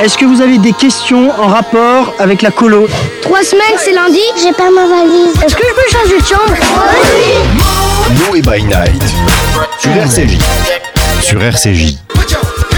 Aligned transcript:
Est-ce 0.00 0.16
que 0.16 0.24
vous 0.24 0.40
avez 0.40 0.58
des 0.58 0.72
questions 0.72 1.32
en 1.32 1.48
rapport 1.48 2.14
avec 2.20 2.42
la 2.42 2.52
colo 2.52 2.86
Trois 3.22 3.42
semaines, 3.42 3.76
c'est 3.76 3.92
lundi, 3.92 4.20
j'ai 4.40 4.52
pas 4.52 4.70
ma 4.70 4.86
valise. 4.86 5.34
Est-ce 5.44 5.56
que 5.56 5.64
je 5.68 5.74
peux 5.74 5.90
changer 5.98 6.20
de 6.20 6.24
chambre? 6.24 6.54
Noé 8.28 8.40
by 8.40 8.62
Night 8.62 9.02
sur 9.80 9.90
RCJ. 9.90 10.38
Sur 11.20 11.42
RCJ. 11.42 11.96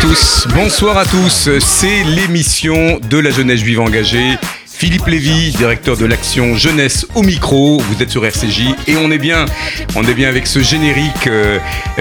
tous, 0.01 0.47
bonsoir 0.55 0.97
à 0.97 1.05
tous. 1.05 1.51
C'est 1.61 2.03
l'émission 2.05 2.99
de 3.11 3.19
la 3.19 3.31
jeunesse 3.31 3.61
juive 3.61 3.81
engagée. 3.81 4.39
Philippe 4.81 5.09
Lévy, 5.09 5.51
directeur 5.51 5.99
de 5.99 6.07
l'action 6.07 6.57
jeunesse 6.57 7.07
au 7.15 7.23
micro. 7.23 7.81
Vous 7.81 8.03
êtes 8.03 8.09
sur 8.09 8.25
RCJ 8.25 8.63
et 8.87 8.97
on 8.97 9.11
est 9.11 9.19
bien, 9.19 9.45
on 9.95 10.03
est 10.05 10.15
bien 10.15 10.27
avec 10.31 10.47
ce 10.47 10.61
générique 10.61 11.27
euh, 11.27 11.59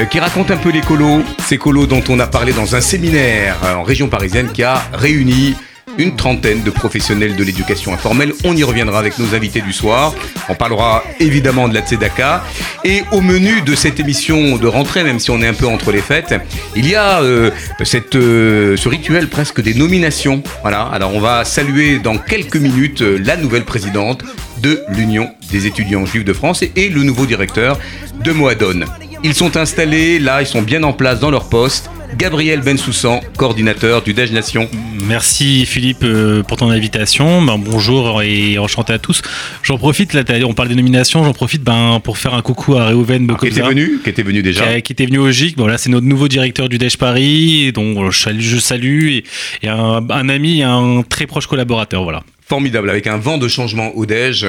qui 0.09 0.17
raconte 0.17 0.49
un 0.49 0.55
peu 0.55 0.69
les 0.69 0.79
colos, 0.79 1.21
ces 1.39 1.57
colos 1.57 1.87
dont 1.87 2.01
on 2.07 2.21
a 2.21 2.27
parlé 2.27 2.53
dans 2.53 2.77
un 2.77 2.79
séminaire 2.79 3.57
euh, 3.65 3.73
en 3.73 3.83
région 3.83 4.07
parisienne 4.07 4.47
qui 4.53 4.63
a 4.63 4.81
réuni 4.93 5.55
une 5.99 6.15
trentaine 6.15 6.63
de 6.63 6.71
professionnels 6.71 7.35
de 7.35 7.43
l'éducation 7.43 7.93
informelle. 7.93 8.33
On 8.43 8.55
y 8.55 8.63
reviendra 8.63 8.97
avec 8.97 9.19
nos 9.19 9.35
invités 9.35 9.61
du 9.61 9.73
soir. 9.73 10.15
On 10.47 10.55
parlera 10.55 11.03
évidemment 11.19 11.67
de 11.67 11.75
la 11.75 11.81
Tzedaka. 11.81 12.43
Et 12.85 13.03
au 13.11 13.21
menu 13.21 13.61
de 13.61 13.75
cette 13.75 13.99
émission 13.99 14.57
de 14.57 14.67
rentrée, 14.67 15.03
même 15.03 15.19
si 15.19 15.29
on 15.29 15.41
est 15.41 15.47
un 15.47 15.53
peu 15.53 15.67
entre 15.67 15.91
les 15.91 16.01
fêtes, 16.01 16.33
il 16.75 16.89
y 16.89 16.95
a 16.95 17.21
euh, 17.21 17.51
cette, 17.83 18.15
euh, 18.15 18.77
ce 18.77 18.87
rituel 18.89 19.27
presque 19.27 19.61
des 19.61 19.73
nominations. 19.73 20.41
Voilà. 20.61 20.83
Alors 20.83 21.13
on 21.13 21.19
va 21.19 21.43
saluer 21.43 21.99
dans 21.99 22.17
quelques 22.17 22.55
minutes 22.55 23.01
euh, 23.01 23.21
la 23.23 23.35
nouvelle 23.35 23.65
présidente 23.65 24.23
de 24.61 24.81
l'Union 24.89 25.29
des 25.51 25.67
étudiants 25.67 26.05
juifs 26.05 26.25
de 26.25 26.33
France 26.33 26.63
et, 26.63 26.71
et 26.75 26.89
le 26.89 27.03
nouveau 27.03 27.25
directeur 27.25 27.77
de 28.23 28.31
Moadone. 28.31 28.85
Ils 29.23 29.33
sont 29.33 29.57
installés, 29.57 30.17
là, 30.17 30.41
ils 30.41 30.47
sont 30.47 30.61
bien 30.61 30.83
en 30.83 30.93
place 30.93 31.19
dans 31.19 31.29
leur 31.29 31.49
poste. 31.49 31.89
Gabriel 32.17 32.61
Bensoussan, 32.61 33.21
coordinateur 33.37 34.01
du 34.01 34.13
DEJ 34.13 34.31
Nation. 34.31 34.67
Merci 35.05 35.65
Philippe 35.65 36.03
euh, 36.03 36.43
pour 36.43 36.57
ton 36.57 36.69
invitation. 36.69 37.41
Ben, 37.41 37.57
bonjour 37.57 38.21
et 38.21 38.57
enchanté 38.57 38.93
à 38.93 38.99
tous. 38.99 39.21
J'en 39.63 39.77
profite, 39.77 40.13
là, 40.13 40.23
on 40.45 40.53
parle 40.53 40.69
des 40.69 40.75
nominations, 40.75 41.23
j'en 41.23 41.33
profite 41.33 41.63
ben, 41.63 41.99
pour 42.03 42.17
faire 42.17 42.33
un 42.33 42.41
coucou 42.41 42.75
à 42.75 42.87
Réhouven 42.87 43.25
Alors, 43.25 43.39
qui 43.39 43.47
était 43.47 43.61
Bokobza, 43.61 43.69
venu, 43.69 43.99
qui 44.03 44.09
était 44.09 44.23
venu 44.23 44.41
déjà. 44.41 44.63
qui, 44.67 44.73
a- 44.73 44.81
qui 44.81 44.91
était 44.93 45.05
venu 45.05 45.19
au 45.19 45.31
GIC. 45.31 45.55
Bon, 45.55 45.67
là, 45.67 45.77
c'est 45.77 45.89
notre 45.89 46.07
nouveau 46.07 46.27
directeur 46.27 46.67
du 46.67 46.77
DEJ 46.77 46.97
Paris, 46.97 47.71
dont 47.73 48.09
je 48.11 48.19
salue, 48.19 48.41
je 48.41 48.57
salue 48.57 49.07
et, 49.11 49.23
et 49.63 49.67
un, 49.69 50.03
un 50.09 50.29
ami 50.29 50.59
et 50.59 50.63
un 50.63 51.03
très 51.07 51.27
proche 51.27 51.47
collaborateur. 51.47 52.03
Voilà. 52.03 52.23
Formidable, 52.49 52.89
avec 52.89 53.05
un 53.05 53.17
vent 53.17 53.37
de 53.37 53.47
changement 53.47 53.95
au 53.95 54.07
DEJ 54.07 54.47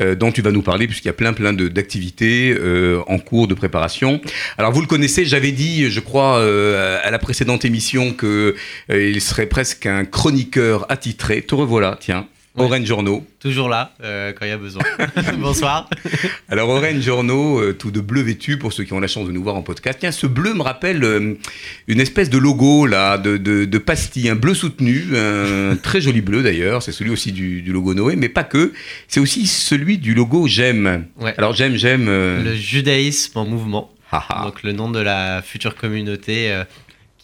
euh, 0.00 0.14
dont 0.14 0.30
tu 0.30 0.40
vas 0.40 0.52
nous 0.52 0.62
parler, 0.62 0.86
puisqu'il 0.86 1.08
y 1.08 1.10
a 1.10 1.14
plein 1.14 1.32
plein 1.32 1.52
d'activités 1.52 2.56
euh, 2.56 3.02
en 3.08 3.18
cours 3.18 3.48
de 3.48 3.54
préparation. 3.54 4.20
Alors 4.56 4.70
vous 4.70 4.80
le 4.80 4.86
connaissez, 4.86 5.24
j'avais 5.24 5.50
dit, 5.50 5.90
je 5.90 5.98
crois, 5.98 6.38
euh, 6.38 7.00
à 7.02 7.10
la 7.10 7.18
précédente 7.18 7.64
émission 7.64 8.12
que 8.12 8.54
euh, 8.90 9.10
il 9.10 9.20
serait 9.20 9.46
presque 9.46 9.86
un 9.86 10.04
chroniqueur 10.04 10.86
attitré. 10.92 11.42
Te 11.42 11.56
revoilà, 11.56 11.98
tiens. 11.98 12.28
Orange 12.56 12.84
Journaux. 12.84 13.24
Toujours 13.38 13.68
là, 13.68 13.94
euh, 14.02 14.32
quand 14.32 14.44
il 14.44 14.48
y 14.48 14.52
a 14.52 14.56
besoin. 14.58 14.82
Bonsoir. 15.38 15.88
Alors 16.48 16.68
Orange 16.68 17.00
Journaux, 17.00 17.60
euh, 17.60 17.72
tout 17.72 17.92
de 17.92 18.00
bleu 18.00 18.22
vêtu 18.22 18.58
pour 18.58 18.72
ceux 18.72 18.82
qui 18.84 18.92
ont 18.92 18.98
la 18.98 19.06
chance 19.06 19.26
de 19.28 19.32
nous 19.32 19.42
voir 19.42 19.54
en 19.54 19.62
podcast. 19.62 19.98
Tiens, 20.00 20.10
ce 20.10 20.26
bleu 20.26 20.52
me 20.54 20.62
rappelle 20.62 21.04
euh, 21.04 21.34
une 21.86 22.00
espèce 22.00 22.28
de 22.28 22.38
logo 22.38 22.86
là, 22.86 23.18
de, 23.18 23.36
de, 23.36 23.64
de 23.66 23.78
pastille, 23.78 24.28
un 24.28 24.34
bleu 24.34 24.54
soutenu, 24.54 25.16
un 25.16 25.76
très 25.82 26.00
joli 26.00 26.20
bleu 26.22 26.42
d'ailleurs. 26.42 26.82
C'est 26.82 26.92
celui 26.92 27.10
aussi 27.10 27.30
du, 27.30 27.62
du 27.62 27.72
logo 27.72 27.94
Noé, 27.94 28.16
mais 28.16 28.28
pas 28.28 28.44
que. 28.44 28.72
C'est 29.06 29.20
aussi 29.20 29.46
celui 29.46 29.98
du 29.98 30.14
logo 30.14 30.48
J'aime. 30.48 31.06
Ouais. 31.20 31.34
Alors 31.38 31.54
J'aime, 31.54 31.76
J'aime. 31.76 32.06
Le 32.06 32.54
judaïsme 32.56 33.38
en 33.38 33.46
mouvement. 33.46 33.92
haha. 34.10 34.42
Donc 34.44 34.64
le 34.64 34.72
nom 34.72 34.90
de 34.90 34.98
la 35.00 35.40
future 35.40 35.76
communauté 35.76 36.52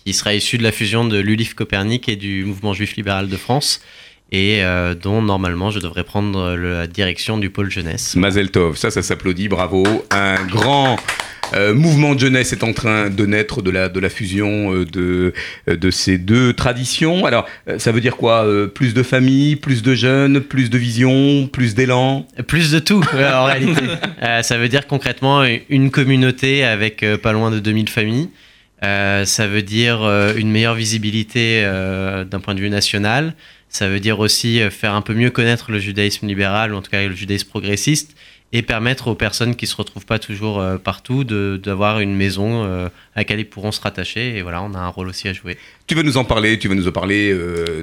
qui 0.04 0.12
sera 0.14 0.34
issue 0.34 0.56
de 0.56 0.62
la 0.62 0.70
fusion 0.70 1.04
de 1.04 1.18
l'ULIF 1.18 1.54
Copernic 1.54 2.08
et 2.08 2.14
du 2.14 2.44
mouvement 2.44 2.72
juif 2.74 2.94
libéral 2.94 3.28
de 3.28 3.36
France. 3.36 3.80
Et 4.32 4.64
euh, 4.64 4.94
dont 4.94 5.22
normalement 5.22 5.70
je 5.70 5.78
devrais 5.78 6.02
prendre 6.04 6.56
la 6.56 6.86
direction 6.88 7.38
du 7.38 7.48
pôle 7.50 7.70
jeunesse. 7.70 8.16
Mazel 8.16 8.50
Tov, 8.50 8.76
ça, 8.76 8.90
ça 8.90 9.02
s'applaudit, 9.02 9.48
bravo. 9.48 9.84
Un 10.10 10.44
grand 10.46 10.96
euh, 11.54 11.72
mouvement 11.74 12.16
de 12.16 12.20
jeunesse 12.20 12.52
est 12.52 12.64
en 12.64 12.72
train 12.72 13.08
de 13.08 13.24
naître 13.24 13.62
de 13.62 13.70
la, 13.70 13.88
de 13.88 14.00
la 14.00 14.08
fusion 14.08 14.74
euh, 14.74 14.84
de, 14.84 15.32
euh, 15.68 15.76
de 15.76 15.90
ces 15.92 16.18
deux 16.18 16.52
traditions. 16.54 17.24
Alors, 17.24 17.46
euh, 17.68 17.78
ça 17.78 17.92
veut 17.92 18.00
dire 18.00 18.16
quoi 18.16 18.44
Euh, 18.44 18.66
Plus 18.66 18.94
de 18.94 19.04
familles, 19.04 19.54
plus 19.54 19.80
de 19.84 19.94
jeunes, 19.94 20.40
plus 20.40 20.70
de 20.70 20.78
vision, 20.78 21.46
plus 21.46 21.76
d'élan? 21.76 22.26
Plus 22.48 22.72
de 22.72 22.80
tout, 22.80 23.04
euh, 23.14 23.32
en 23.32 23.44
réalité. 23.44 23.82
Euh, 24.22 24.42
ça 24.42 24.56
veut 24.58 24.68
dire 24.68 24.86
concrètement 24.88 25.44
une 25.68 25.90
communauté 25.90 26.64
avec 26.64 27.02
euh, 27.02 27.16
pas 27.18 27.32
loin 27.32 27.50
de 27.52 27.58
2000 27.60 27.88
familles. 27.88 28.30
Euh, 28.82 29.24
ça 29.24 29.46
veut 29.46 29.62
dire 29.62 30.02
euh, 30.02 30.32
une 30.36 30.50
meilleure 30.50 30.74
visibilité 30.74 31.62
euh, 31.64 32.24
d'un 32.24 32.40
point 32.40 32.54
de 32.54 32.60
vue 32.60 32.70
national. 32.70 33.34
Ça 33.68 33.88
veut 33.88 34.00
dire 34.00 34.20
aussi 34.20 34.60
euh, 34.60 34.70
faire 34.70 34.94
un 34.94 35.02
peu 35.02 35.14
mieux 35.14 35.30
connaître 35.30 35.70
le 35.70 35.78
judaïsme 35.78 36.26
libéral, 36.26 36.72
ou 36.72 36.76
en 36.76 36.82
tout 36.82 36.90
cas 36.90 37.06
le 37.06 37.14
judaïsme 37.14 37.48
progressiste, 37.48 38.16
et 38.52 38.62
permettre 38.62 39.08
aux 39.08 39.14
personnes 39.14 39.56
qui 39.56 39.66
se 39.66 39.74
retrouvent 39.74 40.06
pas 40.06 40.18
toujours 40.18 40.60
euh, 40.60 40.78
partout 40.78 41.24
d'avoir 41.24 42.00
une 42.00 42.14
maison 42.14 42.64
euh, 42.64 42.86
à 43.14 43.20
laquelle 43.20 43.40
ils 43.40 43.48
pourront 43.48 43.72
se 43.72 43.80
rattacher. 43.80 44.36
Et 44.36 44.42
voilà, 44.42 44.62
on 44.62 44.72
a 44.74 44.78
un 44.78 44.88
rôle 44.88 45.08
aussi 45.08 45.28
à 45.28 45.32
jouer. 45.32 45.58
Tu 45.86 45.94
vas 45.94 46.02
nous 46.02 46.16
en 46.16 46.24
parler, 46.24 46.58
tu 46.58 46.68
vas 46.68 46.74
nous 46.74 46.88
en 46.88 46.92
parler 46.92 47.36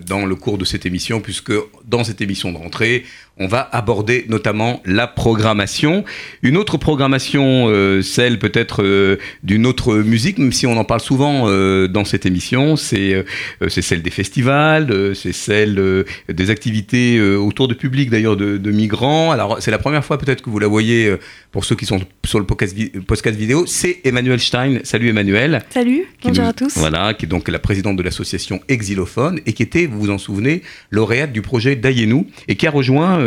dans 0.06 0.26
le 0.26 0.36
cours 0.36 0.58
de 0.58 0.66
cette 0.66 0.86
émission, 0.86 1.22
puisque 1.22 1.54
dans 1.86 2.04
cette 2.04 2.22
émission 2.22 2.52
de 2.52 2.58
rentrée, 2.58 3.06
on 3.40 3.48
va 3.48 3.68
aborder 3.72 4.26
notamment 4.30 4.82
la 4.86 5.08
programmation. 5.08 6.04
Une 6.44 6.56
autre 6.56 6.78
programmation, 6.78 7.66
euh, 7.68 8.02
celle 8.04 8.38
peut-être 8.38 8.84
euh, 8.84 9.18
d'une 9.42 9.66
autre 9.66 9.96
musique, 9.96 10.38
même 10.38 10.52
si 10.52 10.68
on 10.68 10.78
en 10.78 10.84
parle 10.84 11.02
souvent 11.02 11.46
euh, 11.48 11.88
dans 11.88 12.06
cette 12.06 12.26
émission, 12.28 12.76
c'est 12.76 13.26
celle 13.70 14.04
des 14.04 14.12
festivals, 14.12 15.16
c'est 15.16 15.34
celle 15.34 16.06
des 16.30 16.50
activités 16.50 17.20
autour 17.22 17.68
de 17.68 17.74
public 17.74 18.10
d'ailleurs 18.10 18.38
de, 18.38 18.58
de 18.58 18.72
migrants. 18.72 19.32
Alors 19.32 19.58
c'est 19.62 19.72
la 19.72 19.80
première 19.80 20.06
fois 20.06 20.18
peut-être 20.18 20.42
que 20.42 20.50
vous 20.50 20.60
la 20.60 20.68
voyez 20.68 21.16
pour 21.52 21.66
ceux 21.66 21.76
qui 21.76 21.86
sont 21.86 22.00
sur 22.26 22.40
le 22.40 22.46
podcast, 22.46 22.76
vi- 22.76 22.90
podcast 23.02 23.38
vidéo, 23.38 23.66
c'est 23.68 24.00
Emmanuel 24.04 24.40
Stein. 24.40 24.80
Salut 24.84 25.10
Emmanuel. 25.10 25.64
Salut, 25.70 26.06
bonjour 26.24 26.44
nous- 26.44 26.50
à 26.50 26.54
tous. 26.54 26.78
Voilà, 26.78 27.14
qui 27.14 27.26
est 27.26 27.30
donc 27.30 27.48
la 27.48 27.60
présidente 27.60 27.96
de 27.98 28.04
l'association 28.04 28.60
Exilophone 28.68 29.40
et 29.46 29.54
qui 29.54 29.64
était, 29.64 29.86
vous 29.86 30.00
vous 30.00 30.10
en 30.12 30.18
souvenez, 30.18 30.62
lauréate 30.92 31.32
du 31.32 31.42
projet 31.42 31.76
Dayenou 31.76 32.28
et 32.48 32.56
qui 32.56 32.68
a 32.68 32.72
rejoint, 32.72 33.20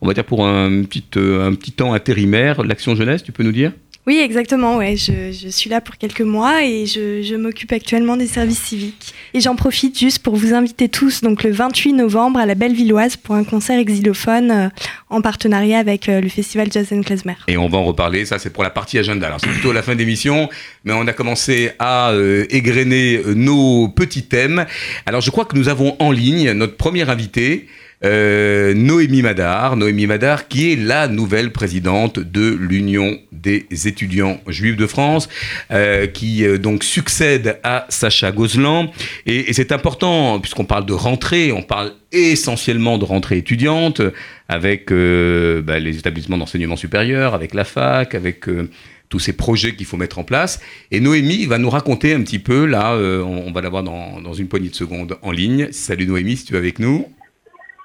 on 0.00 0.06
va 0.06 0.14
dire 0.14 0.24
pour 0.24 0.46
un 0.46 0.82
petit, 0.82 1.04
euh, 1.16 1.46
un 1.46 1.54
petit 1.54 1.72
temps 1.72 1.92
intérimaire, 1.92 2.62
l'Action 2.62 2.94
Jeunesse, 2.94 3.22
tu 3.22 3.32
peux 3.32 3.42
nous 3.42 3.52
dire? 3.52 3.72
Oui, 4.06 4.20
exactement, 4.22 4.76
ouais, 4.76 4.96
je, 4.96 5.32
je 5.32 5.48
suis 5.48 5.68
là 5.68 5.80
pour 5.80 5.96
quelques 5.96 6.20
mois 6.20 6.62
et 6.62 6.86
je, 6.86 7.22
je 7.22 7.34
m'occupe 7.34 7.72
actuellement 7.72 8.16
des 8.16 8.28
services 8.28 8.62
civiques. 8.62 9.12
Et 9.34 9.40
j'en 9.40 9.56
profite 9.56 9.98
juste 9.98 10.20
pour 10.20 10.36
vous 10.36 10.54
inviter 10.54 10.88
tous, 10.88 11.22
donc 11.22 11.42
le 11.42 11.50
28 11.50 11.92
novembre 11.92 12.38
à 12.38 12.46
la 12.46 12.54
Bellevilloise 12.54 13.16
pour 13.16 13.34
un 13.34 13.42
concert 13.42 13.80
exilophone 13.80 14.50
euh, 14.52 14.68
en 15.08 15.20
partenariat 15.20 15.78
avec 15.78 16.08
euh, 16.08 16.20
le 16.20 16.28
festival 16.28 16.68
Jazz 16.70 16.92
and 16.92 17.02
Klezmer. 17.02 17.34
Et 17.48 17.56
on 17.56 17.68
va 17.68 17.78
en 17.78 17.84
reparler, 17.84 18.24
ça 18.24 18.38
c'est 18.38 18.50
pour 18.50 18.62
la 18.62 18.70
partie 18.70 18.98
agenda. 18.98 19.26
Alors 19.26 19.40
c'est 19.40 19.50
plutôt 19.50 19.72
la 19.72 19.82
fin 19.82 19.94
d'émission, 19.94 20.48
mais 20.84 20.92
on 20.92 21.06
a 21.06 21.12
commencé 21.12 21.72
à 21.78 22.10
euh, 22.10 22.46
égrener 22.50 23.16
euh, 23.16 23.34
nos 23.34 23.88
petits 23.88 24.24
thèmes. 24.24 24.66
Alors 25.04 25.20
je 25.20 25.30
crois 25.30 25.44
que 25.44 25.56
nous 25.56 25.68
avons 25.68 25.96
en 25.98 26.10
ligne 26.10 26.52
notre 26.52 26.76
première 26.76 27.10
invitée, 27.10 27.66
euh, 28.04 28.74
Noémie 28.74 29.22
Madar. 29.22 29.76
Noémie 29.76 30.06
Madar 30.06 30.48
qui 30.48 30.72
est 30.72 30.76
la 30.76 31.08
nouvelle 31.08 31.52
présidente 31.52 32.18
de 32.18 32.48
l'Union 32.48 33.18
des 33.32 33.66
étudiants 33.86 34.40
juifs 34.48 34.76
de 34.76 34.86
France, 34.86 35.28
euh, 35.70 36.06
qui 36.06 36.44
euh, 36.44 36.58
donc 36.58 36.84
succède 36.84 37.58
à 37.62 37.86
Sacha 37.88 38.32
Gozlan. 38.32 38.90
Et, 39.26 39.50
et 39.50 39.52
c'est 39.52 39.72
important, 39.72 40.40
puisqu'on 40.40 40.64
parle 40.64 40.86
de 40.86 40.92
rentrée, 40.92 41.52
on 41.52 41.62
parle 41.62 41.92
essentiellement 42.12 42.98
de 42.98 43.04
rentrée 43.04 43.38
étudiante, 43.38 44.00
avec 44.48 44.90
euh, 44.90 45.62
bah, 45.62 45.78
les 45.78 45.98
établissements 45.98 46.38
d'enseignement 46.38 46.76
supérieur, 46.76 47.34
avec 47.34 47.54
la 47.54 47.64
fac, 47.64 48.14
avec 48.14 48.48
euh, 48.48 48.70
tous 49.08 49.18
ces 49.18 49.32
projets 49.32 49.74
qu'il 49.74 49.86
faut 49.86 49.96
mettre 49.96 50.18
en 50.18 50.24
place. 50.24 50.60
Et 50.90 51.00
Noémie 51.00 51.46
va 51.46 51.58
nous 51.58 51.70
raconter 51.70 52.14
un 52.14 52.22
petit 52.22 52.38
peu, 52.38 52.64
là, 52.64 52.94
euh, 52.94 53.22
on, 53.22 53.48
on 53.48 53.52
va 53.52 53.60
la 53.60 53.68
voir 53.68 53.82
dans, 53.82 54.20
dans 54.20 54.34
une 54.34 54.48
poignée 54.48 54.68
de 54.70 54.74
secondes 54.74 55.16
en 55.22 55.30
ligne. 55.30 55.68
Salut 55.70 56.06
Noémie, 56.06 56.36
si 56.36 56.44
tu 56.44 56.54
es 56.54 56.58
avec 56.58 56.78
nous. 56.78 57.06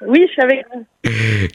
Oui, 0.08 0.20
je 0.28 0.32
suis 0.34 0.42
avec 0.42 0.66
vous. 0.74 0.86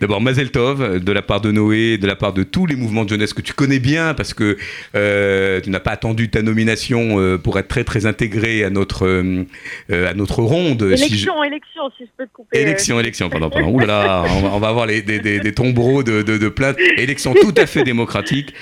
D'abord, 0.00 0.20
Mazel 0.20 0.50
Tov, 0.50 1.00
de 1.02 1.12
la 1.12 1.22
part 1.22 1.40
de 1.40 1.50
Noé, 1.52 1.98
de 1.98 2.06
la 2.06 2.16
part 2.16 2.32
de 2.32 2.42
tous 2.42 2.66
les 2.66 2.76
mouvements 2.76 3.04
de 3.04 3.10
jeunesse 3.10 3.32
que 3.32 3.40
tu 3.42 3.52
connais 3.52 3.78
bien, 3.78 4.14
parce 4.14 4.34
que 4.34 4.56
euh, 4.94 5.60
tu 5.60 5.70
n'as 5.70 5.80
pas 5.80 5.92
attendu 5.92 6.28
ta 6.30 6.42
nomination 6.42 7.18
euh, 7.20 7.38
pour 7.38 7.58
être 7.58 7.68
très 7.68 7.84
très 7.84 8.06
intégré 8.06 8.64
à 8.64 8.70
notre, 8.70 9.06
euh, 9.06 9.44
à 9.90 10.14
notre 10.14 10.42
ronde. 10.42 10.94
si 10.96 11.02
je- 11.08 11.12
Élection, 11.14 11.44
élection, 11.44 11.82
si 11.96 12.04
je 12.04 12.10
peux 12.16 12.26
te 12.26 12.32
couper. 12.32 12.58
Élection, 12.58 12.98
élection, 13.00 13.28
pardon, 13.30 13.50
pardon. 13.50 13.68
Ouh 13.72 13.78
là 13.80 13.86
là, 13.86 14.24
on 14.28 14.40
va, 14.42 14.48
on 14.54 14.58
va 14.58 14.68
avoir 14.68 14.86
les, 14.86 15.02
des, 15.02 15.18
des, 15.20 15.40
des 15.40 15.52
tombereaux 15.52 16.02
de, 16.02 16.22
de, 16.22 16.36
de 16.38 16.48
plaintes. 16.48 16.76
Élection 16.98 17.34
tout 17.34 17.54
à 17.56 17.66
fait 17.66 17.82
démocratique. 17.84 18.52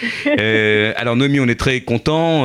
Alors, 0.96 1.16
Noémie, 1.16 1.40
on 1.40 1.48
est 1.48 1.58
très 1.58 1.80
content 1.80 2.44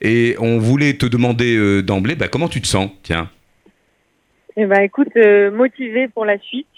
et 0.00 0.36
on 0.38 0.58
voulait 0.58 0.94
te 0.94 1.06
demander 1.06 1.82
d'emblée, 1.82 2.14
bah, 2.14 2.28
comment 2.28 2.48
tu 2.48 2.60
te 2.60 2.66
sens? 2.66 2.90
Tiens. 3.02 3.30
Eh 4.56 4.66
ben, 4.66 4.82
écoute, 4.82 5.08
euh, 5.16 5.50
motivé 5.50 6.06
pour 6.06 6.24
la 6.24 6.38
suite, 6.38 6.68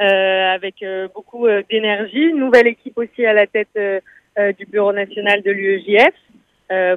euh, 0.00 0.54
avec 0.54 0.82
euh, 0.82 1.06
beaucoup 1.14 1.46
euh, 1.46 1.62
d'énergie. 1.70 2.32
Nouvelle 2.32 2.66
équipe 2.66 2.98
aussi 2.98 3.24
à 3.24 3.32
la 3.32 3.46
tête 3.46 3.68
euh, 3.76 4.00
euh, 4.40 4.52
du 4.52 4.66
bureau 4.66 4.92
national 4.92 5.42
de 5.42 5.50
l'UEJF, 5.52 6.14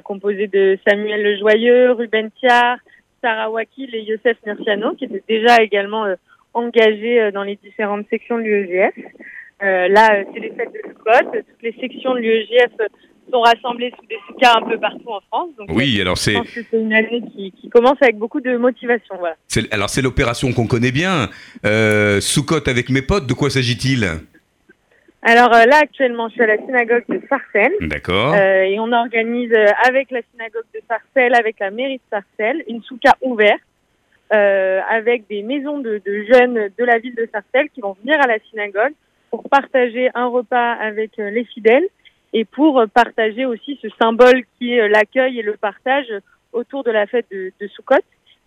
composée 0.04 0.46
de 0.46 0.78
Samuel 0.88 1.22
Lejoyeux, 1.22 1.92
Ruben 1.92 2.30
Thiard, 2.40 2.78
Sarah 3.20 3.50
Wakil 3.50 3.94
et 3.94 4.02
Youssef 4.02 4.38
Murciano, 4.46 4.94
qui 4.94 5.04
étaient 5.04 5.22
déjà 5.28 5.62
également 5.62 6.06
engagés 6.54 7.30
dans 7.32 7.42
les 7.42 7.56
différentes 7.56 8.08
sections 8.08 8.38
de 8.38 8.44
l'UEGF. 8.44 8.94
là, 9.60 10.24
c'est 10.32 10.40
les 10.40 10.50
fêtes 10.52 10.72
de 10.72 10.92
Scott. 10.94 11.26
Toutes 11.30 11.62
les 11.62 11.74
sections 11.78 12.14
de 12.14 12.20
l'UEGF 12.20 12.72
sont 13.30 13.40
rassemblés 13.40 13.92
sous 13.98 14.06
des 14.06 14.18
cas 14.40 14.54
un 14.56 14.62
peu 14.62 14.78
partout 14.78 15.08
en 15.08 15.20
France. 15.28 15.50
Donc, 15.58 15.68
oui, 15.72 16.00
alors 16.00 16.18
c'est. 16.18 16.36
c'est 16.52 16.66
une 16.72 16.92
année 16.92 17.22
qui, 17.34 17.52
qui, 17.52 17.68
commence 17.68 17.96
avec 18.00 18.16
beaucoup 18.16 18.40
de 18.40 18.56
motivation. 18.56 19.16
Voilà. 19.18 19.36
Alors 19.70 19.90
c'est 19.90 20.02
l'opération 20.02 20.52
qu'on 20.52 20.66
connaît 20.66 20.92
bien. 20.92 21.28
Euh, 21.64 22.20
avec 22.66 22.90
mes 22.90 23.02
potes, 23.02 23.26
de 23.26 23.34
quoi 23.34 23.50
s'agit-il? 23.50 24.08
Alors 25.22 25.52
euh, 25.52 25.64
là, 25.64 25.78
actuellement, 25.82 26.28
je 26.28 26.34
suis 26.34 26.42
à 26.42 26.46
la 26.46 26.58
synagogue 26.58 27.04
de 27.08 27.20
Sarcelles. 27.28 27.74
D'accord. 27.80 28.34
Euh, 28.34 28.62
et 28.62 28.78
on 28.78 28.92
organise 28.92 29.52
euh, 29.52 29.66
avec 29.84 30.12
la 30.12 30.20
synagogue 30.32 30.64
de 30.72 30.80
Sarcelles, 30.88 31.34
avec 31.34 31.58
la 31.58 31.72
mairie 31.72 31.96
de 31.96 32.02
Sarcelles, 32.10 32.62
une 32.68 32.82
souka 32.82 33.12
ouverte 33.22 33.60
avec 34.28 35.28
des 35.28 35.42
maisons 35.42 35.78
de, 35.78 36.02
de, 36.04 36.24
jeunes 36.24 36.68
de 36.76 36.84
la 36.84 36.98
ville 36.98 37.14
de 37.14 37.28
Sarcelles 37.32 37.68
qui 37.72 37.80
vont 37.80 37.96
venir 38.02 38.20
à 38.20 38.26
la 38.26 38.38
synagogue 38.50 38.92
pour 39.30 39.48
partager 39.48 40.10
un 40.14 40.26
repas 40.26 40.72
avec 40.72 41.12
les 41.16 41.44
fidèles 41.44 41.86
et 42.32 42.44
pour 42.44 42.84
partager 42.92 43.44
aussi 43.44 43.78
ce 43.82 43.88
symbole 44.00 44.44
qui 44.58 44.72
est 44.72 44.88
l'accueil 44.88 45.38
et 45.38 45.42
le 45.42 45.56
partage 45.56 46.12
autour 46.52 46.84
de 46.84 46.90
la 46.90 47.06
fête 47.06 47.26
de, 47.30 47.52
de 47.60 47.66
Sukkot. 47.68 47.96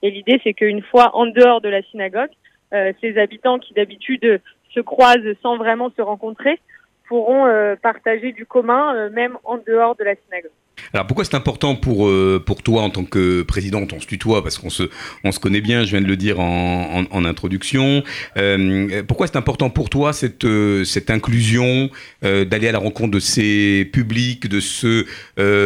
Et 0.01 0.11
l'idée, 0.11 0.39
c'est 0.43 0.53
qu'une 0.53 0.81
fois 0.81 1.15
en 1.15 1.25
dehors 1.25 1.61
de 1.61 1.69
la 1.69 1.81
synagogue, 1.83 2.29
euh, 2.73 2.93
ces 3.01 3.17
habitants 3.17 3.59
qui 3.59 3.73
d'habitude 3.73 4.41
se 4.73 4.79
croisent 4.79 5.35
sans 5.41 5.57
vraiment 5.57 5.89
se 5.95 6.01
rencontrer 6.01 6.59
pourront 7.07 7.47
euh, 7.47 7.75
partager 7.75 8.31
du 8.31 8.45
commun, 8.45 8.95
euh, 8.95 9.09
même 9.09 9.37
en 9.43 9.57
dehors 9.57 9.95
de 9.95 10.03
la 10.03 10.15
synagogue. 10.15 10.51
Alors 10.93 11.07
pourquoi 11.07 11.25
c'est 11.25 11.35
important 11.35 11.75
pour, 11.75 12.07
euh, 12.07 12.41
pour 12.43 12.63
toi 12.63 12.83
en 12.83 12.89
tant 12.89 13.03
que 13.03 13.43
présidente, 13.43 13.93
on 13.93 13.99
se 13.99 14.07
tutoie 14.07 14.43
parce 14.43 14.57
qu'on 14.57 14.69
se, 14.69 14.83
on 15.23 15.31
se 15.31 15.39
connaît 15.39 15.61
bien, 15.61 15.83
je 15.83 15.91
viens 15.91 16.01
de 16.01 16.07
le 16.07 16.17
dire 16.17 16.39
en, 16.39 17.03
en, 17.09 17.25
introduction, 17.25 18.03
euh, 18.37 19.03
pourquoi 19.07 19.27
c'est 19.27 19.35
important 19.35 19.69
pour 19.69 19.89
toi 19.89 20.13
cette, 20.13 20.45
euh, 20.45 20.83
cette 20.83 21.09
inclusion, 21.09 21.89
d'aller 22.21 22.67
à 22.67 22.71
la 22.71 22.79
rencontre 22.79 23.11
de 23.11 23.19
ces 23.19 23.89
publics, 23.91 24.47
de 24.47 24.59
se 24.59 25.05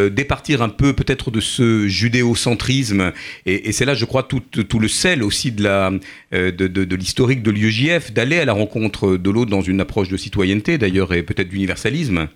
départir 0.08 0.62
un 0.62 0.68
peu 0.68 0.92
peut-être 0.92 1.30
de 1.30 1.40
ce 1.40 1.86
judéocentrisme? 1.88 3.12
Et, 3.46 3.68
et 3.68 3.72
c'est 3.72 3.84
là 3.84 3.94
je 3.94 4.04
crois 4.04 4.22
tout, 4.22 4.40
tout 4.40 4.78
le 4.78 4.88
sel 4.88 5.22
aussi 5.22 5.52
de 5.52 5.62
la 5.62 5.90
de, 6.32 6.50
de, 6.50 6.84
de 6.84 6.96
l'historique 6.96 7.42
de 7.42 7.50
l'UEJF, 7.50 8.12
d'aller 8.12 8.38
à 8.38 8.44
la 8.44 8.52
rencontre 8.52 9.16
de 9.16 9.30
l'autre 9.30 9.50
dans 9.50 9.62
une 9.62 9.80
approche 9.80 10.08
de 10.08 10.16
citoyenneté 10.16 10.78
d'ailleurs 10.78 11.12
et 11.12 11.22
peut-être 11.22 11.48
d'universalisme. 11.48 12.28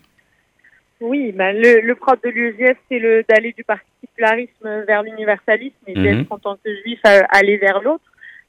Oui, 1.01 1.33
bah, 1.33 1.53
le, 1.53 1.81
le 1.81 1.95
propre 1.95 2.23
de 2.25 2.31
l'UEJF, 2.31 2.77
c'est 2.91 3.01
d'aller 3.29 3.53
du 3.53 3.65
particularisme 3.65 4.85
vers 4.87 5.03
l'universalisme 5.03 5.77
et 5.87 5.95
d'être 5.95 6.19
mhm. 6.19 6.27
en 6.31 6.39
tant 6.39 6.57
que 6.57 6.75
juif 6.83 7.01
aller 7.05 7.57
vers 7.57 7.81
l'autre. 7.83 8.05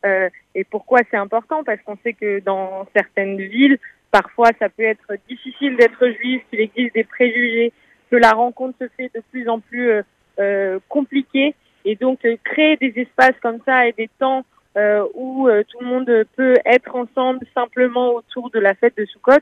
Euh, 0.05 0.29
et 0.55 0.63
pourquoi 0.63 1.01
c'est 1.09 1.17
important? 1.17 1.63
Parce 1.63 1.81
qu'on 1.81 1.97
sait 2.03 2.13
que 2.13 2.39
dans 2.39 2.87
certaines 2.95 3.37
villes, 3.37 3.77
parfois 4.11 4.49
ça 4.59 4.69
peut 4.69 4.83
être 4.83 5.13
difficile 5.27 5.75
d'être 5.77 6.07
juif, 6.19 6.41
qu'il 6.49 6.61
existe 6.61 6.95
des 6.95 7.03
préjugés, 7.03 7.73
que 8.09 8.15
la 8.15 8.31
rencontre 8.31 8.77
se 8.79 8.87
fait 8.97 9.11
de 9.13 9.21
plus 9.31 9.47
en 9.49 9.59
plus 9.59 9.89
euh, 9.89 10.01
euh 10.39 10.79
compliquée. 10.87 11.55
Et 11.85 11.95
donc 11.95 12.25
euh, 12.25 12.35
créer 12.43 12.77
des 12.77 12.93
espaces 12.95 13.35
comme 13.41 13.59
ça 13.65 13.87
et 13.87 13.93
des 13.93 14.09
temps 14.19 14.45
euh, 14.77 15.03
où 15.15 15.47
euh, 15.47 15.63
tout 15.67 15.79
le 15.79 15.87
monde 15.87 16.25
peut 16.35 16.55
être 16.65 16.95
ensemble 16.95 17.39
simplement 17.55 18.13
autour 18.13 18.51
de 18.51 18.59
la 18.59 18.75
fête 18.75 18.95
de 18.97 19.05
Soukhot. 19.05 19.41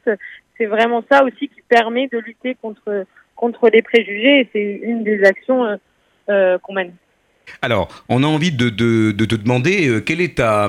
C'est 0.57 0.65
vraiment 0.65 1.03
ça 1.11 1.23
aussi 1.23 1.49
qui 1.49 1.61
permet 1.67 2.07
de 2.07 2.17
lutter 2.17 2.55
contre 2.55 3.05
contre 3.35 3.69
les 3.69 3.81
préjugés 3.83 4.39
et 4.39 4.49
c'est 4.51 4.79
une 4.81 5.03
des 5.03 5.23
actions 5.23 5.77
euh, 6.29 6.57
qu'on 6.59 6.73
mène. 6.73 6.93
Alors, 7.61 7.87
on 8.09 8.23
a 8.23 8.27
envie 8.27 8.51
de, 8.51 8.69
de, 8.69 9.11
de 9.11 9.25
te 9.25 9.35
demander 9.35 10.01
quelle 10.05 10.21
est 10.21 10.37
ta, 10.37 10.67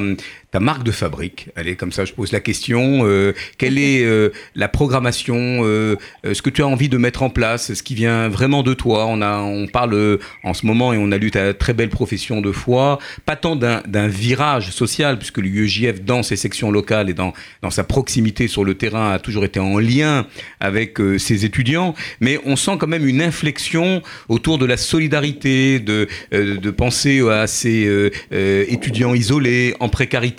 ta 0.50 0.60
marque 0.60 0.82
de 0.82 0.90
fabrique 0.90 1.50
Allez, 1.56 1.76
comme 1.76 1.92
ça, 1.92 2.04
je 2.04 2.12
pose 2.14 2.32
la 2.32 2.40
question. 2.40 3.00
Euh, 3.02 3.34
quelle 3.58 3.78
est 3.78 4.02
euh, 4.02 4.30
la 4.54 4.68
programmation 4.68 5.36
euh, 5.36 5.96
Ce 6.24 6.40
que 6.40 6.48
tu 6.48 6.62
as 6.62 6.66
envie 6.66 6.88
de 6.88 6.96
mettre 6.96 7.22
en 7.22 7.28
place 7.28 7.74
Ce 7.74 7.82
qui 7.82 7.94
vient 7.94 8.28
vraiment 8.28 8.62
de 8.62 8.72
toi 8.72 9.06
On 9.06 9.20
a, 9.20 9.38
on 9.40 9.66
parle 9.66 10.18
en 10.44 10.54
ce 10.54 10.64
moment 10.64 10.92
et 10.92 10.96
on 10.96 11.12
a 11.12 11.18
lu 11.18 11.30
ta 11.30 11.52
très 11.52 11.74
belle 11.74 11.90
profession 11.90 12.40
de 12.40 12.52
foi. 12.52 12.98
Pas 13.26 13.36
tant 13.36 13.56
d'un 13.56 14.08
virage 14.08 14.70
social, 14.70 15.18
puisque 15.18 15.38
l'UEJF, 15.38 16.02
dans 16.02 16.22
ses 16.22 16.36
sections 16.36 16.70
locales 16.70 17.10
et 17.10 17.14
dans, 17.14 17.34
dans 17.62 17.70
sa 17.70 17.84
proximité 17.84 18.48
sur 18.48 18.64
le 18.64 18.74
terrain, 18.74 19.12
a 19.12 19.18
toujours 19.18 19.44
été 19.44 19.60
en 19.60 19.78
lien 19.78 20.26
avec 20.60 20.98
ses 21.18 21.44
étudiants. 21.44 21.94
Mais 22.20 22.38
on 22.44 22.56
sent 22.56 22.76
quand 22.78 22.86
même 22.86 23.06
une 23.06 23.20
inflexion 23.20 24.02
autour 24.28 24.58
de 24.58 24.64
la 24.64 24.76
solidarité, 24.76 25.78
de, 25.78 26.08
de 26.32 26.70
penser 26.70 27.20
à 27.28 27.46
ces 27.46 28.10
étudiants 28.30 29.14
isolés, 29.14 29.74
en 29.80 29.88
précarité 29.88 30.37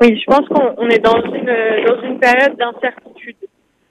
oui, 0.00 0.18
je 0.20 0.24
pense 0.26 0.46
qu'on 0.48 0.88
est 0.88 0.98
dans 0.98 1.20
une, 1.22 2.18
période 2.18 2.56
d'incertitude 2.56 3.36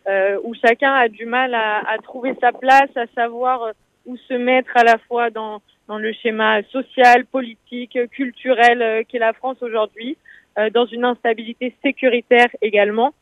euh, 0.08 0.38
où 0.44 0.54
chacun 0.54 0.94
a 0.94 1.08
du 1.08 1.26
mal 1.26 1.54
à, 1.54 1.98
trouver 2.04 2.34
sa 2.42 2.52
place, 2.52 2.90
à 2.96 3.06
savoir 3.16 3.64
euh, 3.64 3.72
où 4.06 4.18
se 4.18 4.34
mettre 4.34 4.72
à 4.76 4.84
la 4.84 4.98
fois 5.08 5.30
dans, 5.30 5.62
le 5.90 6.12
schéma 6.14 6.62
social, 6.64 7.26
politique, 7.26 7.98
culturel 8.12 8.82
euh, 8.82 9.04
qu'est 9.08 9.20
la 9.20 9.34
France 9.34 9.58
aujourd'hui, 9.62 10.18
dans 10.74 10.88
une 10.88 11.06
instabilité 11.06 11.76
sécuritaire 11.84 12.48
également. 12.64 13.14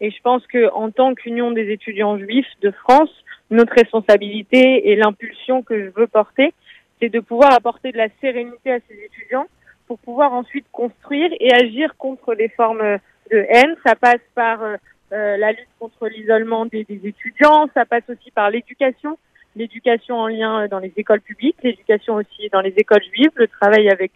Et 0.00 0.12
je 0.12 0.20
pense 0.22 0.46
que 0.46 0.72
en 0.72 0.92
tant 0.92 1.14
qu'union 1.14 1.50
des 1.50 1.72
étudiants 1.72 2.16
juifs 2.18 2.52
de 2.62 2.70
France, 2.70 3.10
notre 3.50 3.72
responsabilité 3.72 4.90
et 4.90 4.94
l'impulsion 4.94 5.62
que 5.62 5.86
je 5.86 5.90
veux 5.90 6.06
porter, 6.06 6.54
c'est 7.00 7.08
de 7.08 7.18
pouvoir 7.18 7.52
apporter 7.52 7.90
de 7.90 7.98
la 7.98 8.06
sérénité 8.20 8.70
à 8.70 8.78
ces 8.88 8.94
étudiants 8.94 9.48
pour 9.86 9.98
pouvoir 9.98 10.32
ensuite 10.32 10.66
construire 10.72 11.30
et 11.40 11.52
agir 11.52 11.96
contre 11.96 12.34
les 12.34 12.48
formes 12.48 12.98
de 13.30 13.46
haine. 13.48 13.76
Ça 13.84 13.94
passe 13.94 14.20
par 14.34 14.62
euh, 14.62 14.76
euh, 15.12 15.36
la 15.36 15.52
lutte 15.52 15.68
contre 15.78 16.08
l'isolement 16.08 16.66
des, 16.66 16.86
étudiants, 16.88 17.68
ça 17.74 17.84
passe 17.84 18.04
aussi 18.08 18.30
par 18.30 18.50
l'éducation, 18.50 19.18
l'éducation 19.56 20.18
en 20.18 20.28
lien 20.28 20.62
euh, 20.62 20.68
dans 20.68 20.78
les 20.78 20.92
écoles 20.96 21.20
publiques, 21.20 21.56
l'éducation 21.62 22.14
aussi 22.14 22.48
dans 22.52 22.60
les 22.60 22.74
écoles 22.76 23.04
juives, 23.14 23.30
le 23.34 23.48
travail 23.48 23.88
avec 23.90 24.12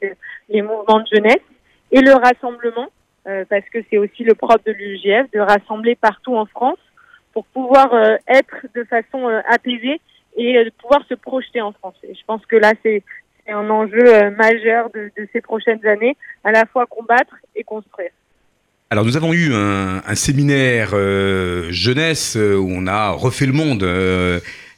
les 0.48 0.62
mouvements 0.62 1.00
de 1.00 1.06
jeunesse 1.14 1.44
et 1.90 2.00
le 2.00 2.12
rassemblement, 2.12 2.88
parce 3.50 3.64
que 3.70 3.78
c'est 3.90 3.98
aussi 3.98 4.24
le 4.24 4.34
propre 4.34 4.64
de 4.64 4.72
l'UGF 4.72 5.30
de 5.32 5.40
rassembler 5.40 5.94
partout 5.96 6.34
en 6.34 6.46
France 6.46 6.78
pour 7.34 7.44
pouvoir 7.46 7.94
être 8.26 8.66
de 8.74 8.84
façon 8.84 9.26
apaisée 9.46 10.00
et 10.36 10.70
pouvoir 10.78 11.04
se 11.06 11.14
projeter 11.14 11.60
en 11.60 11.72
France. 11.72 11.96
Et 12.04 12.14
je 12.14 12.24
pense 12.26 12.44
que 12.46 12.56
là, 12.56 12.72
c'est 12.82 13.02
c'est 13.48 13.54
un 13.54 13.70
enjeu 13.70 14.14
euh, 14.14 14.30
majeur 14.30 14.90
de, 14.94 15.10
ces 15.32 15.40
prochaines 15.40 15.84
années, 15.86 16.16
à 16.44 16.52
la 16.52 16.66
fois 16.66 16.86
combattre 16.86 17.34
et 17.56 17.64
construire. 17.64 18.10
Alors 18.90 19.04
nous 19.04 19.16
avons 19.16 19.32
eu 19.32 19.52
un, 19.54 20.14
séminaire 20.14 20.90
euh, 20.94 21.68
jeunesse 21.70 22.36
euh, 22.36 22.56
où 22.56 22.68
on 22.70 22.86
a 22.86 23.10
refait 23.10 23.46
le 23.46 23.52
monde. 23.52 23.86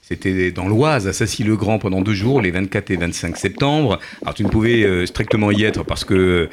c'était 0.02 0.50
dans 0.50 0.68
l'Oise, 0.68 1.06
à 1.06 1.12
Sassy-le-Grand, 1.12 1.78
pendant 1.78 2.00
deux 2.00 2.14
jours, 2.14 2.40
les 2.40 2.50
24 2.50 2.90
et 2.90 2.96
25 2.96 3.36
septembre. 3.36 4.00
Alors 4.22 4.34
tu 4.34 4.42
ne 4.42 4.48
pouvais 4.48 5.06
strictement 5.06 5.52
y 5.52 5.62
être 5.62 5.84
parce 5.84 6.04
que 6.04 6.48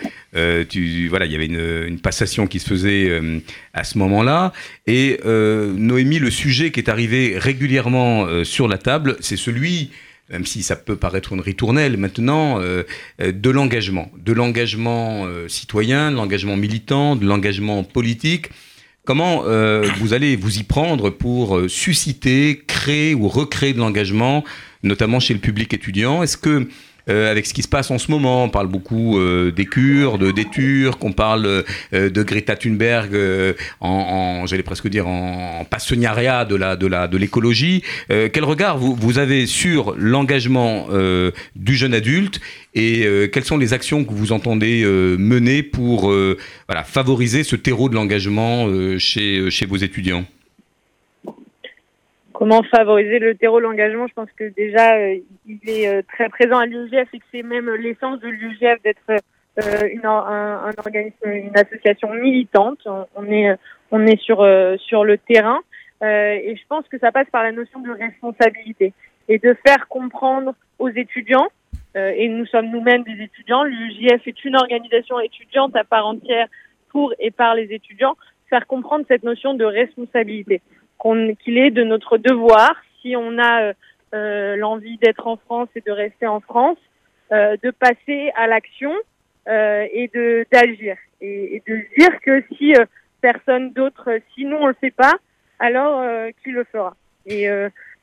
tu, 0.70 1.08
voilà, 1.08 1.26
il 1.26 1.32
y 1.32 1.36
avait 1.36 1.48
une, 1.48 1.88
une, 1.88 2.00
passation 2.00 2.46
qui 2.46 2.60
se 2.60 2.70
faisait 2.70 3.20
à 3.74 3.84
ce 3.84 3.98
moment-là. 3.98 4.54
Et 4.86 5.20
Noémie, 5.24 6.20
le 6.20 6.30
sujet 6.30 6.70
qui 6.70 6.80
est 6.80 6.90
arrivé 6.90 7.34
régulièrement 7.38 8.44
sur 8.44 8.68
la 8.68 8.78
table, 8.78 9.18
c'est 9.20 9.38
celui 9.38 9.90
même 10.30 10.46
si 10.46 10.64
ça 10.64 10.76
peut 10.76 10.98
paraître 10.98 11.34
une 11.34 11.42
ritournelle 11.42 11.98
maintenant, 11.98 12.60
euh, 12.60 12.84
euh, 13.22 13.32
de 13.32 13.50
l'engagement, 13.50 14.12
de 14.18 14.34
l'engagement 14.34 15.26
euh, 15.26 15.48
citoyen, 15.48 16.12
de 16.12 16.18
l'engagement 16.18 16.58
militant, 16.58 17.16
de 17.16 17.26
l'engagement 17.26 17.84
politique. 17.84 18.50
Comment 19.06 19.44
vous 20.00 20.14
allez 20.14 20.36
vous 20.36 20.60
y 20.60 20.64
prendre 20.64 21.10
pour 21.10 21.62
susciter, 21.70 22.62
créer 22.68 23.16
ou 23.16 23.30
recréer 23.30 23.72
de 23.72 23.80
l'engagement, 23.80 24.44
notamment 24.84 25.22
chez 25.22 25.34
le 25.34 25.40
public 25.40 25.74
étudiant? 25.74 26.24
Est-ce 26.24 26.36
que 26.36 26.68
euh, 27.10 27.32
avec 27.32 27.46
ce 27.46 27.54
qui 27.54 27.62
se 27.62 27.68
passe 27.68 27.92
en 27.92 27.98
ce 27.98 28.12
moment. 28.12 28.46
On 28.46 28.50
parle 28.50 28.68
beaucoup 28.68 29.18
euh, 29.18 29.52
des 29.52 29.66
Kurdes, 29.66 30.34
des 30.34 30.46
Turcs, 30.46 30.98
on 31.02 31.12
parle 31.12 31.64
euh, 31.94 32.10
de 32.10 32.24
Greta 32.24 32.56
Thunberg 32.56 33.16
en, 33.80 33.90
en 33.90 34.46
j'allais 34.46 34.64
presque 34.64 34.88
dire, 34.88 35.08
en, 35.08 35.66
passionnariat 35.70 36.46
de 36.46 36.56
la 36.56 36.76
de 36.76 36.88
la 36.88 37.08
de 37.08 37.18
l'écologie. 37.18 37.84
quel 38.10 38.44
regard 38.44 38.78
vous, 38.78 38.96
vous 38.96 39.20
avez 39.20 39.46
sur 39.46 39.96
l'engagement 39.98 40.88
du 41.56 41.76
jeune 41.76 41.94
adulte 41.94 42.40
et 42.74 43.30
quelles 43.32 43.44
sont 43.44 43.58
les 43.58 43.74
actions 43.74 44.06
que 44.06 44.14
vous 44.14 44.32
entendez 44.32 44.84
mener 44.86 45.64
pour 45.64 46.12
voilà, 46.68 46.84
favoriser 46.84 47.44
ce 47.44 47.56
terreau 47.56 47.90
de 47.90 47.96
l'engagement 47.96 48.68
chez, 48.98 49.50
chez 49.50 49.66
vos 49.66 49.78
étudiants? 49.78 50.26
Comment 52.38 52.62
favoriser 52.62 53.18
le 53.18 53.34
terreau 53.34 53.60
l'engagement. 53.60 54.06
Je 54.06 54.14
pense 54.14 54.32
que 54.38 54.44
déjà, 54.56 54.96
euh, 54.98 55.18
il 55.48 55.60
est 55.68 55.88
euh, 55.88 56.04
très 56.14 56.30
présent 56.30 56.60
à 56.60 56.68
l'UGF 56.68 57.12
et 57.12 57.18
que 57.18 57.26
c'est 57.32 57.42
même 57.42 57.68
l'essence 57.72 58.20
de 58.20 58.28
l'UGF 58.28 58.80
d'être 58.84 59.10
euh, 59.10 59.90
une, 59.92 60.06
un, 60.06 60.66
un, 60.66 60.74
organisme, 60.78 61.26
une 61.26 61.58
association 61.58 62.14
militante. 62.14 62.88
On, 63.16 63.26
est, 63.26 63.56
on 63.90 64.06
est 64.06 64.22
sur, 64.22 64.46
sur 64.78 65.04
le 65.04 65.18
terrain 65.18 65.62
et 66.04 66.56
je 66.56 66.68
pense 66.70 66.88
que 66.90 67.00
ça 67.00 67.12
passe 67.12 67.28
par 67.32 67.42
la 67.42 67.52
notion 67.52 67.80
de 67.80 67.90
responsabilité 67.90 68.94
et 69.28 69.40
de 69.40 69.56
faire 69.66 69.88
comprendre 69.88 70.54
aux 70.78 70.90
étudiants 70.90 71.48
et 71.96 72.30
nous 72.30 72.46
sommes 72.46 72.70
nous-mêmes 72.70 73.02
des 73.02 73.20
étudiants. 73.24 73.64
L'UJF 73.64 74.28
est 74.28 74.46
une 74.46 74.56
organisation 74.56 75.20
étudiante 75.20 75.76
à 75.76 75.84
part 75.84 76.06
entière 76.06 76.46
pour 76.90 77.16
et 77.18 77.32
par 77.32 77.56
les 77.56 77.74
étudiants. 77.74 78.16
Faire 78.52 78.68
comprendre 78.68 79.06
cette 79.08 79.24
notion 79.24 79.56
de 79.56 79.66
responsabilité, 79.66 80.62
qu'il 81.00 81.58
est 81.58 81.72
de 81.72 81.84
notre 81.84 82.18
devoir, 82.18 82.76
si 83.02 83.16
on 83.16 83.38
a 83.40 83.74
l'envie 84.56 84.98
d'être 84.98 85.28
en 85.28 85.38
France 85.38 85.70
et 85.76 85.82
de 85.82 85.92
rester 85.92 86.28
en 86.28 86.40
France, 86.40 86.78
de 87.32 87.72
passer 87.72 88.32
à 88.36 88.48
l'action 88.48 88.94
et 89.48 90.10
de 90.14 90.46
d'agir 90.52 90.98
et, 91.22 91.62
de 91.68 91.82
dire 91.98 92.20
que 92.22 92.44
si 92.56 92.74
personne 93.22 93.72
d'autre, 93.74 94.20
si 94.34 94.46
nous 94.46 94.58
on 94.58 94.68
le 94.68 94.76
fait 94.80 94.92
pas, 94.92 95.14
alors 95.60 96.04
qui 96.44 96.52
le 96.52 96.64
fera? 96.64 96.96
Et 97.26 97.48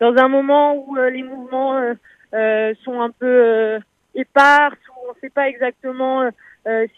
dans 0.00 0.16
un 0.16 0.28
moment 0.28 0.74
où 0.74 0.96
euh, 0.96 1.10
les 1.10 1.22
mouvements 1.22 1.76
euh, 1.76 1.94
euh, 2.34 2.74
sont 2.84 3.00
un 3.00 3.10
peu 3.10 3.78
épars, 4.14 4.72
où 4.72 5.08
on 5.08 5.14
ne 5.14 5.18
sait 5.20 5.30
pas 5.30 5.48
exactement 5.48 6.28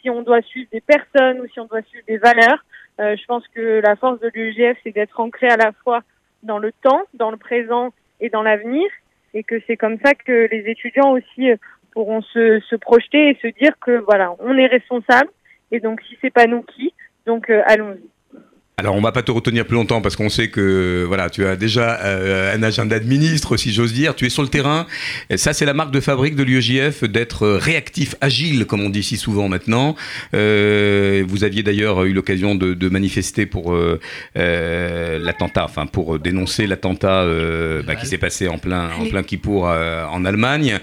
si 0.00 0.08
on 0.10 0.22
doit 0.22 0.42
suivre 0.42 0.68
des 0.70 0.80
personnes 0.80 1.40
ou 1.40 1.48
si 1.48 1.58
on 1.58 1.64
doit 1.64 1.82
suivre 1.82 2.04
des 2.06 2.18
valeurs. 2.18 2.64
Je 2.98 3.24
pense 3.26 3.46
que 3.48 3.80
la 3.80 3.96
force 3.96 4.20
de 4.20 4.30
l'UGF, 4.34 4.78
c'est 4.82 4.92
d'être 4.92 5.20
ancré 5.20 5.48
à 5.48 5.56
la 5.56 5.72
fois 5.72 6.00
dans 6.42 6.58
le 6.58 6.72
temps, 6.72 7.02
dans 7.14 7.30
le 7.30 7.36
présent 7.36 7.92
et 8.20 8.30
dans 8.30 8.42
l'avenir, 8.42 8.86
et 9.34 9.42
que 9.42 9.56
c'est 9.66 9.76
comme 9.76 9.98
ça 10.04 10.14
que 10.14 10.48
les 10.50 10.70
étudiants 10.70 11.12
aussi 11.12 11.50
pourront 11.92 12.22
se, 12.22 12.60
se, 12.60 12.76
projeter 12.76 13.30
et 13.30 13.38
se 13.42 13.48
dire 13.58 13.72
que 13.80 13.98
voilà, 13.98 14.34
on 14.38 14.56
est 14.56 14.66
responsable, 14.66 15.30
et 15.72 15.80
donc 15.80 16.00
si 16.02 16.16
c'est 16.20 16.32
pas 16.32 16.46
nous 16.46 16.62
qui, 16.62 16.94
donc 17.26 17.50
allons-y. 17.50 18.08
Alors 18.78 18.94
on 18.94 19.00
va 19.00 19.10
pas 19.10 19.22
te 19.22 19.32
retenir 19.32 19.64
plus 19.64 19.76
longtemps 19.76 20.02
parce 20.02 20.16
qu'on 20.16 20.28
sait 20.28 20.48
que 20.48 21.06
voilà 21.08 21.30
tu 21.30 21.46
as 21.46 21.56
déjà 21.56 21.98
euh, 22.02 22.54
un 22.54 22.62
agenda 22.62 23.00
de 23.00 23.06
ministre 23.06 23.56
si 23.56 23.72
j'ose 23.72 23.94
dire. 23.94 24.14
Tu 24.14 24.26
es 24.26 24.28
sur 24.28 24.42
le 24.42 24.50
terrain. 24.50 24.86
Et 25.30 25.38
ça 25.38 25.54
c'est 25.54 25.64
la 25.64 25.72
marque 25.72 25.92
de 25.92 26.00
fabrique 26.00 26.36
de 26.36 26.42
l'UEJF 26.42 27.04
d'être 27.04 27.48
réactif, 27.48 28.16
agile 28.20 28.66
comme 28.66 28.82
on 28.82 28.90
dit 28.90 29.02
si 29.02 29.16
souvent 29.16 29.48
maintenant. 29.48 29.96
Euh, 30.34 31.24
vous 31.26 31.42
aviez 31.42 31.62
d'ailleurs 31.62 32.04
eu 32.04 32.12
l'occasion 32.12 32.54
de, 32.54 32.88
manifester 32.90 33.46
pour 33.46 33.72
euh, 33.72 33.98
l'attentat, 34.34 35.64
enfin 35.64 35.86
pour 35.86 36.18
dénoncer 36.18 36.66
l'attentat 36.66 37.24
bah, 37.86 37.96
qui 37.96 38.04
s'est 38.04 38.18
passé 38.18 38.46
en 38.46 38.58
plein 38.58 38.90
en 39.00 39.06
plein 39.06 39.22
Kippour 39.22 39.64
en 39.64 40.24
Allemagne. 40.26 40.80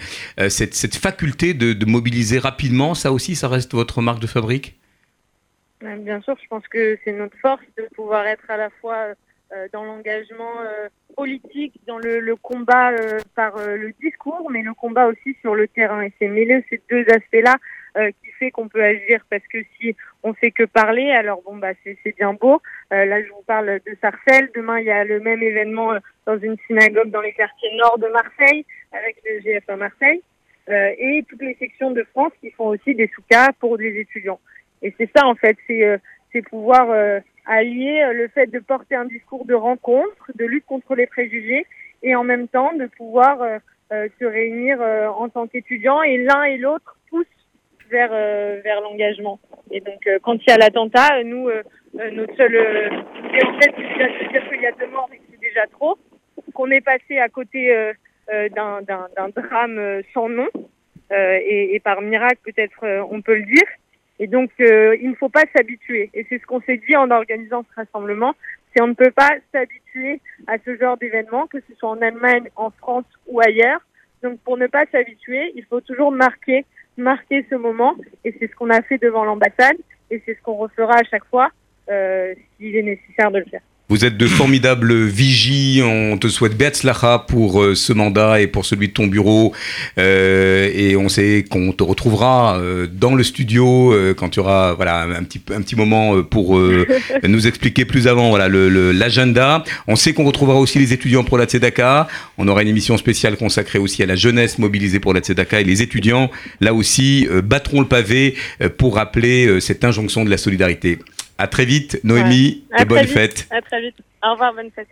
Cette, 0.50 0.74
cette, 0.74 0.96
faculté 0.96 1.54
de, 1.54 1.74
de 1.74 1.86
mobiliser 1.86 2.40
rapidement, 2.40 2.96
ça 2.96 3.12
aussi 3.12 3.36
ça 3.36 3.50
reste 3.50 3.74
votre 3.74 4.02
marque 4.02 4.20
de 4.20 4.26
fabrique? 4.26 4.74
Bien 5.84 6.22
sûr, 6.22 6.38
je 6.42 6.48
pense 6.48 6.66
que 6.70 6.98
c'est 7.04 7.12
notre 7.12 7.38
force 7.40 7.66
de 7.78 7.84
pouvoir 7.94 8.26
être 8.26 8.50
à 8.50 8.56
la 8.56 8.70
fois 8.70 9.08
euh, 9.54 9.68
dans 9.74 9.84
l'engagement 9.84 10.62
euh, 10.62 10.88
politique, 11.14 11.74
dans 11.86 11.98
le, 11.98 12.36
combat 12.38 12.92
euh, 12.92 13.20
par 13.36 13.58
le 13.58 13.92
discours, 14.02 14.50
mais 14.50 14.62
le 14.62 14.74
combat 14.74 15.08
aussi 15.08 15.36
sur 15.42 15.56
le 15.56 15.68
terrain. 15.68 16.02
Et 16.02 16.14
c'est 16.20 16.30
mêler 16.30 16.64
ces 16.70 16.82
deux 16.90 17.06
aspects-là 17.10 17.56
qui 17.96 18.32
fait 18.40 18.50
qu'on 18.50 18.70
peut 18.70 18.84
agir. 18.84 19.24
Parce 19.30 19.44
que 19.52 19.60
si 19.78 19.96
on 20.24 20.34
fait 20.34 20.50
que 20.52 20.64
parler, 20.64 21.12
alors 21.12 21.44
bon 21.44 21.58
bah 21.58 21.74
c'est 21.84 22.16
bien 22.18 22.34
beau. 22.34 22.60
là, 22.90 23.22
je 23.22 23.30
vous 23.30 23.44
parle 23.46 23.80
de 23.86 23.98
Sarcelles. 24.02 24.50
Demain, 24.56 24.80
il 24.80 24.86
y 24.86 24.92
a 24.92 25.04
le 25.04 25.20
même 25.20 25.44
événement 25.44 25.94
dans 26.26 26.40
une 26.40 26.58
synagogue 26.66 27.12
dans 27.12 27.22
les 27.22 27.34
quartiers 27.34 27.76
nord 27.78 28.00
de 28.00 28.08
Marseille, 28.08 28.66
avec 28.94 29.18
le 29.24 29.42
GF 29.42 29.70
à 29.70 29.76
Marseille. 29.76 30.24
et 30.70 31.24
toutes 31.30 31.44
les 31.44 31.56
sections 31.60 31.92
de 31.92 32.04
France 32.06 32.32
qui 32.42 32.50
font 32.50 32.70
aussi 32.70 32.96
des 32.96 33.12
soukas 33.14 33.52
pour 33.60 33.78
des 33.78 34.00
étudiants. 34.00 34.40
Et 34.84 34.94
c'est 34.98 35.10
ça, 35.16 35.26
en 35.26 35.36
fait, 35.36 35.58
c'est 35.66 35.86
euh, 35.86 35.98
pouvoir 36.50 36.92
euh, 36.92 37.20
allier 37.46 38.02
euh, 38.02 38.14
le 38.14 38.28
fait 38.28 38.48
de 38.48 38.60
porter 38.60 38.96
un 38.96 39.06
discours 39.06 39.46
de 39.46 39.54
rencontre, 39.54 40.32
de 40.36 40.46
lutte 40.46 40.66
contre 40.66 40.96
les 40.96 41.08
préjugés, 41.08 41.66
et 42.04 42.16
en 42.16 42.24
même 42.24 42.50
temps 42.50 42.74
de 42.74 42.86
pouvoir 42.86 43.40
se 43.90 44.26
réunir 44.26 44.82
en 44.82 45.30
tant 45.30 45.48
qu'étudiants 45.48 46.02
et 46.02 46.18
l'un 46.18 46.44
et 46.44 46.58
l'autre 46.58 46.98
poussent 47.10 47.26
vers 47.90 48.10
vers 48.10 48.82
l'engagement. 48.82 49.40
Et 49.72 49.80
donc 49.80 50.10
quand 50.22 50.34
il 50.34 50.50
y 50.50 50.52
a 50.52 50.58
l'attentat, 50.58 51.24
nous 51.24 51.50
notre 51.94 52.36
seule 52.36 52.56
et 52.56 53.46
en 53.46 53.54
fait 53.58 53.72
c'est 53.78 53.88
déjà 53.88 54.20
se 54.20 54.30
dire 54.30 54.50
qu'il 54.50 54.62
y 54.62 54.66
a 54.66 54.74
deux 54.74 54.88
morts 54.88 55.10
et 55.14 55.22
c'est 55.32 55.40
déjà 55.40 55.66
trop, 55.68 55.98
qu'on 56.54 56.72
est 56.72 56.82
passé 56.82 57.20
à 57.20 57.30
côté 57.30 57.74
d'un 58.28 58.82
drame 58.82 60.02
sans 60.14 60.28
nom 60.28 60.50
et, 61.10 61.74
et, 61.74 61.80
par 61.80 62.02
miracle 62.02 62.40
peut-être 62.44 62.86
on 63.10 63.22
peut 63.22 63.36
le 63.36 63.44
dire. 63.44 63.68
Et 64.24 64.28
donc, 64.28 64.52
euh, 64.62 64.96
il 65.02 65.10
ne 65.10 65.16
faut 65.16 65.28
pas 65.28 65.44
s'habituer. 65.54 66.10
Et 66.14 66.26
c'est 66.30 66.40
ce 66.40 66.46
qu'on 66.46 66.62
s'est 66.62 66.80
dit 66.88 66.96
en 66.96 67.12
organisant 67.12 67.66
ce 67.70 67.76
rassemblement. 67.76 68.34
C'est 68.74 68.82
on 68.82 68.88
ne 68.88 68.94
peut 68.94 69.12
pas 69.12 69.32
s'habituer 69.52 70.22
à 70.48 70.56
ce 70.64 70.78
genre 70.78 70.96
d'événement, 70.96 71.46
que 71.48 71.58
ce 71.68 71.76
soit 71.76 71.90
en 71.90 72.02
Allemagne, 72.02 72.48
en 72.56 72.70
France 72.70 73.04
ou 73.28 73.42
ailleurs. 73.42 73.82
Donc, 74.22 74.40
pour 74.40 74.56
ne 74.56 74.68
pas 74.68 74.86
s'habituer, 74.94 75.52
il 75.56 75.66
faut 75.66 75.82
toujours 75.82 76.14
marquer, 76.14 76.64
marquer 76.96 77.46
ce 77.50 77.56
moment. 77.56 77.98
Et 78.24 78.34
c'est 78.40 78.48
ce 78.48 78.56
qu'on 78.56 78.70
a 78.70 78.82
fait 78.82 78.98
devant 78.98 79.26
l'ambassade. 79.26 79.76
Et 80.10 80.24
c'est 80.26 80.36
ce 80.36 80.42
qu'on 80.42 80.56
refera 80.56 80.94
à 80.94 81.04
chaque 81.04 81.26
fois 81.26 81.50
euh, 81.90 82.34
s'il 82.56 82.78
est 82.78 82.82
nécessaire 82.82 83.30
de 83.30 83.40
le 83.40 83.46
faire. 83.46 83.62
Vous 83.90 84.06
êtes 84.06 84.18
de 84.18 84.28
formidables 84.28 84.94
vigies. 85.08 85.82
On 85.84 86.18
te 86.18 86.30
souhaite 86.30 86.58
Beatzlacha 86.58 87.20
pour 87.28 87.62
euh, 87.62 87.76
ce 87.76 87.92
mandat 87.92 88.40
et 88.40 88.48
pour 88.48 88.66
celui 88.66 88.88
de 88.88 88.94
ton 88.94 89.08
bureau. 89.08 89.52
Euh, 89.98 90.72
et 90.74 90.96
on 90.96 91.10
sait 91.10 91.44
qu'on 91.50 91.74
te 91.74 91.84
retrouvera 91.84 92.58
euh, 92.58 92.88
dans 92.88 93.14
le 93.14 93.24
studio 93.24 93.94
quand 94.16 94.30
tu 94.30 94.40
auras 94.40 94.74
voilà, 94.74 95.02
un, 95.02 95.24
petit, 95.24 95.42
un 95.54 95.62
petit 95.62 95.76
moment 95.76 96.24
pour 96.24 96.58
nous 97.28 97.48
expliquer 97.48 97.84
plus 97.84 98.08
avant 98.08 98.30
voilà, 98.30 98.48
l'agenda. 98.48 99.64
on 99.88 99.96
sait 99.96 100.14
qu'on 100.14 100.24
retrouvera 100.24 100.60
aussi 100.60 100.80
les 100.80 100.94
étudiants 100.94 101.26
pour 101.26 101.38
la 101.38 101.46
Tzedaka. 101.46 102.08
On 102.38 102.48
aura 102.48 102.62
une 102.62 102.70
émission 102.70 102.98
spéciale 102.98 103.36
consacrée 103.36 103.80
aussi 103.80 104.02
à 104.02 104.06
la 104.06 104.16
jeunesse 104.16 104.60
mobilisée 104.60 105.02
pour 105.02 105.14
la 105.14 105.20
Tzedaka. 105.20 105.60
Et 105.60 105.66
les 105.66 105.82
étudiants, 105.82 106.32
là 106.62 106.74
aussi, 106.74 107.28
battront 107.44 107.82
le 107.82 107.88
pavé 107.88 108.36
pour 108.78 108.96
rappeler 108.96 109.60
cette 109.60 109.84
injonction 109.84 110.24
de 110.24 110.30
la 110.30 110.38
solidarité. 110.38 111.00
À 111.44 111.48
très 111.48 111.66
vite, 111.66 112.00
Noémie, 112.06 112.64
et 112.80 112.86
bonne 112.86 113.06
fête. 113.06 113.50
À 113.52 113.62
très 113.62 113.82
vite. 113.82 113.96
Au 114.26 114.32
revoir, 114.32 114.54
bonne 114.54 114.72
fête. 114.74 114.88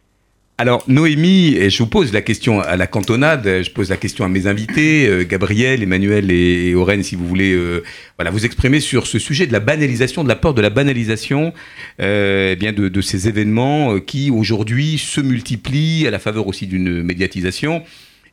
Alors, 0.57 0.83
Noémie, 0.89 1.69
je 1.69 1.77
vous 1.77 1.87
pose 1.87 2.11
la 2.11 2.21
question 2.21 2.59
à 2.59 2.75
la 2.75 2.87
cantonade, 2.87 3.63
je 3.63 3.71
pose 3.71 3.89
la 3.89 3.95
question 3.95 4.25
à 4.25 4.27
mes 4.27 4.47
invités, 4.47 5.07
euh, 5.07 5.23
Gabriel, 5.23 5.81
Emmanuel 5.81 6.29
et, 6.29 6.75
Aurène, 6.75 7.03
si 7.03 7.15
vous 7.15 7.25
voulez 7.25 7.53
euh, 7.53 7.83
voilà, 8.17 8.31
vous 8.31 8.45
exprimer 8.45 8.81
sur 8.81 9.07
ce 9.07 9.17
sujet 9.17 9.47
de 9.47 9.53
la 9.53 9.61
banalisation, 9.61 10.25
de 10.25 10.27
la 10.27 10.35
peur 10.35 10.53
de 10.53 10.61
la 10.61 10.69
banalisation 10.69 11.53
euh, 12.01 12.51
eh 12.51 12.55
bien 12.57 12.73
de, 12.73 13.01
ces 13.01 13.29
événements 13.29 14.01
qui, 14.01 14.29
aujourd'hui, 14.29 14.97
se 14.97 15.21
multiplient 15.21 16.05
à 16.05 16.11
la 16.11 16.19
faveur 16.19 16.47
aussi 16.47 16.67
d'une 16.67 17.01
médiatisation 17.01 17.81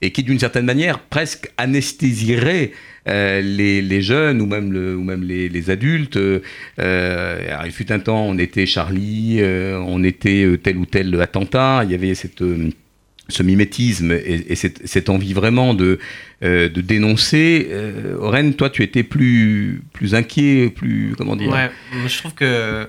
et 0.00 0.11
qui, 0.12 0.23
d'une 0.23 0.38
certaine 0.38 0.64
manière, 0.64 1.00
presque 1.00 1.50
anesthésierait 1.57 2.73
euh, 3.09 3.40
les, 3.40 4.02
jeunes 4.02 4.40
ou 4.40 4.47
même, 4.47 5.23
les, 5.23 5.71
adultes. 5.71 6.17
Euh, 6.17 7.62
il 7.64 7.73
fut 7.73 7.90
un 7.90 7.99
temps, 7.99 8.25
on 8.25 8.38
était 8.38 8.67
Charlie, 8.67 9.38
euh, 9.40 9.78
on 9.87 10.05
était 10.05 10.47
tel 10.62 10.76
ou 10.76 10.87
tel 10.87 11.21
attentat, 11.21 11.83
il 11.85 11.90
y 11.90 11.95
avait 11.95 12.14
ce 12.14 13.43
mimétisme 13.43 14.12
et, 14.12 14.55
cette, 14.55 15.09
envie 15.09 15.33
vraiment 15.33 15.75
de, 15.75 15.99
dénoncer. 16.40 17.69
Euh, 17.71 18.52
toi, 18.52 18.71
tu 18.71 18.83
étais 18.83 19.02
plus, 19.02 19.83
inquiet, 20.12 20.71
plus. 20.71 21.14
Comment 21.17 21.37
dire? 21.37 21.50
Ouais, 21.50 21.71
je 22.07 22.19
trouve 22.19 22.35
que. 22.35 22.88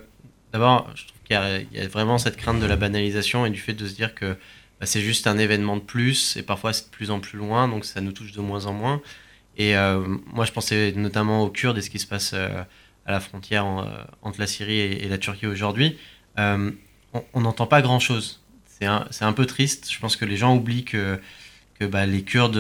D'abord, 0.52 0.90
je 0.96 1.04
qu'il 1.30 1.78
y, 1.80 1.80
a 1.80 1.88
vraiment 1.88 2.18
cette 2.18 2.38
crainte 2.38 2.60
de 2.60 2.66
la 2.66 2.76
banalisation 2.76 3.46
et 3.46 3.50
du 3.50 3.60
fait 3.60 3.74
de 3.74 3.88
se 3.88 3.96
dire 3.96 4.16
que 4.16 4.36
bah, 4.80 4.86
c'est 4.86 5.02
juste 5.02 5.28
un 5.28 5.38
événement 5.38 5.76
de 5.76 5.82
plus 5.82 6.38
et 6.38 6.44
parfois 6.44 6.74
c'est 6.74 6.86
de 6.86 6.90
plus 6.90 7.12
en 7.12 7.20
plus 7.20 7.38
loin, 7.38 7.68
donc 7.68 7.86
ça 7.86 8.02
nous 8.02 8.12
touche 8.12 8.32
de 8.32 8.42
moins 8.42 8.66
en 8.66 8.74
moins. 8.74 9.02
Et 9.58 9.76
euh, 9.76 10.00
moi, 10.28 10.46
je 10.46 10.54
pensais 10.54 10.94
notamment 10.96 11.44
aux 11.44 11.50
Kurdes 11.50 11.78
et 11.78 11.82
ce 11.82 11.90
qui 11.90 12.00
se 12.00 12.08
passe 12.08 12.32
euh, 12.34 12.64
à 13.06 13.12
la 13.12 13.20
frontière 13.20 13.66
euh, 13.66 13.84
entre 14.22 14.40
la 14.40 14.48
Syrie 14.48 14.80
et, 14.80 15.10
la 15.10 15.18
Turquie 15.18 15.48
aujourd'hui. 15.48 15.98
on 16.38 17.42
n'entend 17.42 17.68
pas 17.68 17.82
grand-chose. 17.82 18.42
C'est 18.66 18.86
un, 18.86 19.06
un, 19.20 19.34
peu 19.34 19.46
triste. 19.46 19.92
Je 19.92 20.00
pense 20.00 20.16
que 20.16 20.24
les 20.24 20.38
gens 20.38 20.56
oublient 20.56 20.86
que, 20.86 21.20
que 21.78 21.84
bah, 21.84 22.06
les 22.06 22.24
Kurdes 22.24 22.56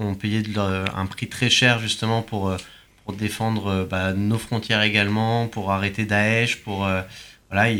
ont 0.00 0.14
payé 0.16 0.42
un 0.56 1.06
prix 1.06 1.28
très 1.28 1.48
cher 1.48 1.78
justement 1.78 2.22
pour, 2.22 2.52
pour 3.04 3.14
défendre 3.14 3.86
bah, 3.88 4.12
nos 4.12 4.38
frontières 4.38 4.82
également, 4.82 5.46
pour 5.46 5.70
arrêter 5.70 6.04
Daesh, 6.04 6.56
pour 6.56 6.88
voilà, 7.52 7.70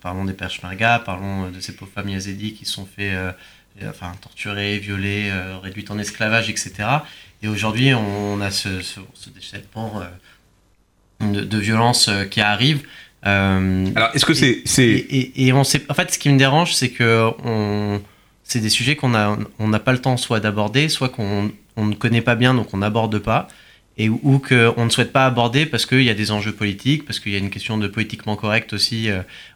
parlons 0.00 0.24
des 0.24 0.32
Peshmerga, 0.32 1.02
parlons 1.04 1.50
de 1.50 1.60
ces 1.60 1.74
pauvres 1.74 1.90
familles 1.92 2.14
yazidis 2.14 2.54
qui 2.54 2.64
sont 2.64 2.86
fait 2.86 3.12
enfin, 3.86 4.12
torturées, 4.20 4.78
violées, 4.78 5.32
réduites 5.62 5.90
en 5.90 5.98
esclavage, 5.98 6.48
etc. 6.48 7.00
Et 7.42 7.48
aujourd'hui, 7.48 7.94
on 7.94 8.40
a 8.40 8.50
ce, 8.50 8.80
ce, 8.80 9.00
ce 9.14 9.30
déchaînement 9.30 10.00
euh, 11.22 11.44
de, 11.44 11.58
violence 11.58 12.08
euh, 12.08 12.24
qui 12.24 12.40
arrive. 12.40 12.82
Euh, 13.26 13.86
Alors, 13.94 14.10
est-ce 14.14 14.26
que 14.26 14.34
c'est. 14.34 14.62
Et, 14.78 15.46
et, 15.46 15.52
on 15.52 15.62
sait, 15.62 15.84
en 15.88 15.94
fait, 15.94 16.12
ce 16.12 16.18
qui 16.18 16.28
me 16.30 16.38
dérange, 16.38 16.74
c'est 16.74 16.90
que 16.90 17.30
on, 17.44 18.00
c'est 18.42 18.60
des 18.60 18.70
sujets 18.70 18.96
qu'on 18.96 19.14
a, 19.14 19.38
on 19.58 19.68
n'a 19.68 19.78
pas 19.78 19.92
le 19.92 20.00
temps 20.00 20.16
soit 20.16 20.40
d'aborder, 20.40 20.88
soit 20.88 21.08
qu'on 21.08 21.52
on 21.76 21.86
ne 21.86 21.94
connaît 21.94 22.22
pas 22.22 22.34
bien, 22.34 22.54
donc 22.54 22.74
on 22.74 22.78
n'aborde 22.78 23.18
pas, 23.18 23.46
et 23.98 24.08
ou 24.08 24.38
qu'on 24.38 24.84
ne 24.84 24.90
souhaite 24.90 25.12
pas 25.12 25.26
aborder 25.26 25.66
parce 25.66 25.84
qu'il 25.84 26.02
y 26.02 26.10
a 26.10 26.14
des 26.14 26.30
enjeux 26.30 26.54
politiques, 26.54 27.04
parce 27.04 27.18
qu'il 27.18 27.32
y 27.32 27.34
a 27.34 27.38
une 27.38 27.50
question 27.50 27.78
de 27.78 27.88
politiquement 27.88 28.36
correct 28.36 28.72
aussi, 28.72 29.08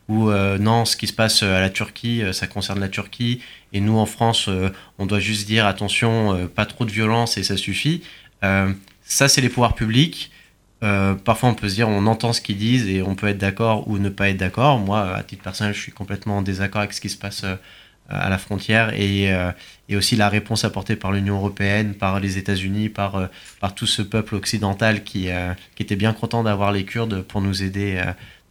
où 0.08 0.30
non, 0.32 0.84
ce 0.84 0.96
qui 0.96 1.06
se 1.06 1.12
passe 1.12 1.44
à 1.44 1.60
la 1.60 1.70
Turquie, 1.70 2.22
ça 2.32 2.48
concerne 2.48 2.80
la 2.80 2.88
Turquie, 2.88 3.40
et 3.72 3.80
nous, 3.80 3.96
en 3.98 4.06
France, 4.06 4.46
euh, 4.48 4.70
on 4.98 5.06
doit 5.06 5.20
juste 5.20 5.46
dire 5.46 5.66
attention, 5.66 6.34
euh, 6.34 6.46
pas 6.46 6.66
trop 6.66 6.84
de 6.84 6.90
violence 6.90 7.38
et 7.38 7.42
ça 7.42 7.56
suffit. 7.56 8.02
ça, 8.42 9.28
c'est 9.28 9.40
les 9.40 9.48
pouvoirs 9.48 9.74
publics. 9.74 10.30
parfois, 10.80 11.50
on 11.50 11.54
peut 11.54 11.68
se 11.68 11.76
dire, 11.76 11.88
on 11.88 12.06
entend 12.06 12.32
ce 12.32 12.40
qu'ils 12.40 12.58
disent 12.58 12.88
et 12.88 13.02
on 13.02 13.14
peut 13.14 13.28
être 13.28 13.38
d'accord 13.38 13.88
ou 13.88 13.98
ne 13.98 14.08
pas 14.08 14.30
être 14.30 14.36
d'accord. 14.36 14.78
Moi, 14.78 15.14
à 15.14 15.22
titre 15.22 15.42
personnel, 15.42 15.74
je 15.74 15.80
suis 15.80 15.92
complètement 15.92 16.38
en 16.38 16.42
désaccord 16.42 16.80
avec 16.80 16.92
ce 16.92 17.00
qui 17.00 17.08
se 17.08 17.16
passe 17.16 17.44
à 18.12 18.28
la 18.28 18.38
frontière 18.38 18.92
et, 18.94 19.30
et, 19.88 19.96
aussi 19.96 20.16
la 20.16 20.28
réponse 20.28 20.64
apportée 20.64 20.96
par 20.96 21.12
l'Union 21.12 21.36
européenne, 21.36 21.94
par 21.94 22.20
les 22.20 22.38
États-Unis, 22.38 22.88
par, 22.88 23.28
par 23.60 23.74
tout 23.74 23.86
ce 23.86 24.02
peuple 24.02 24.34
occidental 24.34 25.02
qui, 25.02 25.28
qui 25.74 25.82
était 25.82 25.96
bien 25.96 26.12
content 26.12 26.42
d'avoir 26.42 26.72
les 26.72 26.84
Kurdes 26.84 27.22
pour 27.22 27.40
nous 27.40 27.62
aider 27.62 28.02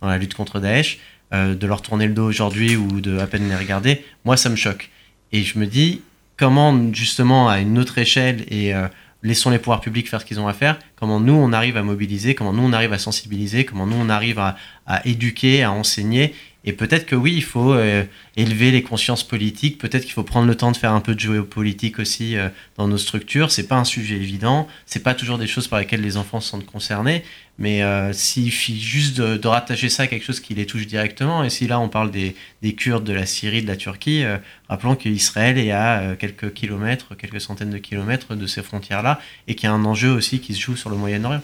dans 0.02 0.08
la 0.08 0.18
lutte 0.18 0.34
contre 0.34 0.60
Daesh. 0.60 1.00
Euh, 1.34 1.56
de 1.56 1.66
leur 1.66 1.82
tourner 1.82 2.08
le 2.08 2.14
dos 2.14 2.28
aujourd'hui 2.28 2.76
ou 2.76 3.00
de 3.00 3.18
à 3.18 3.26
peine 3.26 3.48
les 3.48 3.56
regarder, 3.56 4.04
moi 4.26 4.36
ça 4.36 4.50
me 4.50 4.58
choque. 4.58 4.90
Et 5.32 5.44
je 5.44 5.58
me 5.58 5.66
dis 5.66 6.02
comment 6.36 6.78
justement 6.92 7.48
à 7.48 7.60
une 7.60 7.80
autre 7.80 7.98
échelle 8.00 8.44
et 8.50 8.76
euh, 8.76 8.90
laissons 9.24 9.50
les 9.50 9.58
pouvoirs 9.58 9.80
publics 9.80 10.10
faire 10.10 10.20
ce 10.20 10.26
qu'ils 10.26 10.42
ont 10.42 10.50
à 10.50 10.54
faire, 10.54 10.78
comment 10.98 11.22
nous 11.22 11.32
on 11.34 11.54
arrive 11.54 11.78
à 11.78 11.84
mobiliser, 11.84 12.36
comment 12.36 12.52
nous 12.52 12.64
on 12.64 12.74
arrive 12.74 12.92
à 12.92 12.98
sensibiliser, 12.98 13.64
comment 13.64 13.88
nous 13.88 13.96
on 13.96 14.10
arrive 14.10 14.40
à 14.40 14.58
éduquer, 15.06 15.64
à 15.64 15.72
enseigner 15.72 16.36
et 16.64 16.74
peut-être 16.74 17.08
que 17.08 17.16
oui, 17.16 17.34
il 17.36 17.44
faut 17.44 17.74
euh, 17.74 18.04
élever 18.38 18.70
les 18.70 18.84
consciences 18.84 19.24
politiques, 19.24 19.80
peut-être 19.80 20.04
qu'il 20.04 20.14
faut 20.14 20.24
prendre 20.24 20.48
le 20.48 20.54
temps 20.56 20.72
de 20.72 20.78
faire 20.78 20.94
un 20.94 21.00
peu 21.00 21.16
de 21.16 21.20
géopolitique 21.20 21.98
aussi 21.98 22.38
euh, 22.38 22.50
dans 22.78 22.88
nos 22.88 23.00
structures. 23.00 23.50
C'est 23.50 23.68
pas 23.68 23.78
un 23.78 23.84
sujet 23.84 24.16
évident, 24.16 24.68
c'est 24.86 25.02
pas 25.02 25.16
toujours 25.16 25.40
des 25.40 25.48
choses 25.48 25.68
par 25.68 25.80
lesquelles 25.80 26.02
les 26.02 26.18
enfants 26.18 26.40
sont 26.40 26.62
concernés, 26.62 27.24
mais 27.58 27.82
euh, 27.82 28.14
s'il 28.14 28.52
suffit 28.52 28.80
juste 28.80 29.18
de, 29.18 29.48
rattacher 29.48 29.90
ça 29.90 30.04
à 30.04 30.08
quelque 30.08 30.24
chose 30.24 30.40
qui 30.40 30.54
les 30.54 30.68
touche 30.68 30.86
directement, 30.86 31.44
et 31.44 31.50
si 31.50 31.68
là 31.68 31.80
on 31.80 31.90
parle 31.90 32.12
des, 32.12 32.36
des 32.62 32.74
Kurdes 32.74 33.06
de 33.06 33.14
la 33.14 33.26
Syrie, 33.26 33.64
de 33.64 33.68
la 33.68 33.76
Turquie, 33.76 34.24
rappelons 34.70 34.96
qu'Israël 34.96 35.58
est 35.58 35.72
à 35.72 36.16
quelques 36.18 36.54
kilomètres, 36.54 37.16
quelques 37.16 37.42
centaines 37.42 37.72
de 37.72 37.80
kilomètres 37.80 38.36
de 38.36 38.46
ces 38.46 38.62
frontières-là, 38.62 39.20
et 39.48 39.56
qu'il 39.56 39.68
y 39.68 39.72
a 39.72 39.74
un 39.74 39.84
enjeu 39.84 40.12
aussi 40.12 40.40
qui 40.40 40.54
se 40.54 40.62
joue 40.62 40.76
sur 40.76 40.92
le 40.92 40.96
Moyen-Orient. 40.96 41.42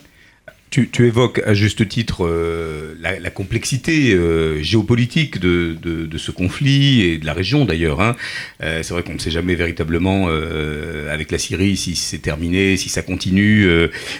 Tu, 0.69 0.89
évoques 1.05 1.41
à 1.45 1.53
juste 1.53 1.87
titre 1.87 2.25
euh, 2.25 2.93
la, 2.99 3.29
complexité 3.29 4.13
euh, 4.13 4.61
géopolitique 4.61 5.39
de, 5.39 5.77
ce 6.17 6.31
conflit 6.31 7.01
et 7.01 7.17
de 7.17 7.25
la 7.25 7.33
région 7.33 7.63
d'ailleurs. 7.63 8.01
Hein. 8.01 8.17
Euh, 8.61 8.83
c'est 8.83 8.93
vrai 8.93 9.01
qu'on 9.01 9.13
ne 9.13 9.19
sait 9.19 9.31
jamais 9.31 9.55
véritablement 9.55 10.27
avec 10.27 11.31
la 11.31 11.37
Syrie 11.37 11.77
si 11.77 11.95
c'est 11.95 12.17
terminé, 12.17 12.75
si 12.75 12.89
ça 12.89 13.01
continue, 13.01 13.67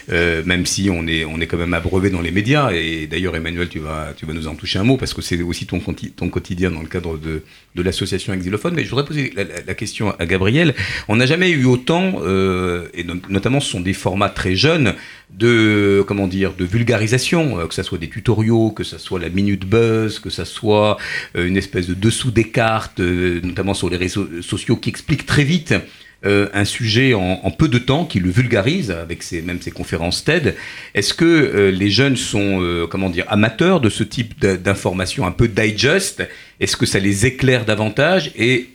même 0.10 0.66
si 0.66 0.90
on 0.90 1.06
est, 1.06 1.26
on 1.26 1.40
est 1.42 1.48
quand 1.48 1.58
même 1.58 1.74
abreuvé 1.74 2.10
dans 2.10 2.22
les 2.22 2.32
médias. 2.32 2.72
Et 2.72 3.08
d'ailleurs, 3.08 3.36
Emmanuel, 3.36 3.68
tu 3.68 3.80
vas, 3.80 4.14
tu 4.16 4.26
vas 4.26 4.34
nous 4.34 4.48
en 4.48 4.56
toucher 4.56 4.80
un 4.80 4.84
mot 4.84 4.98
parce 4.98 5.14
que 5.14 5.22
c'est 5.22 5.42
aussi 5.42 5.66
ton, 5.66 5.80
quotidien 6.30 6.72
dans 6.72 6.82
le 6.82 6.88
cadre 6.88 7.18
de, 7.18 7.44
de 7.76 7.82
l'association 7.82 8.34
Exilophone. 8.34 8.74
Mais 8.74 8.86
je 8.86 8.90
voudrais 8.90 9.06
poser 9.06 9.34
la, 9.36 9.74
question 9.76 10.14
à 10.18 10.26
Gabriel. 10.26 10.76
On 11.08 11.18
n'a 11.18 11.26
jamais 11.26 11.50
eu 11.50 11.66
autant, 11.66 12.22
et 12.94 13.04
notamment 13.30 13.60
ce 13.60 13.70
sont 13.70 13.82
des 13.82 13.94
formats 13.94 14.30
très 14.30 14.56
jeunes, 14.56 14.94
de 15.30 16.04
comment 16.08 16.28
dire 16.28 16.37
de 16.38 16.66
vulgarisation, 16.66 17.60
euh, 17.60 17.68
que 17.68 17.74
ce 17.74 17.84
soit 17.84 17.98
des 17.98 18.10
tutoriaux, 18.10 18.72
que 18.72 18.84
ce 18.84 18.98
soit 18.98 19.20
la 19.20 19.30
minute 19.30 19.66
buzz, 19.66 20.20
que 20.20 20.30
ce 20.30 20.46
soit 20.46 20.98
euh, 21.36 21.48
une 21.48 21.58
espèce 21.58 21.88
de 21.88 21.94
dessous 21.94 22.32
des 22.32 22.50
cartes, 22.50 23.00
euh, 23.00 23.42
notamment 23.44 23.74
sur 23.74 23.90
les 23.90 23.98
réseaux 23.98 24.28
sociaux, 24.42 24.78
qui 24.78 24.90
explique 24.90 25.26
très 25.26 25.44
vite 25.44 25.74
un 26.24 26.66
sujet 26.66 27.14
en, 27.14 27.52
peu 27.52 27.70
de 27.70 27.78
temps, 27.78 28.04
qui 28.04 28.20
le 28.20 28.30
vulgarise 28.32 28.90
avec 28.92 29.24
même 29.46 29.62
ses 29.62 29.72
conférences 29.72 30.26
TED. 30.26 30.56
Est-ce 30.96 31.14
que 31.14 31.70
les 31.70 31.90
jeunes 31.92 32.18
sont, 32.18 32.88
comment 32.90 33.10
dire, 33.10 33.24
amateurs 33.30 33.80
de 33.80 33.90
ce 33.90 34.04
type 34.04 34.38
d'informations 34.42 35.26
un 35.28 35.32
peu 35.32 35.48
digest? 35.48 36.28
Est-ce 36.60 36.76
que 36.76 36.88
ça 36.88 37.00
les 37.00 37.28
éclaire 37.28 37.66
davantage? 37.66 38.32
Et, 38.36 38.68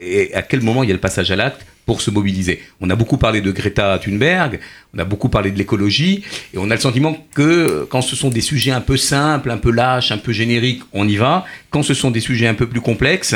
et 0.00 0.34
à 0.34 0.42
quel 0.42 0.62
moment 0.62 0.82
il 0.82 0.88
y 0.88 0.92
a 0.92 0.94
le 0.94 1.00
passage 1.00 1.30
à 1.30 1.36
l'acte? 1.36 1.64
Pour 1.90 2.02
se 2.02 2.12
mobiliser. 2.12 2.62
On 2.80 2.88
a 2.88 2.94
beaucoup 2.94 3.16
parlé 3.16 3.40
de 3.40 3.50
Greta 3.50 3.98
Thunberg, 3.98 4.60
on 4.94 5.00
a 5.00 5.04
beaucoup 5.04 5.28
parlé 5.28 5.50
de 5.50 5.58
l'écologie, 5.58 6.22
et 6.54 6.58
on 6.58 6.70
a 6.70 6.76
le 6.76 6.80
sentiment 6.80 7.26
que 7.34 7.84
quand 7.90 8.00
ce 8.00 8.14
sont 8.14 8.30
des 8.30 8.42
sujets 8.42 8.70
un 8.70 8.80
peu 8.80 8.96
simples, 8.96 9.50
un 9.50 9.56
peu 9.56 9.72
lâches, 9.72 10.12
un 10.12 10.18
peu 10.18 10.30
génériques, 10.30 10.84
on 10.92 11.08
y 11.08 11.16
va. 11.16 11.44
Quand 11.70 11.82
ce 11.82 11.92
sont 11.92 12.12
des 12.12 12.20
sujets 12.20 12.46
un 12.46 12.54
peu 12.54 12.68
plus 12.68 12.80
complexes, 12.80 13.34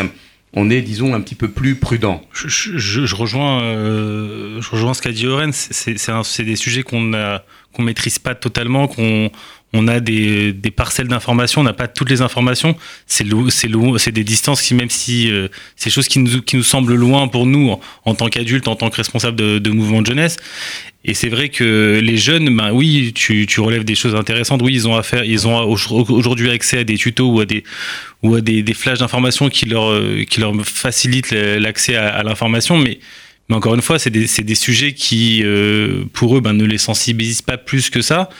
on 0.53 0.71
est, 0.71 0.83
disons, 0.83 1.15
un 1.15 1.21
petit 1.21 1.35
peu 1.35 1.49
plus 1.49 1.75
prudent. 1.75 2.23
Je, 2.33 3.13
rejoins, 3.17 3.61
euh, 3.61 4.61
je 4.61 4.71
rejoins 4.71 4.95
ce 4.95 5.03
qu'a 5.03 5.11
dit 5.11 5.27
Oren. 5.27 5.51
C'est 5.53 6.45
des 6.45 6.55
sujets 6.55 6.85
qu'on 6.85 7.01
ne 7.01 7.41
maîtrise 7.81 8.21
pas 8.21 8.37
totalement, 8.37 8.87
qu'on 8.87 9.33
on 9.75 9.89
a 9.89 10.01
des, 10.01 10.55
parcelles 10.75 11.09
d'informations, 11.09 11.61
on 11.61 11.65
n'a 11.65 11.73
pas 11.73 11.89
toutes 11.89 12.09
les 12.09 12.23
informations. 12.23 12.77
C'est 13.07 13.27
c'est 13.53 14.13
des 14.13 14.25
distances 14.25 14.63
qui, 14.63 14.75
même 14.75 14.89
si 14.89 15.31
euh, 15.31 15.49
c'est 15.77 15.91
choses 15.91 16.09
qui 16.09 16.21
nous, 16.21 16.41
qui 16.43 16.57
nous 16.57 16.63
semblent 16.63 16.95
loin 16.95 17.29
pour 17.29 17.45
nous 17.45 17.77
en, 18.05 18.15
tant 18.15 18.29
qu'adultes, 18.29 18.69
en 18.69 18.77
tant 18.77 18.89
que 18.89 18.97
responsables 18.97 19.37
de, 19.37 19.71
mouvements 19.71 20.01
de 20.01 20.07
jeunesse. 20.07 20.37
Et 21.05 21.13
c'est 21.13 21.29
vrai 21.29 21.49
que 21.49 22.01
les 22.03 22.17
jeunes, 22.17 22.57
ben 22.57 22.73
oui, 22.73 23.13
tu, 23.15 23.47
relèves 23.59 23.85
des 23.85 23.97
choses 23.97 24.15
intéressantes. 24.15 24.63
Oui, 24.63 24.73
ils 24.73 24.89
ont 24.89 24.97
affaire, 24.97 25.25
ils 25.25 25.47
ont 25.47 25.59
aujourd'hui 25.59 26.51
accès 26.51 26.79
à 26.79 26.85
des 26.85 26.97
tutos 26.97 27.29
ou 27.29 27.41
à 27.41 27.45
des 27.45 27.65
ou 28.23 28.37
flashs 28.75 29.01
d'informations 29.01 29.51
qui 29.51 29.67
leur 29.67 29.93
facilitent 30.65 31.33
l'accès 31.33 31.97
à, 31.97 32.23
l'information, 32.23 32.79
mais 32.79 33.01
encore 33.51 33.75
une 33.75 33.83
fois, 33.83 33.99
c'est 33.99 34.11
des, 34.11 34.27
des, 34.27 34.55
sujets 34.55 34.95
qui, 34.95 35.43
euh, 35.45 36.05
pour 36.15 36.37
eux, 36.37 36.41
ben, 36.41 36.55
ne 36.55 36.65
les 36.65 36.79
sensibilisent 36.79 37.43
pas 37.43 37.59
plus 37.59 37.91
que 37.91 38.01
ça. 38.01 38.31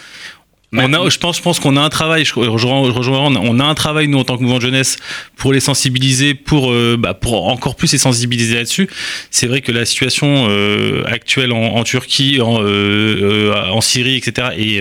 On 0.77 0.93
a, 0.93 1.09
je 1.09 1.19
pense, 1.19 1.37
je 1.37 1.43
pense 1.43 1.61
qu'on 1.61 1.77
a 1.77 1.81
un 1.81 1.89
travail. 1.89 2.25
Je, 2.25 2.33
on 2.37 3.61
a 3.61 3.65
un 3.65 3.75
travail 3.75 4.09
nous 4.09 4.19
en 4.19 4.25
tant 4.25 4.37
que 4.37 4.43
mouvement 4.43 4.59
de 4.59 4.63
jeunesse 4.63 4.97
pour 5.37 5.53
les 5.53 5.61
sensibiliser, 5.61 6.35
pour, 6.35 6.73
euh, 6.73 6.97
bah, 6.99 7.15
pour 7.15 7.49
encore 7.49 7.77
plus 7.77 7.93
les 7.93 7.99
sensibiliser 7.99 8.55
là-dessus. 8.55 8.89
C'est 9.31 9.47
vrai 9.47 9.61
que 9.61 9.73
la 9.73 9.85
situation 9.85 10.47
euh, 10.49 11.05
actuelle 11.07 11.53
en, 11.53 11.77
en, 11.77 11.85
Turquie, 11.85 12.41
en, 12.41 12.59
euh, 12.61 13.55
en 13.71 13.81
Syrie, 13.81 14.17
etc. 14.17 14.49
est, 14.57 14.81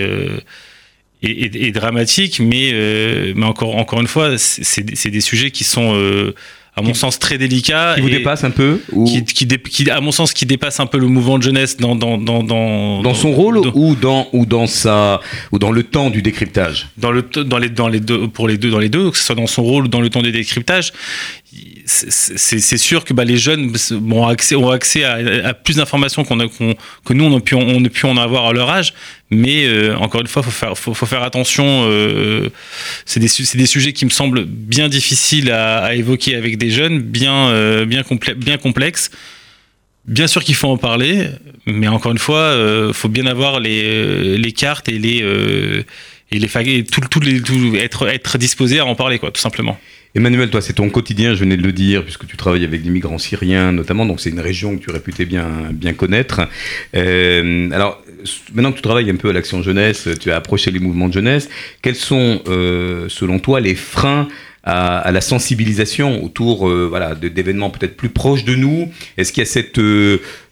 est, 1.22 1.56
est, 1.56 1.70
dramatique, 1.70 2.40
mais, 2.40 2.72
mais 3.34 3.46
encore, 3.46 3.76
encore 3.76 4.00
une 4.00 4.08
fois, 4.08 4.36
c'est 4.38 5.10
des 5.10 5.20
sujets 5.20 5.50
qui 5.50 5.64
sont 5.64 5.94
à 6.76 6.82
mon 6.82 6.94
sens 6.94 7.18
très 7.18 7.38
délicat. 7.38 7.94
Qui 7.94 8.00
vous 8.00 8.10
dépasse 8.10 8.44
un 8.44 8.50
peu 8.50 8.80
ou... 8.92 9.04
qui, 9.04 9.24
qui, 9.24 9.46
qui, 9.46 9.90
à 9.90 10.00
mon 10.00 10.12
sens, 10.12 10.32
qui 10.32 10.46
dépasse 10.46 10.80
un 10.80 10.86
peu 10.86 10.98
le 10.98 11.06
mouvement 11.06 11.38
de 11.38 11.42
jeunesse 11.42 11.76
dans 11.76 11.94
dans 11.94 12.18
dans 12.18 12.42
dans, 12.42 13.02
dans 13.02 13.14
son 13.14 13.32
rôle 13.32 13.58
ou 13.58 13.94
dans 13.94 14.28
ou 14.32 14.46
dans 14.46 14.66
sa 14.66 15.20
ou 15.52 15.58
dans 15.58 15.70
le 15.70 15.82
temps 15.82 16.10
du 16.10 16.22
décryptage? 16.22 16.88
Dans 16.96 17.12
le 17.12 17.22
dans 17.22 17.58
les 17.58 17.68
dans 17.68 17.88
les 17.88 18.00
deux 18.00 18.28
pour 18.28 18.48
les 18.48 18.58
deux 18.58 18.70
dans 18.70 18.78
les 18.78 18.88
deux 18.88 19.10
que 19.10 19.18
ce 19.18 19.24
soit 19.24 19.34
dans 19.34 19.46
son 19.46 19.62
rôle 19.62 19.84
ou 19.84 19.88
dans 19.88 20.00
le 20.00 20.10
temps 20.10 20.22
du 20.22 20.32
décryptage, 20.32 20.92
c'est 21.86 22.78
sûr 22.78 23.04
que 23.04 23.12
bah, 23.12 23.24
les 23.24 23.36
jeunes 23.36 23.72
ont 24.10 24.26
accès, 24.26 25.04
à, 25.04 25.54
plus 25.54 25.76
d'informations 25.76 26.24
que 26.24 27.12
nous, 27.12 27.24
on 27.24 27.36
a, 27.36 27.40
pu, 27.40 28.06
en 28.06 28.16
avoir 28.16 28.46
à 28.46 28.52
leur 28.52 28.70
âge. 28.70 28.94
Mais 29.30 29.66
euh, 29.66 29.96
encore 29.96 30.20
une 30.20 30.26
fois, 30.26 30.42
il 30.46 30.76
faut 30.76 31.06
faire, 31.06 31.22
attention. 31.22 31.86
Euh, 31.88 32.50
c'est 33.04 33.20
des, 33.20 33.66
sujets 33.66 33.92
qui 33.92 34.04
me 34.04 34.10
semblent 34.10 34.44
bien 34.44 34.88
difficiles 34.88 35.50
à, 35.50 35.94
évoquer 35.94 36.36
avec 36.36 36.58
des 36.58 36.70
jeunes, 36.70 37.00
bien, 37.00 37.48
euh, 37.48 37.84
bien, 37.84 38.56
complexes. 38.56 39.10
Bien 40.06 40.26
sûr 40.26 40.44
qu'il 40.44 40.54
faut 40.54 40.68
en 40.68 40.76
parler, 40.76 41.28
mais 41.66 41.88
encore 41.88 42.12
une 42.12 42.18
fois, 42.18 42.54
il 42.88 42.94
faut 42.94 43.08
bien 43.08 43.26
avoir 43.26 43.60
les, 43.60 44.54
cartes 44.56 44.88
et 44.88 45.00
être, 47.76 48.38
disposé 48.38 48.78
à 48.78 48.86
en 48.86 48.94
parler, 48.94 49.18
tout 49.18 49.30
simplement. 49.36 49.78
Emmanuel, 50.16 50.48
toi, 50.48 50.62
c'est 50.62 50.74
ton 50.74 50.90
quotidien, 50.90 51.34
je 51.34 51.40
venais 51.40 51.56
de 51.56 51.62
le 51.62 51.72
dire, 51.72 52.04
puisque 52.04 52.28
tu 52.28 52.36
travailles 52.36 52.64
avec 52.64 52.82
des 52.82 52.90
migrants 52.90 53.18
syriens 53.18 53.72
notamment, 53.72 54.06
donc 54.06 54.20
c'est 54.20 54.30
une 54.30 54.38
région 54.38 54.76
que 54.76 54.84
tu 54.84 54.90
réputais 54.92 55.24
bien, 55.24 55.48
bien 55.72 55.92
connaître. 55.92 56.42
Euh, 56.94 57.68
alors, 57.72 58.00
maintenant 58.54 58.70
que 58.70 58.76
tu 58.76 58.82
travailles 58.82 59.10
un 59.10 59.16
peu 59.16 59.30
à 59.30 59.32
l'action 59.32 59.60
jeunesse, 59.60 60.08
tu 60.20 60.30
as 60.30 60.36
approché 60.36 60.70
les 60.70 60.78
mouvements 60.78 61.08
de 61.08 61.14
jeunesse, 61.14 61.48
quels 61.82 61.96
sont, 61.96 62.42
euh, 62.46 63.06
selon 63.08 63.40
toi, 63.40 63.58
les 63.58 63.74
freins 63.74 64.28
à, 64.62 65.10
la 65.10 65.20
sensibilisation 65.20 66.22
autour 66.22 66.68
euh, 66.68 66.86
voilà, 66.88 67.16
d'événements 67.16 67.70
peut-être 67.70 67.96
plus 67.96 68.08
proches 68.08 68.44
de 68.44 68.54
nous? 68.54 68.92
Est-ce 69.16 69.32
qu'il 69.32 69.42
y 69.42 69.46
a 69.46 69.50
cette 69.50 69.80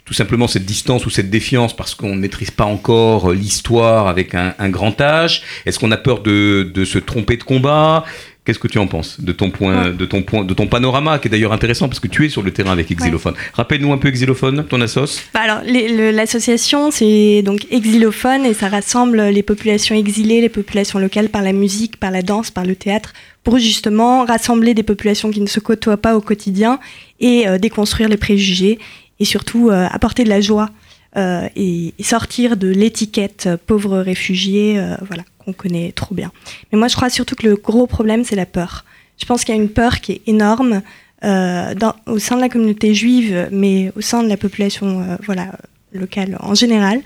tout 0.05 0.14
simplement 0.14 0.48
cette 0.48 0.66
distance 0.66 1.07
ou 1.07 1.11
cette 1.11 1.31
défiance 1.31 1.77
parce 1.77 1.94
qu'on 1.94 2.16
ne 2.16 2.20
maîtrise 2.20 2.51
pas 2.51 2.64
encore 2.64 3.31
l'histoire 3.31 4.09
avec 4.09 4.35
un, 4.35 4.55
un 4.59 4.68
grand 4.68 5.01
âge 5.01 5.42
Est-ce 5.64 5.79
qu'on 5.79 5.92
a 5.92 5.96
peur 5.96 6.22
de, 6.22 6.70
de, 6.75 6.85
se 6.85 6.98
tromper 6.98 7.37
de 7.37 7.44
combat? 7.44 8.05
Qu'est-ce 8.44 8.59
que 8.59 8.66
tu 8.66 8.78
en 8.78 8.88
penses 8.88 9.20
de 9.20 9.31
ton 9.31 9.50
point, 9.50 9.90
de 9.90 10.05
ton 10.05 10.22
point, 10.22 10.44
de 10.44 10.52
ton 10.52 10.66
panorama 10.66 11.20
qui 11.20 11.28
est 11.28 11.31
d'ailleurs 11.31 11.52
intéressant 11.52 11.88
parce 11.88 12.00
que 12.00 12.09
tu 12.09 12.26
es 12.26 12.28
sur 12.28 12.42
le 12.42 12.50
terrain 12.50 12.72
avec 12.72 12.90
Exilophone. 12.90 13.35
Rappelle-nous 13.52 13.92
un 13.92 13.98
peu 13.98 14.09
Exilophone, 14.09 14.64
ton 14.68 14.81
assos. 14.81 15.20
Bah 15.33 15.40
alors 15.44 15.61
l'association 15.64 16.90
c'est 16.90 17.42
donc 17.42 17.66
Exilophone 17.70 18.44
et 18.44 18.52
ça 18.52 18.68
rassemble 18.68 19.22
les 19.22 19.44
populations 19.44 19.94
exilées, 19.94 20.40
les 20.40 20.48
populations 20.48 20.98
locales 20.98 21.28
par 21.28 21.42
la 21.42 21.52
musique, 21.52 21.98
par 21.98 22.11
la 22.11 22.22
danse, 22.22 22.50
par 22.50 22.64
le 22.64 22.74
théâtre 22.74 23.12
pour 23.44 23.59
justement 23.59 24.24
rassembler 24.24 24.74
des 24.74 24.83
populations 24.83 25.31
qui 25.31 25.40
ne 25.40 25.46
se 25.46 25.61
côtoient 25.61 25.96
pas 25.96 26.16
au 26.16 26.20
quotidien 26.20 26.81
et 27.20 27.48
euh, 27.48 27.59
déconstruire 27.59 28.09
les 28.09 28.16
préjugés 28.16 28.78
et 29.20 29.24
surtout 29.24 29.70
euh, 29.70 29.87
apporter 29.90 30.24
de 30.24 30.28
la 30.28 30.40
joie 30.40 30.70
euh, 31.16 31.48
et, 31.55 31.94
sortir 32.00 32.57
de 32.57 32.68
l'étiquette 32.68 33.48
pauvre 33.66 33.98
réfugié. 33.98 34.81
voilà 35.07 35.22
qu'on 35.44 35.52
connaît 35.52 35.92
trop 35.92 36.14
bien. 36.14 36.33
Mais 36.72 36.78
moi, 36.78 36.88
je 36.88 36.96
crois 36.96 37.11
surtout 37.11 37.35
que 37.35 37.46
le 37.46 37.57
gros 37.57 37.87
problème, 37.87 38.24
c'est 38.24 38.37
la 38.37 38.46
peur. 38.46 38.85
Je 39.18 39.26
pense 39.26 39.44
qu'il 39.44 39.55
y 39.55 39.59
a 39.59 39.61
une 39.61 39.68
peur 39.68 40.00
qui 40.00 40.12
est 40.12 40.22
énorme 40.26 40.83
euh, 41.24 41.74
dans, 41.74 41.94
au 42.07 42.18
sein 42.18 42.37
de 42.37 42.40
la 42.40 42.48
communauté 42.48 42.94
juive, 42.94 43.48
mais 43.52 43.92
au 43.96 44.00
sein 44.00 44.22
de 44.22 44.28
la 44.28 44.37
population 44.37 45.00
euh, 45.00 45.16
voilà, 45.24 45.52
locale 45.92 46.37
en 46.40 46.55
général. 46.55 47.00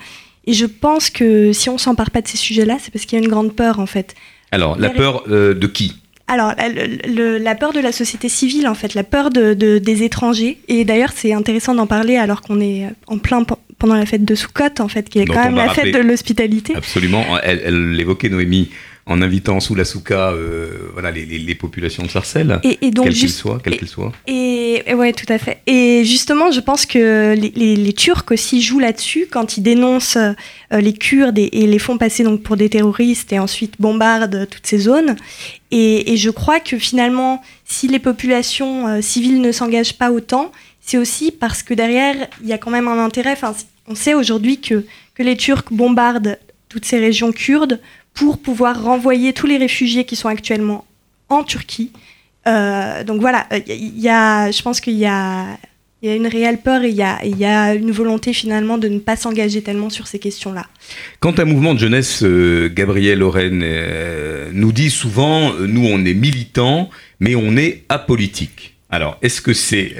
Et 0.46 0.52
je 0.52 0.64
pense 0.64 1.10
que 1.10 1.52
si 1.52 1.68
on 1.68 1.76
s'empare 1.76 2.10
pas 2.10 2.22
de 2.22 2.28
ces 2.28 2.36
sujets-là, 2.36 2.76
c'est 2.80 2.92
parce 2.92 3.04
qu'il 3.04 3.18
y 3.18 3.20
a 3.20 3.24
une 3.24 3.30
grande 3.30 3.52
peur 3.54 3.80
en 3.80 3.86
fait. 3.86 4.14
Alors, 4.52 4.78
la 4.78 4.90
peur 4.90 5.24
euh, 5.28 5.54
de 5.54 5.66
qui? 5.66 5.96
Alors, 6.28 6.54
la, 6.58 7.54
peur 7.54 7.72
de 7.72 7.78
la 7.78 7.92
société 7.92 8.28
civile, 8.28 8.66
en 8.66 8.74
fait, 8.74 8.94
la 8.94 9.04
peur 9.04 9.30
de, 9.30 9.54
des 9.54 10.02
étrangers. 10.02 10.58
Et 10.66 10.84
d'ailleurs, 10.84 11.12
c'est 11.14 11.32
intéressant 11.32 11.74
d'en 11.74 11.86
parler 11.86 12.16
alors 12.16 12.42
qu'on 12.42 12.60
est 12.60 12.86
en 13.06 13.18
plein 13.18 13.44
pendant 13.78 13.94
la 13.94 14.06
fête 14.06 14.24
de 14.24 14.34
Soukot, 14.34 14.80
en 14.80 14.88
fait, 14.88 15.08
qui 15.08 15.20
est 15.20 15.26
quand 15.26 15.44
même 15.44 15.54
la 15.54 15.68
fête 15.68 15.94
de 15.94 16.00
l'hospitalité. 16.00 16.74
Absolument. 16.74 17.24
Elle 17.42 17.92
l'évoquait, 17.92 18.28
Noémie, 18.28 18.70
en 19.08 19.22
invitant 19.22 19.60
sous 19.60 19.76
la 19.76 19.84
souka 19.84 20.30
euh, 20.32 20.90
voilà, 20.92 21.12
les, 21.12 21.24
les, 21.24 21.54
populations 21.54 22.02
de 22.02 22.10
Sarcelles, 22.10 22.58
et, 22.64 22.90
donc, 22.90 23.06
quelles 23.06 23.14
qu'elles 23.14 23.30
soient. 23.30 23.60
Quelles 23.62 23.78
qu'elles 23.78 23.88
soient. 23.88 24.12
Et, 24.26 24.82
ouais, 24.92 25.12
tout 25.12 25.32
à 25.32 25.38
fait. 25.38 25.60
Et 25.68 26.04
justement, 26.04 26.50
je 26.50 26.58
pense 26.58 26.86
que 26.86 27.34
les, 27.34 27.76
les 27.76 27.92
Turcs 27.92 28.24
aussi 28.32 28.60
jouent 28.60 28.80
là-dessus 28.80 29.28
quand 29.30 29.56
ils 29.56 29.62
dénoncent 29.62 30.16
euh, 30.16 30.32
les 30.72 30.92
Kurdes 30.92 31.38
et, 31.38 31.50
les 31.50 31.78
font 31.78 31.98
passer 31.98 32.24
donc 32.24 32.42
pour 32.42 32.56
des 32.56 32.68
terroristes 32.68 33.32
et 33.32 33.38
ensuite 33.38 33.74
bombardent 33.78 34.48
toutes 34.50 34.66
ces 34.66 34.78
zones. 34.78 35.14
Et, 35.70 36.16
je 36.16 36.30
crois 36.30 36.58
que 36.58 36.76
finalement, 36.76 37.42
si 37.64 37.86
les 37.86 38.00
populations 38.00 38.88
euh, 38.88 39.00
civiles 39.00 39.40
ne 39.40 39.52
s'engagent 39.52 39.98
pas 39.98 40.10
autant, 40.10 40.50
c'est 40.80 40.98
aussi 40.98 41.30
parce 41.30 41.62
que 41.62 41.74
derrière, 41.74 42.16
il 42.42 42.48
y 42.48 42.52
a 42.52 42.58
quand 42.58 42.70
même 42.72 42.88
un 42.88 43.04
intérêt. 43.04 43.32
Enfin, 43.32 43.54
on 43.86 43.94
sait 43.94 44.14
aujourd'hui 44.14 44.60
que, 44.60 44.84
que 45.14 45.22
les 45.22 45.36
Turcs 45.36 45.66
bombardent 45.70 46.38
toutes 46.68 46.84
ces 46.84 46.98
régions 46.98 47.30
kurdes 47.30 47.80
pour 48.16 48.38
pouvoir 48.38 48.82
renvoyer 48.82 49.32
tous 49.32 49.46
les 49.46 49.58
réfugiés 49.58 50.04
qui 50.04 50.16
sont 50.16 50.28
actuellement 50.28 50.84
en 51.28 51.44
Turquie. 51.44 51.92
Euh, 52.48 53.04
donc 53.04 53.20
voilà, 53.20 53.46
il 53.52 53.72
euh, 53.72 53.74
y 53.96 54.08
a, 54.08 54.50
je 54.50 54.62
pense 54.62 54.80
qu'il 54.80 54.94
y 54.94 55.06
a, 55.06 55.58
il 56.02 56.08
y 56.08 56.12
a 56.12 56.14
une 56.14 56.26
réelle 56.26 56.58
peur 56.58 56.82
et 56.82 56.88
il 56.88 56.94
y 56.94 57.02
a, 57.02 57.24
y 57.24 57.44
a, 57.44 57.74
une 57.74 57.90
volonté 57.90 58.32
finalement 58.32 58.78
de 58.78 58.88
ne 58.88 59.00
pas 59.00 59.16
s'engager 59.16 59.62
tellement 59.62 59.90
sur 59.90 60.06
ces 60.06 60.18
questions-là. 60.18 60.66
Quand 61.20 61.38
un 61.40 61.44
mouvement 61.44 61.74
de 61.74 61.80
jeunesse, 61.80 62.22
euh, 62.22 62.70
Gabriel 62.72 63.22
Oren, 63.22 63.64
nous 64.52 64.72
dit 64.72 64.90
souvent, 64.90 65.52
nous 65.54 65.86
on 65.86 66.04
est 66.04 66.14
militants, 66.14 66.88
mais 67.20 67.34
on 67.34 67.56
est 67.56 67.84
apolitique. 67.88 68.74
Alors, 68.88 69.18
est-ce 69.20 69.40
que 69.40 69.52
c'est 69.52 69.94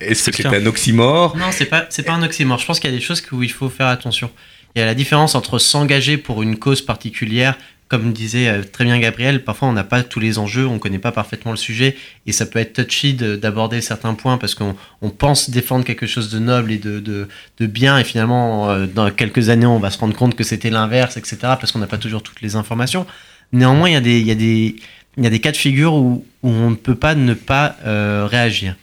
est-ce 0.00 0.30
que 0.30 0.36
c'est 0.36 0.46
un 0.46 0.66
oxymore? 0.66 1.36
Non, 1.36 1.46
c'est 1.50 1.66
pas 1.66 1.86
c'est 1.90 2.04
pas 2.04 2.12
un 2.12 2.22
oxymore. 2.22 2.58
Je 2.58 2.66
pense 2.66 2.78
qu'il 2.78 2.88
y 2.88 2.92
a 2.92 2.96
des 2.96 3.02
choses 3.02 3.22
où 3.32 3.42
il 3.42 3.50
faut 3.50 3.68
faire 3.68 3.88
attention. 3.88 4.30
Il 4.74 4.78
y 4.78 4.82
a 4.82 4.86
la 4.86 4.94
différence 4.94 5.34
entre 5.34 5.58
s'engager 5.58 6.16
pour 6.16 6.42
une 6.42 6.56
cause 6.56 6.80
particulière, 6.82 7.58
comme 7.88 8.12
disait 8.12 8.48
euh, 8.48 8.62
très 8.62 8.84
bien 8.84 8.98
Gabriel, 8.98 9.44
parfois 9.44 9.68
on 9.68 9.72
n'a 9.72 9.84
pas 9.84 10.02
tous 10.02 10.18
les 10.18 10.38
enjeux, 10.38 10.66
on 10.66 10.74
ne 10.74 10.78
connaît 10.78 10.98
pas 10.98 11.12
parfaitement 11.12 11.50
le 11.50 11.58
sujet, 11.58 11.94
et 12.26 12.32
ça 12.32 12.46
peut 12.46 12.58
être 12.58 12.72
touchy 12.72 13.12
d'aborder 13.12 13.82
certains 13.82 14.14
points 14.14 14.38
parce 14.38 14.54
qu'on 14.54 14.74
pense 15.18 15.50
défendre 15.50 15.84
quelque 15.84 16.06
chose 16.06 16.30
de 16.30 16.38
noble 16.38 16.72
et 16.72 16.78
de, 16.78 17.00
de, 17.00 17.66
bien, 17.66 17.98
et 17.98 18.04
finalement, 18.04 18.70
euh, 18.70 18.86
dans 18.86 19.10
quelques 19.10 19.50
années, 19.50 19.66
on 19.66 19.78
va 19.78 19.90
se 19.90 19.98
rendre 19.98 20.16
compte 20.16 20.34
que 20.34 20.44
c'était 20.44 20.70
l'inverse, 20.70 21.18
etc., 21.18 21.36
parce 21.42 21.70
qu'on 21.70 21.80
n'a 21.80 21.86
pas 21.86 21.98
toujours 21.98 22.22
toutes 22.22 22.40
les 22.40 22.56
informations. 22.56 23.06
Néanmoins, 23.52 23.90
il 23.90 23.92
y 23.92 23.96
a 23.96 24.00
des, 24.00 24.20
il 24.20 24.26
y 24.26 24.30
a 24.30 24.34
des, 24.34 24.76
il 25.18 25.24
y 25.24 25.26
a 25.26 25.30
des 25.30 25.40
cas 25.40 25.52
de 25.52 25.56
figure 25.58 25.92
où, 25.94 26.24
où 26.42 26.48
on 26.48 26.70
ne 26.70 26.76
peut 26.76 26.94
pas 26.94 27.14
ne 27.14 27.34
pas 27.34 27.76
euh, 27.84 28.26
réagir. 28.26 28.76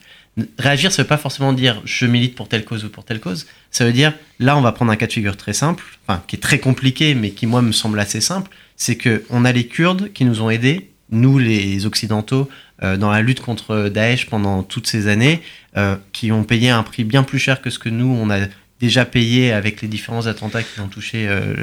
Réagir, 0.58 0.92
ça 0.92 1.02
veut 1.02 1.08
pas 1.08 1.16
forcément 1.16 1.52
dire 1.52 1.82
je 1.84 2.06
milite 2.06 2.36
pour 2.36 2.48
telle 2.48 2.64
cause 2.64 2.84
ou 2.84 2.88
pour 2.88 3.04
telle 3.04 3.18
cause. 3.20 3.46
Ça 3.70 3.84
veut 3.84 3.92
dire, 3.92 4.12
là, 4.38 4.56
on 4.56 4.60
va 4.60 4.72
prendre 4.72 4.90
un 4.90 4.96
cas 4.96 5.06
de 5.06 5.12
figure 5.12 5.36
très 5.36 5.52
simple, 5.52 5.84
enfin, 6.06 6.22
qui 6.26 6.36
est 6.36 6.40
très 6.40 6.58
compliqué, 6.58 7.14
mais 7.14 7.30
qui, 7.30 7.46
moi, 7.46 7.62
me 7.62 7.72
semble 7.72 8.00
assez 8.00 8.20
simple. 8.20 8.50
C'est 8.76 8.96
que 8.96 9.24
on 9.30 9.44
a 9.44 9.52
les 9.52 9.66
Kurdes 9.66 10.12
qui 10.12 10.24
nous 10.24 10.42
ont 10.42 10.50
aidés, 10.50 10.90
nous, 11.10 11.38
les 11.38 11.86
Occidentaux, 11.86 12.48
euh, 12.82 12.96
dans 12.96 13.10
la 13.10 13.20
lutte 13.20 13.40
contre 13.40 13.88
Daesh 13.88 14.26
pendant 14.26 14.62
toutes 14.62 14.86
ces 14.86 15.06
années, 15.06 15.42
euh, 15.76 15.96
qui 16.12 16.32
ont 16.32 16.44
payé 16.44 16.70
un 16.70 16.82
prix 16.82 17.04
bien 17.04 17.22
plus 17.22 17.38
cher 17.38 17.60
que 17.60 17.70
ce 17.70 17.78
que 17.78 17.88
nous, 17.88 18.06
on 18.06 18.30
a 18.30 18.38
déjà 18.80 19.04
payé 19.04 19.52
avec 19.52 19.82
les 19.82 19.88
différents 19.88 20.26
attentats 20.26 20.62
qui 20.62 20.80
ont 20.80 20.88
touché 20.88 21.26
euh, 21.28 21.54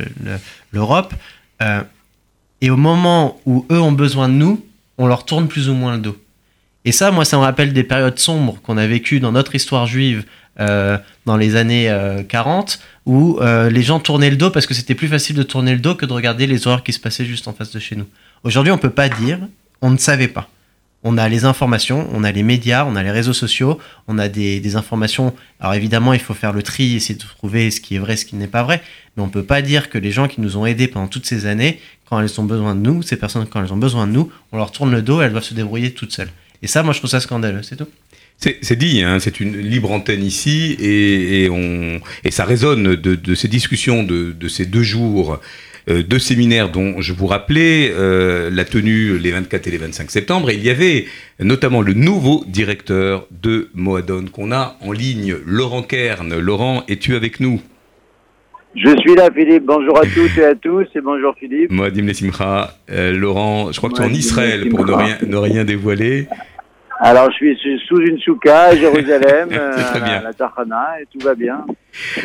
l'Europe. 0.71 1.13
et 2.61 2.69
au 2.69 2.77
moment 2.77 3.41
où 3.45 3.65
eux 3.71 3.81
ont 3.81 3.91
besoin 3.91 4.29
de 4.29 4.35
nous, 4.35 4.63
on 4.99 5.07
leur 5.07 5.25
tourne 5.25 5.47
plus 5.47 5.69
ou 5.69 5.73
moins 5.73 5.95
le 5.95 6.01
dos. 6.01 6.17
Et 6.85 6.91
ça, 6.91 7.11
moi, 7.11 7.25
ça 7.25 7.37
me 7.37 7.41
rappelle 7.41 7.73
des 7.73 7.83
périodes 7.83 8.19
sombres 8.19 8.61
qu'on 8.61 8.77
a 8.77 8.87
vécues 8.87 9.19
dans 9.19 9.31
notre 9.31 9.55
histoire 9.55 9.87
juive 9.87 10.23
euh, 10.59 10.97
dans 11.25 11.37
les 11.37 11.55
années 11.55 11.93
40, 12.27 12.79
euh, 12.79 13.11
où 13.11 13.39
euh, 13.39 13.69
les 13.69 13.83
gens 13.83 13.99
tournaient 13.99 14.29
le 14.29 14.37
dos 14.37 14.49
parce 14.49 14.65
que 14.65 14.73
c'était 14.73 14.95
plus 14.95 15.07
facile 15.07 15.35
de 15.35 15.43
tourner 15.43 15.73
le 15.73 15.79
dos 15.79 15.95
que 15.95 16.05
de 16.05 16.13
regarder 16.13 16.47
les 16.47 16.67
horreurs 16.67 16.83
qui 16.83 16.93
se 16.93 16.99
passaient 16.99 17.25
juste 17.25 17.47
en 17.47 17.53
face 17.53 17.71
de 17.71 17.79
chez 17.79 17.95
nous. 17.95 18.07
Aujourd'hui, 18.43 18.71
on 18.71 18.77
peut 18.77 18.89
pas 18.89 19.09
dire, 19.09 19.39
on 19.81 19.89
ne 19.89 19.97
savait 19.97 20.27
pas. 20.27 20.49
On 21.03 21.17
a 21.17 21.29
les 21.29 21.45
informations, 21.45 22.09
on 22.11 22.23
a 22.23 22.31
les 22.31 22.41
médias, 22.41 22.85
on 22.85 22.95
a 22.95 23.03
les 23.03 23.11
réseaux 23.11 23.33
sociaux, 23.33 23.77
on 24.07 24.17
a 24.17 24.29
des, 24.29 24.59
des, 24.59 24.75
informations. 24.75 25.33
Alors 25.59 25.75
évidemment, 25.75 26.13
il 26.13 26.19
faut 26.19 26.33
faire 26.33 26.53
le 26.53 26.63
tri, 26.63 26.95
essayer 26.95 27.15
de 27.15 27.23
trouver 27.23 27.69
ce 27.69 27.79
qui 27.79 27.95
est 27.95 27.99
vrai, 27.99 28.17
ce 28.17 28.25
qui 28.25 28.35
n'est 28.35 28.47
pas 28.47 28.63
vrai. 28.63 28.81
Mais 29.15 29.23
on 29.23 29.29
peut 29.29 29.43
pas 29.43 29.61
dire 29.61 29.89
que 29.89 29.99
les 29.99 30.11
gens 30.11 30.27
qui 30.27 30.41
nous 30.41 30.57
ont 30.57 30.65
aidés 30.65 30.87
pendant 30.87 31.07
toutes 31.07 31.27
ces 31.27 31.45
années, 31.45 31.79
quand 32.09 32.19
elles 32.19 32.41
ont 32.41 32.45
besoin 32.45 32.73
de 32.73 32.81
nous, 32.81 33.03
ces 33.03 33.15
personnes, 33.15 33.45
quand 33.45 33.63
elles 33.63 33.73
ont 33.73 33.77
besoin 33.77 34.07
de 34.07 34.11
nous, 34.11 34.31
on 34.51 34.57
leur 34.57 34.71
tourne 34.71 34.91
le 34.91 35.01
dos, 35.03 35.21
elles 35.21 35.31
doivent 35.31 35.43
se 35.43 35.53
débrouiller 35.53 35.93
toutes 35.93 36.13
seules. 36.13 36.31
Et 36.63 36.67
ça, 36.67 36.81
moi, 36.83 36.93
je 36.93 36.99
trouve 36.99 37.11
ça 37.11 37.19
scandaleux, 37.19 37.61
c'est 37.61 37.75
tout. 37.75 37.87
C'est 38.39 38.77
dit, 38.77 39.01
hein, 39.01 39.17
c'est 39.19 39.39
une 39.39 39.57
libre 39.57 39.91
antenne 39.91 40.23
ici, 40.23 40.77
et, 40.79 41.49
on, 41.49 41.99
et 42.23 42.29
ça 42.29 42.45
résonne 42.45 42.95
de, 42.95 43.35
ces 43.35 43.47
discussions 43.47 44.03
de, 44.03 44.47
ces 44.47 44.65
deux 44.65 44.83
jours 44.83 45.39
euh, 45.89 46.03
de 46.03 46.19
séminaires 46.19 46.69
dont 46.69 47.01
je 47.01 47.13
vous 47.13 47.25
rappelais 47.25 47.91
euh, 47.91 48.51
la 48.51 48.63
tenue 48.63 49.17
les 49.17 49.31
24 49.31 49.67
et 49.67 49.71
les 49.71 49.77
25 49.77 50.11
septembre. 50.11 50.51
Et 50.51 50.55
il 50.55 50.63
y 50.63 50.69
avait 50.69 51.05
notamment 51.39 51.81
le 51.81 51.93
nouveau 51.93 52.43
directeur 52.47 53.25
de 53.31 53.69
Moadon 53.73 54.25
qu'on 54.31 54.51
a 54.51 54.77
en 54.81 54.91
ligne, 54.91 55.35
Laurent 55.45 55.81
Kern. 55.81 56.37
Laurent, 56.37 56.83
es-tu 56.87 57.15
avec 57.15 57.39
nous? 57.39 57.59
Je 58.75 58.95
suis 58.99 59.15
là, 59.15 59.29
Philippe. 59.33 59.63
Bonjour 59.65 59.97
à 59.97 60.01
toutes 60.13 60.37
et 60.37 60.45
à 60.45 60.53
tous, 60.53 60.85
et 60.93 61.01
bonjour 61.01 61.33
Philippe. 61.39 61.71
Moadim 61.71 62.03
Nesimcha. 62.03 62.75
Euh, 62.91 63.13
Laurent, 63.13 63.71
je 63.71 63.77
crois 63.77 63.89
que 63.89 63.95
tu 63.95 64.01
es 64.03 64.05
en 64.05 64.13
Israël 64.13 64.69
pour 64.69 64.85
ne 64.85 64.91
rien, 64.91 65.17
ne 65.25 65.37
rien 65.37 65.65
dévoiler. 65.65 66.27
Alors, 66.99 67.29
je 67.31 67.35
suis 67.35 67.79
sous 67.87 67.99
une 68.01 68.19
souka 68.19 68.63
à 68.65 68.75
Jérusalem, 68.75 69.49
bien. 69.49 69.59
à 69.59 70.21
la 70.21 70.33
Tahana, 70.33 70.99
et 71.01 71.05
tout 71.11 71.23
va 71.23 71.35
bien. 71.35 71.63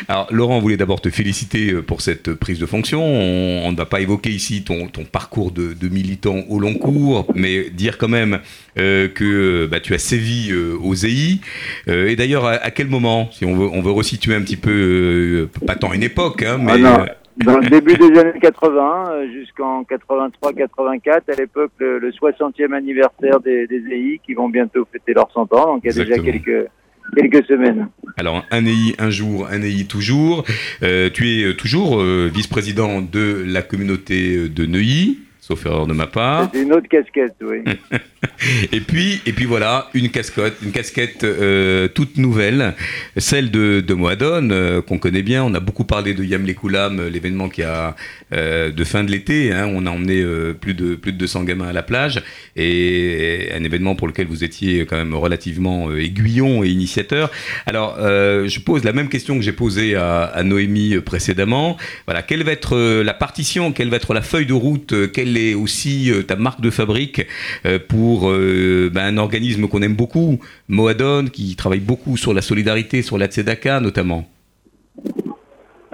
Alors, 0.08 0.28
Laurent 0.30 0.60
voulait 0.60 0.76
d'abord 0.76 1.00
te 1.00 1.10
féliciter 1.10 1.72
euh, 1.72 1.82
pour 1.82 2.00
cette 2.00 2.32
prise 2.34 2.58
de 2.58 2.66
fonction. 2.66 3.02
On 3.02 3.70
ne 3.70 3.76
va 3.76 3.84
pas 3.84 4.00
évoquer 4.00 4.30
ici 4.30 4.64
ton, 4.64 4.88
ton 4.88 5.04
parcours 5.04 5.50
de, 5.50 5.74
de, 5.74 5.88
militant 5.88 6.40
au 6.48 6.58
long 6.58 6.74
cours, 6.74 7.26
mais 7.34 7.70
dire 7.70 7.98
quand 7.98 8.08
même 8.08 8.40
euh, 8.78 9.08
que 9.08 9.66
bah, 9.66 9.80
tu 9.80 9.94
as 9.94 9.98
sévi 9.98 10.50
euh, 10.50 10.76
au 10.80 10.94
ZEI. 10.94 11.40
Euh, 11.88 12.08
et 12.08 12.16
d'ailleurs, 12.16 12.46
à, 12.46 12.70
quel 12.70 12.88
moment, 12.88 13.28
si 13.32 13.44
on 13.44 13.54
veut, 13.54 13.68
on 13.72 13.82
veut 13.82 13.92
resituer 13.92 14.34
un 14.34 14.42
petit 14.42 14.56
peu, 14.56 14.70
euh, 14.70 15.66
pas 15.66 15.74
tant 15.74 15.92
une 15.92 16.02
époque, 16.02 16.42
hein, 16.42 16.58
mais... 16.60 16.82
Ah 16.84 17.06
dans 17.36 17.58
le 17.58 17.68
début 17.68 17.94
des 17.94 18.18
années 18.18 18.38
80, 18.40 19.10
euh, 19.10 19.32
jusqu'en 19.32 19.82
83-84, 19.82 21.08
à 21.28 21.34
l'époque, 21.36 21.72
le, 21.78 22.10
60e 22.10 22.72
anniversaire 22.72 23.40
des, 23.40 23.66
des 23.66 23.82
EI 23.90 24.20
qui 24.24 24.34
vont 24.34 24.48
bientôt 24.48 24.86
fêter 24.92 25.14
leurs 25.14 25.30
100 25.32 25.52
ans, 25.54 25.74
donc 25.74 25.80
il 25.84 25.94
y 25.94 26.00
a 26.00 26.04
déjà 26.04 26.18
quelques, 26.18 26.68
quelques 27.16 27.46
semaines. 27.46 27.88
Alors, 28.16 28.44
un 28.50 28.66
EI 28.66 28.94
un 28.98 29.10
jour, 29.10 29.46
un 29.50 29.62
EI 29.62 29.84
toujours. 29.84 30.44
Euh, 30.82 31.10
tu 31.10 31.30
es 31.30 31.44
euh, 31.44 31.54
toujours 31.54 32.00
euh, 32.00 32.30
vice-président 32.32 33.00
de 33.00 33.44
la 33.46 33.62
communauté 33.62 34.48
de 34.48 34.66
Neuilly 34.66 35.20
sauf 35.42 35.66
erreur 35.66 35.88
de 35.88 35.92
ma 35.92 36.06
part. 36.06 36.48
C'est 36.54 36.62
une 36.62 36.72
autre 36.72 36.88
casquette, 36.88 37.34
oui. 37.42 37.64
et 38.72 38.78
puis, 38.78 39.20
et 39.26 39.32
puis 39.32 39.44
voilà, 39.44 39.88
une 39.92 40.08
casquette, 40.08 40.54
une 40.62 40.70
casquette 40.70 41.24
euh, 41.24 41.88
toute 41.88 42.16
nouvelle, 42.16 42.74
celle 43.16 43.50
de, 43.50 43.80
de 43.80 43.94
Moadon, 43.94 44.50
euh, 44.50 44.82
qu'on 44.82 44.98
connaît 44.98 45.22
bien. 45.22 45.42
On 45.42 45.52
a 45.54 45.58
beaucoup 45.58 45.82
parlé 45.82 46.14
de 46.14 46.22
Yam 46.22 46.46
Lekoulam, 46.46 47.08
l'événement 47.08 47.48
qui 47.48 47.64
a 47.64 47.96
euh, 48.32 48.70
de 48.70 48.84
fin 48.84 49.02
de 49.02 49.10
l'été. 49.10 49.52
Hein, 49.52 49.68
on 49.74 49.84
a 49.86 49.90
emmené 49.90 50.24
plus 50.60 50.74
de 50.74 50.94
plus 50.94 51.12
de 51.12 51.18
200 51.18 51.42
gamins 51.42 51.66
à 51.66 51.72
la 51.72 51.82
plage 51.82 52.22
et, 52.54 53.48
un 53.52 53.64
événement 53.64 53.96
pour 53.96 54.06
lequel 54.06 54.28
vous 54.28 54.44
étiez 54.44 54.86
quand 54.86 54.96
même 54.96 55.14
relativement 55.14 55.92
aiguillon 55.92 56.62
et 56.62 56.68
initiateur. 56.68 57.32
Alors, 57.66 57.96
je 57.98 58.60
pose 58.60 58.84
la 58.84 58.92
même 58.92 59.08
question 59.08 59.36
que 59.36 59.42
j'ai 59.42 59.52
posée 59.52 59.96
à, 59.96 60.22
à, 60.22 60.42
Noémie 60.44 61.00
précédemment. 61.00 61.76
Voilà, 62.06 62.22
quelle 62.22 62.44
va 62.44 62.52
être 62.52 63.02
la 63.02 63.14
partition, 63.14 63.72
quelle 63.72 63.90
va 63.90 63.96
être 63.96 64.14
la 64.14 64.22
feuille 64.22 64.46
de 64.46 64.52
route, 64.52 64.94
quelle 65.12 65.31
est 65.36 65.54
aussi 65.54 66.10
euh, 66.10 66.22
ta 66.22 66.36
marque 66.36 66.60
de 66.60 66.70
fabrique 66.70 67.26
euh, 67.66 67.78
pour 67.78 68.30
euh, 68.30 68.90
ben, 68.92 69.14
un 69.14 69.18
organisme 69.18 69.68
qu'on 69.68 69.82
aime 69.82 69.94
beaucoup, 69.94 70.38
Moadon, 70.68 71.26
qui 71.32 71.56
travaille 71.56 71.80
beaucoup 71.80 72.16
sur 72.16 72.34
la 72.34 72.42
solidarité, 72.42 73.02
sur 73.02 73.18
la 73.18 73.26
tzedaka 73.26 73.80
notamment 73.80 74.24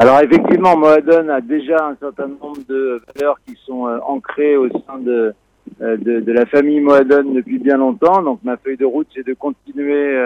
alors 0.00 0.20
effectivement, 0.20 0.76
Moadon 0.76 1.28
a 1.28 1.40
déjà 1.40 1.88
un 1.88 1.96
certain 1.98 2.28
nombre 2.28 2.60
de 2.68 3.02
valeurs 3.16 3.36
qui 3.44 3.56
sont 3.66 3.84
ancrées 4.06 4.56
au 4.56 4.68
sein 4.68 4.98
de, 5.00 5.34
de, 5.80 6.32
la 6.32 6.46
famille 6.46 6.78
Moadon 6.78 7.32
depuis 7.32 7.58
bien 7.58 7.78
longtemps. 7.78 8.22
Donc 8.22 8.38
ma 8.44 8.56
feuille 8.58 8.76
de 8.76 8.84
route, 8.84 9.08
c'est 9.12 9.26
de 9.26 9.34
continuer 9.34 10.16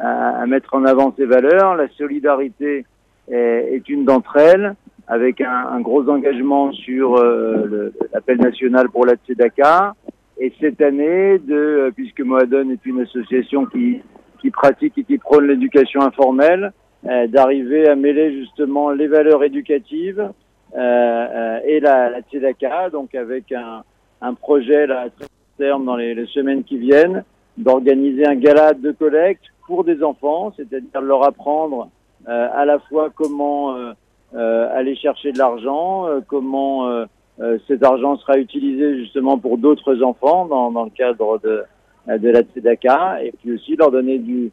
à, 0.00 0.44
mettre 0.46 0.74
en 0.74 0.84
avant 0.84 1.14
ces 1.16 1.24
valeurs. 1.24 1.76
La 1.76 1.86
solidarité 1.90 2.84
est 3.30 3.88
une 3.88 4.04
d'entre 4.04 4.38
elles 4.38 4.74
avec 5.06 5.40
un, 5.40 5.66
un, 5.72 5.80
gros 5.80 6.08
engagement 6.08 6.72
sur 6.72 7.16
euh, 7.16 7.92
l'appel 8.12 8.38
national 8.38 8.88
pour 8.90 9.06
la 9.06 9.14
Tzedaka. 9.14 9.94
Et 10.38 10.52
cette 10.60 10.80
année, 10.80 11.38
de, 11.38 11.54
euh, 11.54 11.90
puisque 11.94 12.20
Moadon 12.20 12.70
est 12.70 12.84
une 12.86 13.00
association 13.00 13.66
qui, 13.66 14.00
qui 14.40 14.50
pratique 14.50 14.96
et 14.98 15.04
qui 15.04 15.18
prône 15.18 15.46
l'éducation 15.46 16.00
informelle, 16.02 16.72
d'arriver 17.30 17.88
à 17.88 17.96
mêler 17.96 18.32
justement 18.32 18.92
les 18.92 19.08
valeurs 19.08 19.42
éducatives 19.42 20.30
et 20.72 21.80
la, 21.80 22.10
la 22.10 22.20
Tzedaka, 22.20 22.90
donc 22.90 23.16
avec 23.16 23.50
un, 23.50 23.82
un 24.20 24.34
projet 24.34 24.86
là, 24.86 25.00
à 25.00 25.10
très 25.10 25.26
terme 25.58 25.84
dans 25.84 25.96
les, 25.96 26.14
les 26.14 26.26
semaines 26.26 26.64
qui 26.64 26.78
viennent, 26.78 27.24
d'organiser 27.56 28.26
un 28.26 28.36
gala 28.36 28.72
de 28.72 28.92
collecte 28.92 29.44
pour 29.66 29.84
des 29.84 30.02
enfants, 30.02 30.52
c'est-à-dire 30.56 31.00
leur 31.00 31.24
apprendre 31.24 31.90
euh, 32.28 32.48
à 32.52 32.64
la 32.64 32.78
fois 32.78 33.10
comment 33.14 33.76
euh, 33.76 33.78
euh, 33.78 33.94
aller 34.34 34.96
chercher 34.96 35.32
de 35.32 35.38
l'argent, 35.38 36.06
comment 36.26 37.06
cet 37.66 37.82
argent 37.82 38.16
sera 38.18 38.38
utilisé 38.38 38.98
justement 38.98 39.38
pour 39.38 39.58
d'autres 39.58 40.02
enfants 40.02 40.46
dans, 40.46 40.70
dans, 40.70 40.84
le 40.84 40.90
cadre 40.90 41.38
de, 41.42 41.64
de 42.06 42.28
la 42.28 42.42
Tzedaka, 42.42 43.24
et 43.24 43.32
puis 43.32 43.52
aussi 43.52 43.76
leur 43.76 43.90
donner 43.90 44.18
du, 44.18 44.50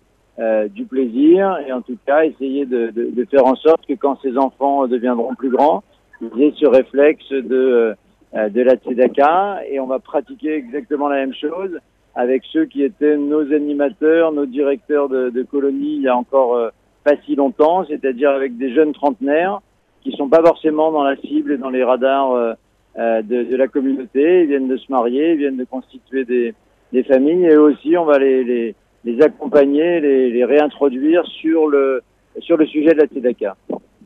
du 0.69 0.85
plaisir, 0.85 1.57
et 1.67 1.71
en 1.71 1.81
tout 1.81 1.97
cas 2.05 2.23
essayer 2.23 2.65
de, 2.65 2.91
de, 2.91 3.09
de, 3.11 3.25
faire 3.25 3.45
en 3.45 3.55
sorte 3.55 3.85
que 3.85 3.93
quand 3.93 4.17
ces 4.21 4.37
enfants 4.37 4.87
deviendront 4.87 5.35
plus 5.35 5.49
grands, 5.49 5.83
ils 6.21 6.43
aient 6.43 6.53
ce 6.57 6.67
réflexe 6.67 7.29
de, 7.29 7.95
de 8.33 8.61
la 8.61 8.75
Tzedaka, 8.75 9.61
et 9.69 9.79
on 9.79 9.87
va 9.87 9.99
pratiquer 9.99 10.53
exactement 10.55 11.07
la 11.07 11.17
même 11.17 11.33
chose 11.33 11.77
avec 12.15 12.43
ceux 12.51 12.65
qui 12.65 12.83
étaient 12.83 13.17
nos 13.17 13.53
animateurs, 13.53 14.31
nos 14.31 14.45
directeurs 14.45 15.09
de, 15.09 15.29
de 15.29 15.43
colonies 15.43 15.97
il 15.97 16.01
y 16.01 16.07
a 16.07 16.17
encore 16.17 16.71
pas 17.03 17.15
si 17.25 17.35
longtemps, 17.35 17.85
c'est-à-dire 17.85 18.31
avec 18.31 18.57
des 18.57 18.73
jeunes 18.73 18.93
trentenaires 18.93 19.61
qui 20.03 20.11
sont 20.13 20.29
pas 20.29 20.41
forcément 20.41 20.91
dans 20.91 21.03
la 21.03 21.15
cible 21.17 21.53
et 21.53 21.57
dans 21.57 21.69
les 21.69 21.83
radars 21.83 22.31
euh, 22.31 22.53
euh, 22.97 23.21
de, 23.21 23.43
de, 23.43 23.55
la 23.55 23.67
communauté. 23.67 24.43
Ils 24.43 24.47
viennent 24.47 24.67
de 24.67 24.77
se 24.77 24.91
marier, 24.91 25.33
ils 25.33 25.37
viennent 25.37 25.57
de 25.57 25.65
constituer 25.65 26.25
des, 26.25 26.53
des 26.93 27.03
familles 27.03 27.45
et 27.45 27.57
aussi 27.57 27.97
on 27.97 28.05
va 28.05 28.17
les, 28.17 28.43
les, 28.43 28.75
les 29.05 29.21
accompagner, 29.21 29.99
les, 29.99 30.29
les, 30.31 30.45
réintroduire 30.45 31.25
sur 31.25 31.67
le, 31.67 32.01
sur 32.39 32.57
le 32.57 32.65
sujet 32.65 32.93
de 32.93 32.99
la 32.99 33.07
TEDACA. 33.07 33.55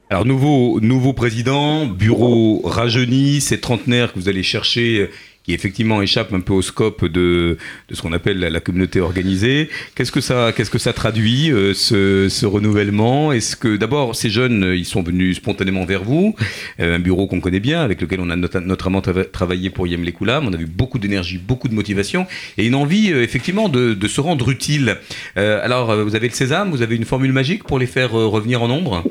Alors 0.10 0.25
nouveau, 0.25 0.79
nouveau 0.82 1.13
président, 1.13 1.86
bureau 1.86 2.62
rajeuni, 2.63 3.41
ces 3.41 3.60
trentenaires 3.60 4.13
que 4.13 4.19
vous 4.19 4.29
allez 4.29 4.43
chercher 4.43 5.10
qui 5.43 5.53
effectivement 5.53 6.01
échappe 6.01 6.34
un 6.34 6.39
peu 6.39 6.53
au 6.53 6.62
scope 6.62 7.06
de, 7.06 7.58
de 7.89 7.95
ce 7.95 8.01
qu'on 8.01 8.13
appelle 8.13 8.39
la, 8.39 8.60
communauté 8.60 9.01
organisée. 9.01 9.69
Qu'est-ce 9.95 10.12
que 10.12 10.21
ça, 10.21 10.53
qu'est-ce 10.56 10.71
que 10.71 10.79
ça 10.79 10.93
traduit 10.93 11.51
euh, 11.51 11.73
ce, 11.73 12.29
ce, 12.29 12.45
renouvellement? 12.45 13.34
Est-ce 13.34 13.56
que 13.56 13.75
d'abord 13.75 14.15
ces 14.15 14.29
jeunes, 14.29 14.73
ils 14.75 14.86
sont 14.86 15.03
venus 15.03 15.38
spontanément 15.38 15.86
vers 15.86 16.03
vous, 16.03 16.36
euh, 16.79 16.95
un 16.95 16.99
bureau 16.99 17.27
qu'on 17.27 17.41
connaît 17.41 17.60
bien, 17.60 17.82
avec 17.82 18.01
lequel 18.01 18.21
on 18.21 18.29
a 18.29 18.36
not 18.36 18.47
notamment 18.62 19.01
travaillé 19.01 19.69
pour 19.69 19.88
Yem 19.88 20.03
Lekoulam, 20.03 20.47
on 20.47 20.53
a 20.53 20.58
vu 20.58 20.65
beaucoup 20.65 20.99
d'énergie, 20.99 21.38
beaucoup 21.38 21.67
de 21.67 21.73
motivation 21.73 22.25
et 22.58 22.65
une 22.65 22.75
envie 22.75 23.12
euh, 23.12 23.23
effectivement 23.23 23.69
de, 23.69 23.93
de, 23.93 24.08
se 24.08 24.21
rendre 24.21 24.49
utile. 24.49 24.97
Euh, 25.38 25.60
alors 25.63 25.95
vous 26.03 26.15
avez 26.15 26.27
le 26.27 26.34
sésame, 26.34 26.71
vous 26.71 26.82
avez 26.82 26.95
une 26.95 27.06
formule 27.06 27.34
magique 27.34 27.63
pour 27.63 27.79
les 27.79 27.86
faire 27.86 28.17
euh, 28.17 28.27
revenir 28.27 28.62
en 28.62 28.67
nombre? 28.67 29.03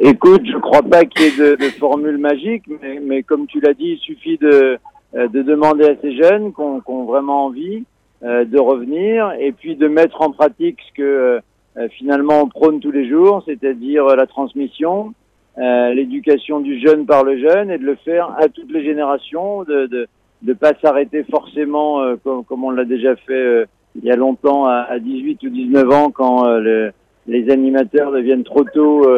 Écoute, 0.00 0.42
je 0.44 0.58
crois 0.58 0.82
pas 0.82 1.04
qu'il 1.04 1.22
y 1.22 1.26
ait 1.26 1.36
de, 1.36 1.56
de, 1.56 1.70
formule 1.70 2.18
magique, 2.18 2.64
mais, 2.82 3.00
mais 3.02 3.22
comme 3.22 3.46
tu 3.46 3.60
l'as 3.60 3.74
dit, 3.74 3.96
il 3.96 3.98
suffit 3.98 4.38
de 4.38 4.46
euh, 4.46 4.76
de 5.16 5.42
demander 5.42 5.84
à 5.84 5.96
ces 6.02 6.14
jeunes 6.14 6.52
qui 6.52 6.60
ont, 6.60 7.04
vraiment 7.04 7.46
envie 7.46 7.84
euh, 8.22 8.44
de 8.44 8.58
revenir 8.58 9.32
et 9.38 9.52
puis 9.52 9.74
de 9.76 9.88
mettre 9.88 10.20
en 10.20 10.30
pratique 10.30 10.78
ce 10.88 10.94
que 10.94 11.40
euh, 11.76 11.88
finalement 11.90 12.42
on 12.42 12.48
prône 12.48 12.80
tous 12.80 12.90
les 12.90 13.08
jours, 13.08 13.42
c'est-à-dire 13.46 14.04
la 14.06 14.26
transmission, 14.26 15.12
l'éducation 15.58 16.60
du 16.60 16.78
jeune 16.80 17.06
par 17.06 17.24
le 17.24 17.38
jeune 17.38 17.70
et 17.70 17.78
de 17.78 17.84
le 17.84 17.94
faire 17.96 18.34
à 18.38 18.48
toutes 18.48 18.70
les 18.70 18.84
générations, 18.84 19.62
de 19.64 19.86
de 19.86 20.06
ne 20.42 20.52
pas 20.52 20.72
s'arrêter 20.82 21.24
forcément 21.24 22.14
comme, 22.22 22.44
comme, 22.44 22.62
on 22.64 22.70
l'a 22.70 22.84
déjà 22.84 23.16
fait 23.16 23.64
il 23.94 24.04
y 24.04 24.10
a 24.10 24.16
longtemps 24.16 24.66
à, 24.66 24.86
à, 24.90 24.98
18 24.98 25.42
ou 25.44 25.48
19 25.48 25.90
ans 25.90 26.10
quand 26.10 26.46
le, 26.46 26.92
les 27.26 27.50
animateurs 27.50 28.12
deviennent 28.12 28.44
trop 28.44 28.64
tôt 28.64 29.08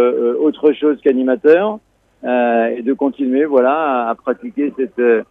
autre 0.41 0.73
chose 0.73 1.01
qu'animateurs 1.03 1.81
et 2.25 2.83
de 2.83 2.93
continuer 2.93 3.45
voilà 3.45 4.09
à, 4.09 4.15
pratiquer 4.15 4.73
cette 4.77 4.99
euh, 4.99 5.23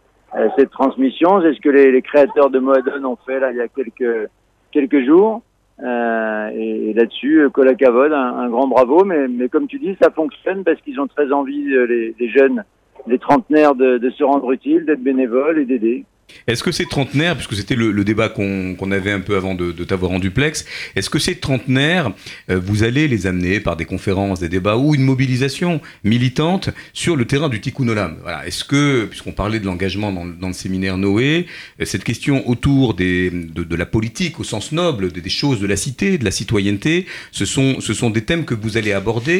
cette 0.56 0.70
transmission. 0.70 1.40
C'est 1.42 1.54
ce 1.54 1.60
que 1.60 1.68
les, 1.68 1.90
les, 1.90 2.02
créateurs 2.02 2.50
de 2.50 2.58
Moadon 2.58 3.04
ont 3.04 3.18
fait 3.26 3.40
là 3.40 3.50
il 3.50 3.56
y 3.56 3.60
a 3.60 3.68
quelques 3.68 4.28
quelques 4.70 5.04
jours. 5.04 5.42
Euh, 5.82 6.50
et, 6.54 6.92
là-dessus, 6.92 7.48
Colacavod, 7.52 8.12
un, 8.12 8.38
un, 8.38 8.48
grand 8.48 8.66
bravo. 8.66 9.04
Mais, 9.04 9.28
mais 9.28 9.48
comme 9.48 9.66
tu 9.66 9.78
dis, 9.78 9.96
ça 10.00 10.10
fonctionne 10.10 10.64
parce 10.64 10.80
qu'ils 10.80 11.00
ont 11.00 11.06
très 11.06 11.30
envie, 11.32 11.72
euh, 11.72 11.86
les, 11.86 12.14
les 12.18 12.28
jeunes, 12.28 12.64
les 13.06 13.18
trentenaires, 13.18 13.74
de, 13.74 13.98
de 13.98 14.10
se 14.10 14.24
rendre 14.24 14.50
utiles, 14.52 14.84
d'être 14.84 15.02
bénévoles 15.02 15.58
et 15.58 15.64
d'aider. 15.64 16.04
Est-ce 16.46 16.62
que 16.62 16.72
ces 16.72 16.86
trentenaires, 16.86 17.34
puisque 17.34 17.54
c'était 17.54 17.74
le, 17.74 18.04
débat 18.04 18.28
qu'on 18.28 18.74
qu 18.74 18.92
avait 18.92 19.12
un 19.12 19.20
peu 19.20 19.36
avant 19.36 19.54
de, 19.54 19.72
t'avoir 19.84 20.12
en 20.12 20.18
duplex, 20.18 20.64
est-ce 20.96 21.10
que 21.10 21.18
ces 21.18 21.36
trentenaires, 21.36 22.12
euh, 22.50 22.58
vous 22.58 22.82
allez 22.82 23.08
les 23.08 23.26
amener 23.26 23.60
par 23.60 23.76
des 23.76 23.84
conférences, 23.84 24.40
des 24.40 24.48
débats 24.48 24.76
ou 24.76 24.94
une 24.94 25.02
mobilisation 25.02 25.80
militante 26.04 26.70
sur 26.92 27.16
le 27.16 27.26
terrain 27.26 27.48
du 27.48 27.60
Tikkun 27.60 27.88
Olam? 27.88 28.16
Voilà. 28.22 28.46
Est-ce 28.46 28.64
que, 28.64 29.04
puisqu'on 29.04 29.32
parlait 29.32 29.60
de 29.60 29.66
l'engagement 29.66 30.12
dans, 30.12 30.48
le 30.48 30.54
séminaire 30.54 30.96
Noé, 30.96 31.46
euh, 31.80 31.84
cette 31.84 32.04
question 32.04 32.48
autour 32.48 32.94
de, 32.94 33.30
la 33.76 33.86
politique 33.86 34.40
au 34.40 34.44
sens 34.44 34.72
noble, 34.72 35.12
des, 35.12 35.28
choses 35.28 35.60
de 35.60 35.66
la 35.66 35.76
cité, 35.76 36.18
de 36.18 36.24
la 36.24 36.30
citoyenneté, 36.30 37.06
ce 37.30 37.44
sont, 37.44 37.80
ce 37.80 37.94
sont 37.94 38.10
des 38.10 38.22
thèmes 38.22 38.44
que 38.44 38.54
vous 38.54 38.76
allez 38.76 38.92
aborder 38.92 39.36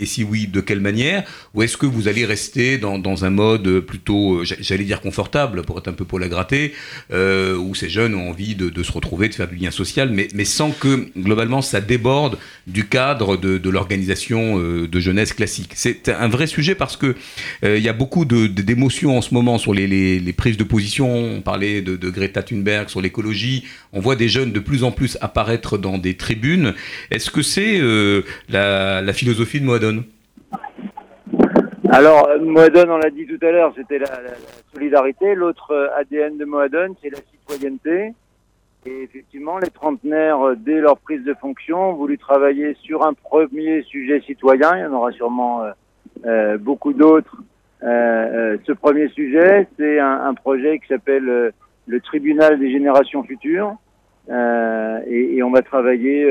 et, 0.00 0.06
si 0.06 0.24
oui, 0.24 0.46
de 0.46 0.60
quelle 0.60 0.80
manière? 0.80 1.24
Ou 1.54 1.62
est-ce 1.62 1.76
que 1.76 1.86
vous 1.86 2.08
allez 2.08 2.24
rester 2.24 2.78
dans, 2.78 3.24
un 3.24 3.30
mode 3.30 3.80
plutôt, 3.80 4.44
j'allais 4.44 4.84
dire 4.84 5.00
confortable, 5.00 5.62
pour 5.62 5.78
être 5.78 5.88
un 5.88 5.92
peu 5.92 6.04
pour 6.04 6.18
la 6.28 6.34
gratter, 6.34 6.74
euh, 7.12 7.56
où 7.56 7.74
ces 7.74 7.88
jeunes 7.88 8.14
ont 8.14 8.30
envie 8.30 8.54
de, 8.54 8.82
se 8.82 8.92
retrouver, 8.92 9.28
de 9.28 9.34
faire 9.34 9.48
du 9.48 9.56
lien 9.56 9.70
social, 9.70 10.10
mais, 10.10 10.44
sans 10.44 10.70
que 10.70 11.08
globalement 11.16 11.62
ça 11.62 11.80
déborde 11.80 12.38
du 12.66 12.86
cadre 12.86 13.36
de, 13.36 13.68
l'organisation 13.68 14.58
euh, 14.58 14.88
de 14.88 15.00
jeunesse 15.00 15.32
classique. 15.32 15.72
C'est 15.74 16.08
un 16.08 16.28
vrai 16.28 16.46
sujet 16.46 16.74
parce 16.74 16.96
que 16.96 17.14
euh, 17.64 17.76
il 17.76 17.82
y 17.82 17.88
a 17.88 17.92
beaucoup 17.92 18.24
d'émotions 18.24 19.18
en 19.18 19.22
ce 19.22 19.34
moment 19.34 19.58
sur 19.58 19.74
les, 19.74 20.34
prises 20.36 20.56
de 20.56 20.64
position. 20.64 21.12
On 21.12 21.40
parlait 21.40 21.82
de, 21.82 22.10
Greta 22.10 22.42
Thunberg 22.42 22.88
sur 22.88 23.00
l'écologie. 23.00 23.64
On 23.92 24.00
voit 24.00 24.16
des 24.16 24.28
jeunes 24.28 24.52
de 24.52 24.60
plus 24.60 24.84
en 24.84 24.90
plus 24.90 25.18
apparaître 25.20 25.78
dans 25.78 25.98
des 25.98 26.14
tribunes. 26.14 26.74
Est-ce 27.10 27.30
que 27.30 27.42
c'est 27.42 27.80
la, 28.48 29.02
la 29.02 29.12
philosophie 29.12 29.60
de 29.60 29.64
Moadone? 29.64 30.04
Alors, 31.90 32.28
Moadone, 32.40 32.90
on 32.90 32.98
l'a 32.98 33.10
dit 33.10 33.26
tout 33.26 33.44
à 33.44 33.50
l'heure, 33.50 33.72
c'était 33.74 33.98
la, 33.98 34.06
la, 34.06 34.22
la, 34.22 34.36
solidarité. 34.74 35.34
L'autre 35.34 35.70
euh, 35.70 35.88
ADN 35.96 36.36
de 36.36 36.44
Moadone, 36.44 36.94
c'est 37.02 37.08
la 37.08 37.18
citoyenneté. 37.18 38.12
Et 38.84 39.02
effectivement, 39.02 39.58
les 39.58 39.70
trentenaires, 39.70 40.40
euh, 40.42 40.54
dès 40.54 40.80
leur 40.80 40.98
prise 40.98 41.24
de 41.24 41.32
fonction, 41.34 41.90
ont 41.90 41.94
voulu 41.94 42.18
travailler 42.18 42.76
sur 42.82 43.06
un 43.06 43.14
premier 43.14 43.82
sujet 43.84 44.20
citoyen. 44.20 44.76
Il 44.76 44.82
y 44.82 44.86
en 44.86 44.92
aura 44.92 45.12
sûrement 45.12 45.62
euh, 45.62 45.70
euh, 46.26 46.58
beaucoup 46.58 46.92
d'autres. 46.92 47.36
Euh, 47.82 48.58
ce 48.66 48.72
premier 48.72 49.08
sujet, 49.08 49.66
c'est 49.78 49.98
un, 49.98 50.26
un, 50.26 50.34
projet 50.34 50.78
qui 50.80 50.88
s'appelle 50.88 51.52
le 51.86 52.00
Tribunal 52.00 52.58
des 52.58 52.70
générations 52.70 53.22
futures. 53.22 53.74
Et, 54.28 55.36
et, 55.36 55.42
on 55.42 55.50
va 55.50 55.62
travailler 55.62 56.30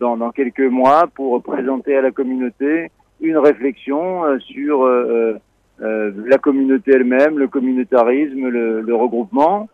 dans, 0.00 0.16
dans 0.16 0.30
quelques 0.30 0.60
mois 0.60 1.08
pour 1.14 1.42
présenter 1.42 1.94
à 1.94 2.00
la 2.00 2.10
communauté 2.10 2.90
une 3.20 3.38
réflexion 3.38 4.24
euh, 4.24 4.38
sur 4.38 4.84
euh, 4.84 5.34
euh, 5.82 6.12
la 6.26 6.38
communauté 6.38 6.92
elle-même, 6.94 7.38
le 7.38 7.48
communautarisme, 7.48 8.48
le, 8.48 8.80
le, 8.80 8.94
regroupement. 8.94 9.68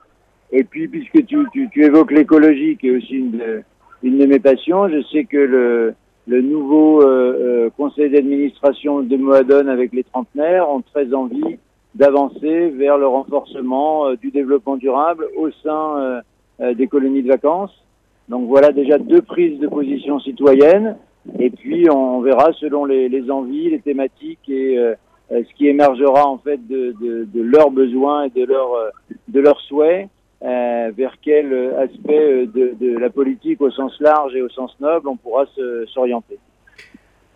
Et 0.51 0.65
puis, 0.65 0.89
puisque 0.89 1.25
tu, 1.27 1.39
tu, 1.53 1.69
tu 1.71 1.85
évoques 1.85 2.13
l'écologie, 2.13 2.77
qui 2.77 2.89
est 2.89 2.97
aussi 2.97 3.15
une 3.15 3.31
de, 3.33 3.63
une 4.03 4.19
de 4.19 4.27
mes 4.27 4.39
passions, 4.39 4.89
je 4.89 5.03
sais 5.11 5.25
que 5.25 5.37
le, 5.37 5.95
le 6.27 6.41
nouveau 6.41 7.03
euh, 7.03 7.71
conseil 7.77 8.11
d'administration 8.11 9.03
de 9.03 9.17
Moadone 9.17 9.69
avec 9.69 9.93
les 9.93 10.05
trentenaires 10.05 10.69
ont 10.69 10.83
très 10.83 11.13
envie 11.15 11.59
d'avancer 11.95 12.71
vers 12.71 12.97
le 12.97 13.07
renforcement 13.07 14.07
euh, 14.07 14.17
du 14.17 14.31
développement 14.31 14.77
durable 14.77 15.27
au 15.37 15.51
sein 15.63 16.23
euh, 16.61 16.75
des 16.75 16.87
colonies 16.87 17.23
de 17.23 17.29
vacances. 17.29 17.73
Donc 18.29 18.47
voilà 18.49 18.73
déjà 18.73 18.99
deux 18.99 19.21
prises 19.23 19.59
de 19.59 19.67
position 19.67 20.21
citoyennes. 20.21 20.97
Et 21.39 21.51
puis 21.51 21.89
on 21.91 22.21
verra 22.21 22.53
selon 22.55 22.85
les, 22.85 23.31
envies, 23.31 23.71
les 23.71 23.81
thématiques 23.81 24.49
et 24.49 24.79
euh, 24.79 24.95
ce 25.31 25.55
qui 25.55 25.69
émergera 25.69 26.27
en 26.27 26.39
fait 26.39 26.67
de, 26.67 26.95
leurs 27.35 27.71
besoins 27.71 28.25
et 28.25 28.31
de 28.31 28.45
leurs 28.45 28.93
de 29.29 29.41
leurs 29.41 29.61
souhaits, 29.61 30.09
euh, 30.43 30.91
vers 30.97 31.17
quel 31.23 31.55
aspect 31.79 32.47
de, 32.47 32.75
de, 32.79 32.99
la 32.99 33.09
politique 33.09 33.61
au 33.61 33.71
sens 33.71 33.99
large 34.01 34.35
et 34.35 34.43
au 34.43 34.49
sens 34.49 34.75
noble 34.81 35.09
on 35.09 35.17
pourra 35.17 35.47
s'orienter. 35.87 36.39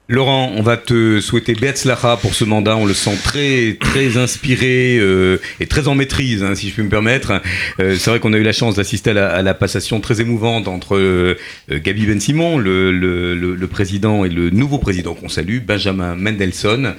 Laurent, 0.09 0.53
on 0.55 0.63
va 0.63 0.77
te 0.77 1.21
souhaiter 1.21 1.55
Beatzlacha 1.55 2.17
pour 2.19 2.33
ce 2.33 2.45
mandat. 2.45 2.77
On 2.77 2.87
le 2.87 2.95
sent 2.95 3.17
très, 3.25 3.77
très 3.81 4.17
inspiré 4.17 4.99
euh, 5.01 5.39
et 5.59 5.67
très 5.67 5.89
en 5.89 5.97
maîtrise, 5.97 6.45
hein, 6.45 6.55
si 6.55 6.69
je 6.69 6.75
puis 6.75 6.85
me 6.85 6.89
permettre. 6.89 7.43
Euh, 7.81 7.97
c'est 7.99 8.11
vrai 8.11 8.21
qu'on 8.21 8.33
a 8.33 8.37
eu 8.37 8.45
la 8.45 8.53
chance 8.53 8.77
d'assister 8.77 9.11
à, 9.19 9.31
à, 9.31 9.43
la 9.43 9.53
passation 9.53 10.01
très 10.01 10.21
émouvante 10.21 10.69
entre 10.69 10.97
euh, 10.97 11.35
Gabi 11.69 12.07
Ben 12.07 12.21
Simon, 12.21 12.57
le, 12.57 12.93
le, 12.93 13.35
le, 13.35 13.57
le, 13.57 13.67
président, 13.67 14.25
et 14.25 14.29
le 14.29 14.51
nouveau 14.51 14.79
président 14.79 15.15
qu'on 15.15 15.29
salue, 15.29 15.59
Benjamin 15.59 16.15
Mendelssohn. 16.15 16.95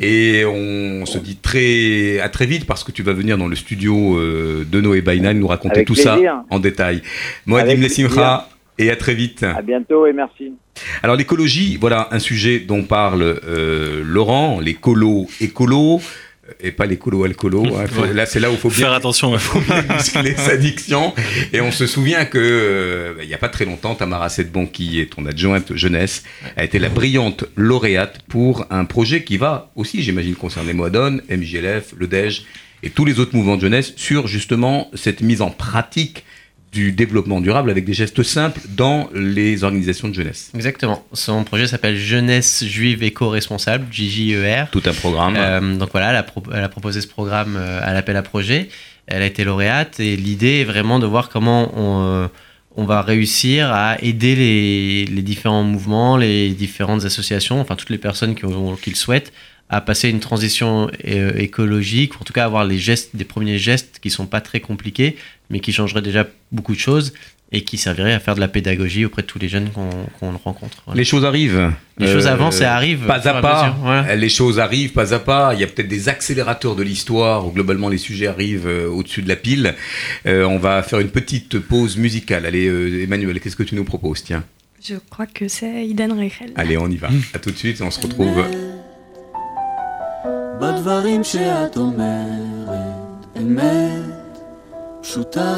Et 0.00 0.44
on 0.44 1.06
se 1.06 1.18
dit 1.18 1.36
très, 1.36 2.18
à 2.18 2.28
très 2.28 2.46
vite 2.46 2.64
parce 2.66 2.82
que 2.82 2.90
tu 2.90 3.04
vas 3.04 3.12
venir 3.12 3.38
dans 3.38 3.46
le 3.46 3.54
studio 3.54 4.20
de 4.20 4.80
Noé 4.80 5.00
Bainal 5.00 5.36
nous 5.36 5.46
raconter 5.46 5.76
Avec 5.76 5.86
tout 5.86 5.94
plaisir. 5.94 6.12
ça 6.12 6.44
en 6.50 6.58
détail. 6.58 7.02
Mohadim 7.46 7.80
Lessimcha. 7.80 8.48
Et 8.78 8.90
à 8.90 8.96
très 8.96 9.14
vite. 9.14 9.42
À 9.42 9.62
bientôt 9.62 10.06
et 10.06 10.12
merci. 10.12 10.52
Alors 11.02 11.16
l'écologie, 11.16 11.76
voilà 11.80 12.08
un 12.12 12.18
sujet 12.18 12.60
dont 12.60 12.84
parle 12.84 13.22
euh, 13.22 14.02
Laurent, 14.04 14.60
les 14.60 14.74
colos 14.74 15.26
écolos 15.40 16.00
et 16.60 16.72
pas 16.72 16.86
les 16.86 16.96
colos 16.96 17.24
alcoolos. 17.24 17.66
Hein. 17.76 17.84
Ouais. 18.00 18.14
Là, 18.14 18.26
c'est 18.26 18.40
là 18.40 18.50
où 18.50 18.54
il 18.54 18.58
faut 18.58 18.70
bien 18.70 18.78
Faire 18.78 18.92
attention. 18.92 19.32
ouais. 19.32 19.38
faut 19.38 19.60
bien 19.60 19.82
muscler 19.82 20.34
sa 20.34 20.56
diction. 20.56 21.12
Et 21.52 21.60
on 21.60 21.70
se 21.70 21.86
souvient 21.86 22.24
que 22.24 22.38
euh, 22.38 23.14
il 23.22 23.28
n'y 23.28 23.34
a 23.34 23.38
pas 23.38 23.48
très 23.48 23.64
longtemps, 23.64 23.94
Tamara 23.94 24.28
Sedbon, 24.28 24.66
qui 24.66 25.00
est 25.00 25.12
ton 25.14 25.26
adjointe 25.26 25.74
jeunesse, 25.76 26.24
a 26.56 26.64
été 26.64 26.78
la 26.78 26.88
brillante 26.88 27.44
lauréate 27.56 28.20
pour 28.28 28.66
un 28.70 28.84
projet 28.84 29.24
qui 29.24 29.36
va 29.36 29.70
aussi, 29.76 30.02
j'imagine, 30.02 30.34
concerner 30.34 30.72
Moadone, 30.72 31.22
MJLF, 31.28 31.94
le 31.96 32.06
DEJ 32.06 32.44
et 32.82 32.90
tous 32.90 33.04
les 33.04 33.18
autres 33.20 33.34
mouvements 33.34 33.56
de 33.56 33.62
jeunesse 33.62 33.92
sur 33.96 34.26
justement 34.26 34.90
cette 34.94 35.20
mise 35.20 35.42
en 35.42 35.50
pratique 35.50 36.24
du 36.72 36.92
développement 36.92 37.40
durable 37.40 37.70
avec 37.70 37.84
des 37.84 37.94
gestes 37.94 38.22
simples 38.22 38.60
dans 38.68 39.08
les 39.14 39.64
organisations 39.64 40.08
de 40.08 40.14
jeunesse. 40.14 40.50
Exactement. 40.54 41.04
Son 41.12 41.42
projet 41.44 41.66
s'appelle 41.66 41.96
Jeunesse 41.96 42.64
juive 42.64 43.02
éco-responsable, 43.02 43.86
JJER. 43.90 44.66
Tout 44.70 44.82
un 44.84 44.92
programme. 44.92 45.34
Euh, 45.36 45.76
donc 45.76 45.90
voilà, 45.92 46.10
elle 46.10 46.16
a, 46.16 46.22
pro- 46.22 46.42
elle 46.54 46.64
a 46.64 46.68
proposé 46.68 47.00
ce 47.00 47.06
programme 47.06 47.56
euh, 47.56 47.80
à 47.82 47.92
l'appel 47.94 48.16
à 48.16 48.22
projet. 48.22 48.68
Elle 49.06 49.22
a 49.22 49.26
été 49.26 49.44
lauréate 49.44 50.00
et 50.00 50.16
l'idée 50.16 50.60
est 50.60 50.64
vraiment 50.64 50.98
de 50.98 51.06
voir 51.06 51.30
comment 51.30 51.72
on, 51.74 52.04
euh, 52.04 52.28
on 52.76 52.84
va 52.84 53.00
réussir 53.00 53.72
à 53.72 53.96
aider 54.02 54.36
les, 54.36 55.06
les 55.06 55.22
différents 55.22 55.62
mouvements, 55.64 56.18
les 56.18 56.50
différentes 56.50 57.06
associations, 57.06 57.60
enfin 57.60 57.74
toutes 57.76 57.90
les 57.90 57.98
personnes 57.98 58.34
qui, 58.34 58.42
qui 58.82 58.90
le 58.90 58.96
souhaitent, 58.96 59.32
à 59.70 59.80
passer 59.80 60.08
une 60.08 60.20
transition 60.20 60.90
euh, 61.06 61.32
écologique, 61.36 62.14
en 62.20 62.24
tout 62.24 62.32
cas 62.32 62.44
avoir 62.44 62.64
les 62.64 62.78
gestes, 62.78 63.14
des 63.16 63.24
premiers 63.24 63.58
gestes 63.58 63.98
qui 64.00 64.10
sont 64.10 64.26
pas 64.26 64.40
très 64.40 64.60
compliqués, 64.60 65.16
mais 65.50 65.60
qui 65.60 65.72
changeraient 65.72 66.02
déjà 66.02 66.26
beaucoup 66.52 66.74
de 66.74 66.78
choses 66.80 67.12
et 67.50 67.64
qui 67.64 67.78
serviraient 67.78 68.12
à 68.12 68.20
faire 68.20 68.34
de 68.34 68.40
la 68.40 68.48
pédagogie 68.48 69.06
auprès 69.06 69.22
de 69.22 69.26
tous 69.26 69.38
les 69.38 69.48
jeunes 69.48 69.70
qu'on 69.70 69.88
qu'on 70.20 70.32
rencontre. 70.36 70.82
Voilà. 70.84 70.98
Les 70.98 71.04
choses 71.04 71.24
arrivent. 71.24 71.72
Les 71.96 72.06
choses 72.06 72.26
avancent 72.26 72.60
et 72.60 72.64
arrivent 72.66 73.06
Pas 73.06 73.26
à 73.26 73.40
pas. 73.40 73.74
voilà. 73.80 74.16
Les 74.16 74.28
choses 74.28 74.58
arrivent 74.58 74.92
pas 74.92 75.14
à 75.14 75.18
pas. 75.18 75.54
Il 75.54 75.60
y 75.60 75.64
a 75.64 75.66
peut-être 75.66 75.88
des 75.88 76.10
accélérateurs 76.10 76.76
de 76.76 76.82
l'histoire 76.82 77.46
où 77.46 77.50
globalement 77.50 77.88
les 77.88 77.96
sujets 77.96 78.26
arrivent 78.26 78.66
euh, 78.68 78.88
au-dessus 78.90 79.22
de 79.22 79.28
la 79.28 79.36
pile. 79.36 79.74
Euh, 80.26 80.44
on 80.44 80.58
va 80.58 80.82
faire 80.82 81.00
une 81.00 81.08
petite 81.08 81.58
pause 81.58 81.96
musicale. 81.96 82.44
Allez, 82.44 82.66
euh, 82.68 83.02
Emmanuel, 83.02 83.40
qu'est-ce 83.40 83.56
que 83.56 83.62
tu 83.62 83.76
nous 83.76 83.84
proposes? 83.84 84.22
Tiens, 84.24 84.44
Je 84.86 84.96
crois 85.08 85.26
que 85.26 85.48
c'est 85.48 85.86
Iden 85.86 86.12
Rechel. 86.12 86.52
allez, 86.54 86.76
on 86.76 86.88
y 86.90 86.96
va. 86.96 87.08
À 87.32 87.38
tout 87.38 87.50
de 87.50 87.56
suite. 87.56 87.80
On 87.80 87.90
se 87.90 88.00
retrouve. 88.00 88.44
בדברים 90.60 91.24
שאת 91.24 91.76
אומרת, 91.76 93.26
אמת 93.36 94.38
פשוטה, 95.00 95.54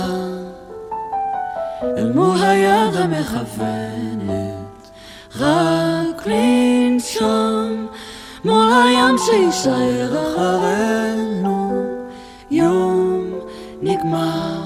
אל 1.83 2.13
מול 2.13 2.43
היד 2.43 2.95
המכוונת, 2.95 4.31
רק 5.37 6.27
לנשום. 6.27 7.87
מול 8.45 8.73
הים 8.73 9.17
שיישאר 9.19 10.23
אחרינו, 10.23 11.85
יום 12.51 13.31
נגמר, 13.83 14.61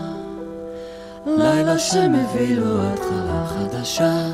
לילה 1.27 1.79
שמביא 1.79 2.57
לו 2.57 2.83
התחלה 2.83 3.47
חדשה. 3.47 4.27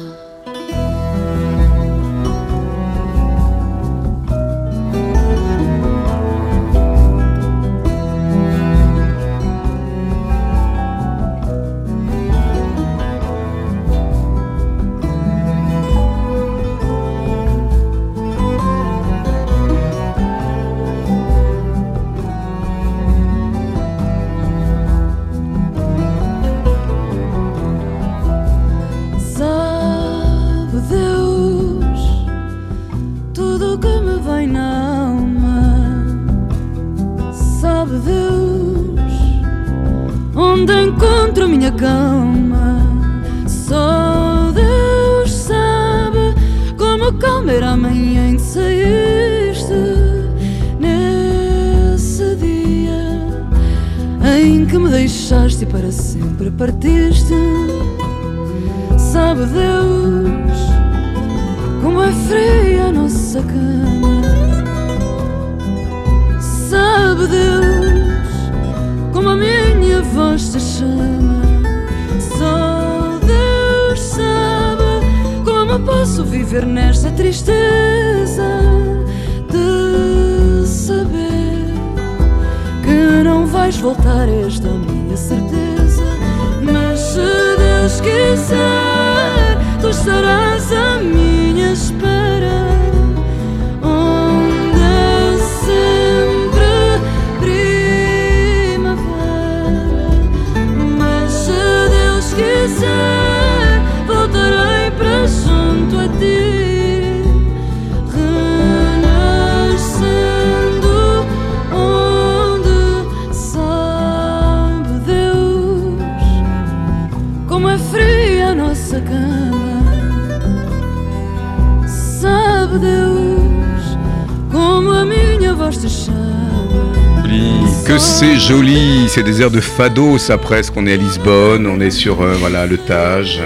C'est 129.11 129.25
des 129.25 129.43
airs 129.43 129.51
de 129.51 129.61
fado, 129.61 130.19
ça 130.19 130.39
presque. 130.39 130.73
On 130.77 130.87
est 130.87 130.93
à 130.93 130.97
Lisbonne, 130.97 131.67
on 131.67 131.81
est 131.81 131.91
sur 131.91 132.23
euh, 132.23 132.35
voilà 132.39 132.67
le 132.67 132.79
Tage. 132.79 133.41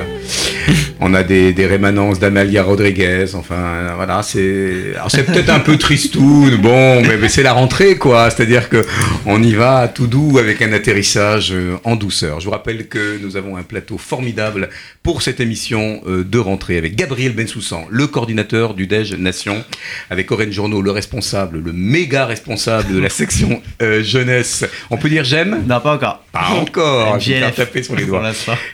On 1.07 1.12
a 1.12 1.23
des, 1.23 1.53
des 1.53 1.67
rémanences 1.67 2.19
d'Amalia 2.19 2.62
Rodriguez. 2.62 3.27
Enfin, 3.35 3.93
voilà, 3.95 4.23
c'est. 4.23 4.95
Peut-être 5.27 5.51
un 5.51 5.61
peu 5.61 5.77
tristoun, 5.77 6.57
bon, 6.57 7.03
mais, 7.03 7.19
mais 7.19 7.29
c'est 7.29 7.43
la 7.43 7.53
rentrée, 7.53 7.97
quoi. 7.97 8.31
C'est-à-dire 8.31 8.71
que 8.71 8.83
on 9.27 9.43
y 9.43 9.53
va 9.53 9.87
tout 9.88 10.07
doux 10.07 10.38
avec 10.38 10.62
un 10.62 10.73
atterrissage 10.73 11.53
euh, 11.53 11.77
en 11.85 11.97
douceur. 11.97 12.40
Je 12.40 12.47
vous 12.47 12.53
rappelle 12.53 12.88
que 12.88 13.19
nous 13.23 13.37
avons 13.37 13.59
un 13.59 13.62
plateau 13.62 13.99
formidable 13.99 14.71
pour 15.03 15.21
cette 15.21 15.40
émission 15.40 16.01
euh, 16.07 16.25
de 16.25 16.38
rentrée 16.38 16.79
avec 16.79 16.96
Gabriel 16.96 17.33
Bensoussan, 17.33 17.87
le 17.90 18.07
coordinateur 18.07 18.73
du 18.73 18.87
DEJ 18.87 19.17
Nation, 19.19 19.63
avec 20.09 20.33
Oren 20.33 20.52
Journeau, 20.52 20.81
le 20.81 20.90
responsable, 20.90 21.59
le 21.59 21.73
méga 21.75 22.25
responsable 22.25 22.94
de 22.94 22.98
la 22.98 23.11
section 23.11 23.61
euh, 23.83 24.02
jeunesse. 24.02 24.65
On 24.90 24.96
peut 24.96 25.11
dire 25.11 25.25
j'aime? 25.25 25.65
Non, 25.69 25.81
pas 25.81 25.96
encore. 25.96 26.25
Pas 26.33 26.48
encore. 26.59 27.21
Je 27.21 27.33
vais 27.33 27.50
taper 27.50 27.83
sur 27.83 27.94
les 27.94 28.07
doigts 28.07 28.23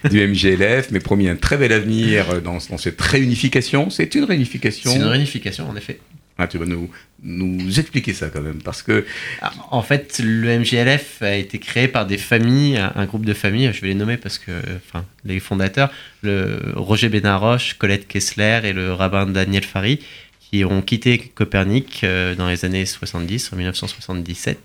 du 0.08 0.28
MGLF, 0.28 0.92
mais 0.92 1.00
promis 1.00 1.28
un 1.28 1.34
très 1.34 1.56
bel 1.56 1.72
avenir 1.72 2.19
dans, 2.42 2.58
dans 2.68 2.78
cette 2.78 3.00
réunification. 3.00 3.90
C'est 3.90 4.14
une 4.14 4.24
réunification. 4.24 4.90
C'est 4.90 4.98
une 4.98 5.04
réunification, 5.04 5.68
en 5.68 5.76
effet. 5.76 5.98
Ah, 6.42 6.46
tu 6.46 6.56
vas 6.56 6.64
nous, 6.64 6.90
nous 7.22 7.78
expliquer 7.78 8.14
ça 8.14 8.30
quand 8.30 8.40
même, 8.40 8.62
parce 8.62 8.82
que 8.82 9.04
Ah, 9.42 9.52
En 9.70 9.82
fait, 9.82 10.20
le 10.24 10.58
MJLF 10.58 11.20
a 11.20 11.34
été 11.34 11.58
créé 11.58 11.86
par 11.86 12.06
des 12.06 12.16
familles, 12.16 12.78
un 12.78 13.04
groupe 13.04 13.26
de 13.26 13.34
familles, 13.34 13.70
je 13.74 13.82
vais 13.82 13.88
les 13.88 13.94
nommer 13.94 14.16
parce 14.16 14.38
que, 14.38 14.52
enfin, 14.76 15.04
les 15.26 15.38
fondateurs, 15.38 15.90
le 16.22 16.58
Roger 16.76 17.10
Benaroche, 17.10 17.74
Colette 17.74 18.08
Kessler 18.08 18.60
et 18.64 18.72
le 18.72 18.94
rabbin 18.94 19.26
Daniel 19.26 19.64
Fari, 19.64 20.00
qui 20.40 20.64
ont 20.64 20.80
quitté 20.80 21.18
Copernic 21.18 22.04
euh, 22.04 22.34
dans 22.34 22.48
les 22.48 22.64
années 22.64 22.86
70, 22.86 23.52
en 23.52 23.56
1977, 23.56 24.58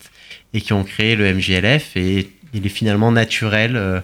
et 0.54 0.62
qui 0.62 0.72
ont 0.72 0.86
créé 0.86 1.18
le 1.18 1.34
MJLF. 1.34 1.98
Et 1.98 2.30
il 2.54 2.66
est 2.66 2.70
finalement 2.70 3.12
naturel 3.12 3.76
euh, 3.76 4.00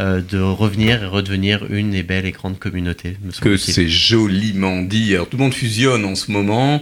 de 0.00 0.38
revenir 0.40 1.02
et 1.02 1.06
redevenir 1.06 1.66
une 1.70 1.94
et 1.94 2.02
belle 2.02 2.26
et 2.26 2.30
grande 2.32 2.58
communauté. 2.58 3.16
me 3.24 3.32
que 3.40 3.56
c'est 3.56 3.88
joliment 3.88 4.82
dit. 4.82 5.14
Alors 5.14 5.28
tout 5.28 5.36
le 5.36 5.42
monde 5.42 5.54
fusionne 5.54 6.04
en 6.04 6.14
ce 6.14 6.30
moment. 6.30 6.80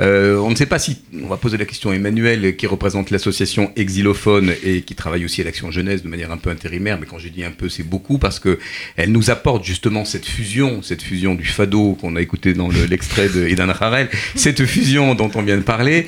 Euh, 0.00 0.36
on 0.38 0.50
ne 0.50 0.54
sait 0.56 0.66
pas 0.66 0.78
si 0.78 0.98
on 1.22 1.26
va 1.26 1.36
poser 1.36 1.56
la 1.56 1.64
question 1.64 1.90
à 1.90 1.94
Emmanuel 1.94 2.56
qui 2.56 2.66
représente 2.66 3.10
l'association 3.10 3.72
Exilophone 3.76 4.52
et 4.64 4.82
qui 4.82 4.94
travaille 4.94 5.24
aussi 5.24 5.40
à 5.40 5.44
l'action 5.44 5.70
jeunesse 5.70 6.02
de 6.02 6.08
manière 6.08 6.30
un 6.32 6.36
peu 6.36 6.50
intérimaire. 6.50 6.98
Mais 7.00 7.06
quand 7.06 7.18
je 7.18 7.28
dis 7.28 7.44
un 7.44 7.50
peu, 7.50 7.68
c'est 7.68 7.82
beaucoup 7.82 8.18
parce 8.18 8.38
que 8.38 8.58
elle 8.96 9.12
nous 9.12 9.30
apporte 9.30 9.64
justement 9.64 10.04
cette 10.04 10.26
fusion, 10.26 10.82
cette 10.82 11.02
fusion 11.02 11.34
du 11.34 11.44
fado 11.46 11.94
qu'on 12.00 12.16
a 12.16 12.20
écouté 12.20 12.52
dans 12.54 12.68
le- 12.68 12.84
l'extrait 12.86 13.28
de 13.28 13.46
Edan 13.46 13.68
Harel, 13.68 14.08
cette 14.34 14.64
fusion 14.64 15.14
dont 15.14 15.30
on 15.34 15.42
vient 15.42 15.56
de 15.56 15.62
parler. 15.62 16.06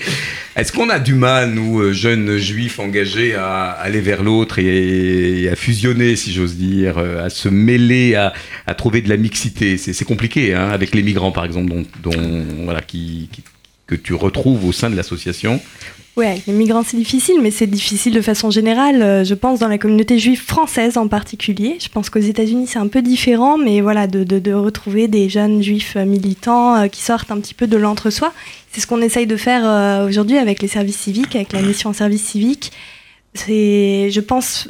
Est-ce 0.57 0.71
qu'on 0.73 0.91
a 0.91 0.99
du 0.99 1.15
mal, 1.15 1.51
nous, 1.53 1.81
euh, 1.81 1.93
jeunes 1.93 2.37
juifs 2.37 2.79
engagés, 2.79 3.35
à 3.35 3.71
aller 3.71 4.01
vers 4.01 4.23
l'autre 4.23 4.59
et, 4.59 5.43
et 5.43 5.49
à 5.49 5.57
fusionner, 5.57 6.15
si 6.17 6.33
j'ose 6.33 6.52
dire, 6.55 6.99
euh, 6.99 7.25
à 7.25 7.31
se 7.31 7.49
mêler, 7.49 8.15
à, 8.15 8.75
trouver 8.75 9.01
de 9.03 9.09
la 9.09 9.17
mixité 9.17 9.77
C'est 9.79 10.05
compliqué, 10.05 10.55
hein, 10.55 10.71
avec 10.71 10.95
les 10.95 11.03
migrants, 11.03 11.33
par 11.33 11.45
exemple, 11.45 11.73
dont, 12.03 12.13
que 13.87 13.95
tu 13.95 14.15
retrouves 14.15 14.65
au 14.65 14.73
sein 14.73 14.91
de 14.91 14.97
l'association. 14.97 15.61
Avec 16.19 16.47
les 16.47 16.53
migrants 16.53 16.83
c'est 16.87 16.99
difficile, 16.99 17.37
mais 17.43 17.51
c'est 17.51 17.67
difficile 17.67 18.13
de 18.13 18.21
façon 18.21 18.51
générale. 18.51 19.01
euh, 19.01 19.25
Je 19.25 19.33
pense 19.35 19.61
dans 19.61 19.69
la 19.69 19.79
communauté 19.79 20.19
juive 20.19 20.43
française 20.43 20.99
en 20.99 21.09
particulier. 21.09 21.79
Je 21.81 21.89
pense 21.89 22.11
qu'aux 22.11 22.21
États-Unis 22.21 22.67
c'est 22.67 22.79
un 22.79 22.89
peu 22.89 23.01
différent, 23.01 23.57
mais 23.57 23.81
voilà, 23.81 24.07
de, 24.07 24.23
de- 24.23 24.53
retrouver 24.53 25.09
des 25.09 25.31
jeunes 25.31 25.63
juifs 25.63 25.95
euh, 25.97 26.05
militants 26.05 26.87
qui 26.91 27.01
sortent 27.03 27.31
un 27.31 27.41
petit 27.41 27.55
peu 27.55 27.67
de 27.67 27.79
l'entre-soi. 27.79 28.33
C'est 28.73 28.81
ce 28.83 28.87
qu'on 28.87 29.01
essaye 29.01 29.27
de 29.27 29.37
faire 29.37 30.07
aujourd'hui 30.07 30.39
avec 30.39 30.63
les 30.63 30.69
services 30.69 30.99
civiques, 30.99 31.35
avec 31.35 31.53
la 31.53 31.61
mission 31.61 31.93
service 31.93 32.25
civique. 32.25 32.73
C'est, 33.35 34.11
je 34.11 34.21
pense, 34.21 34.69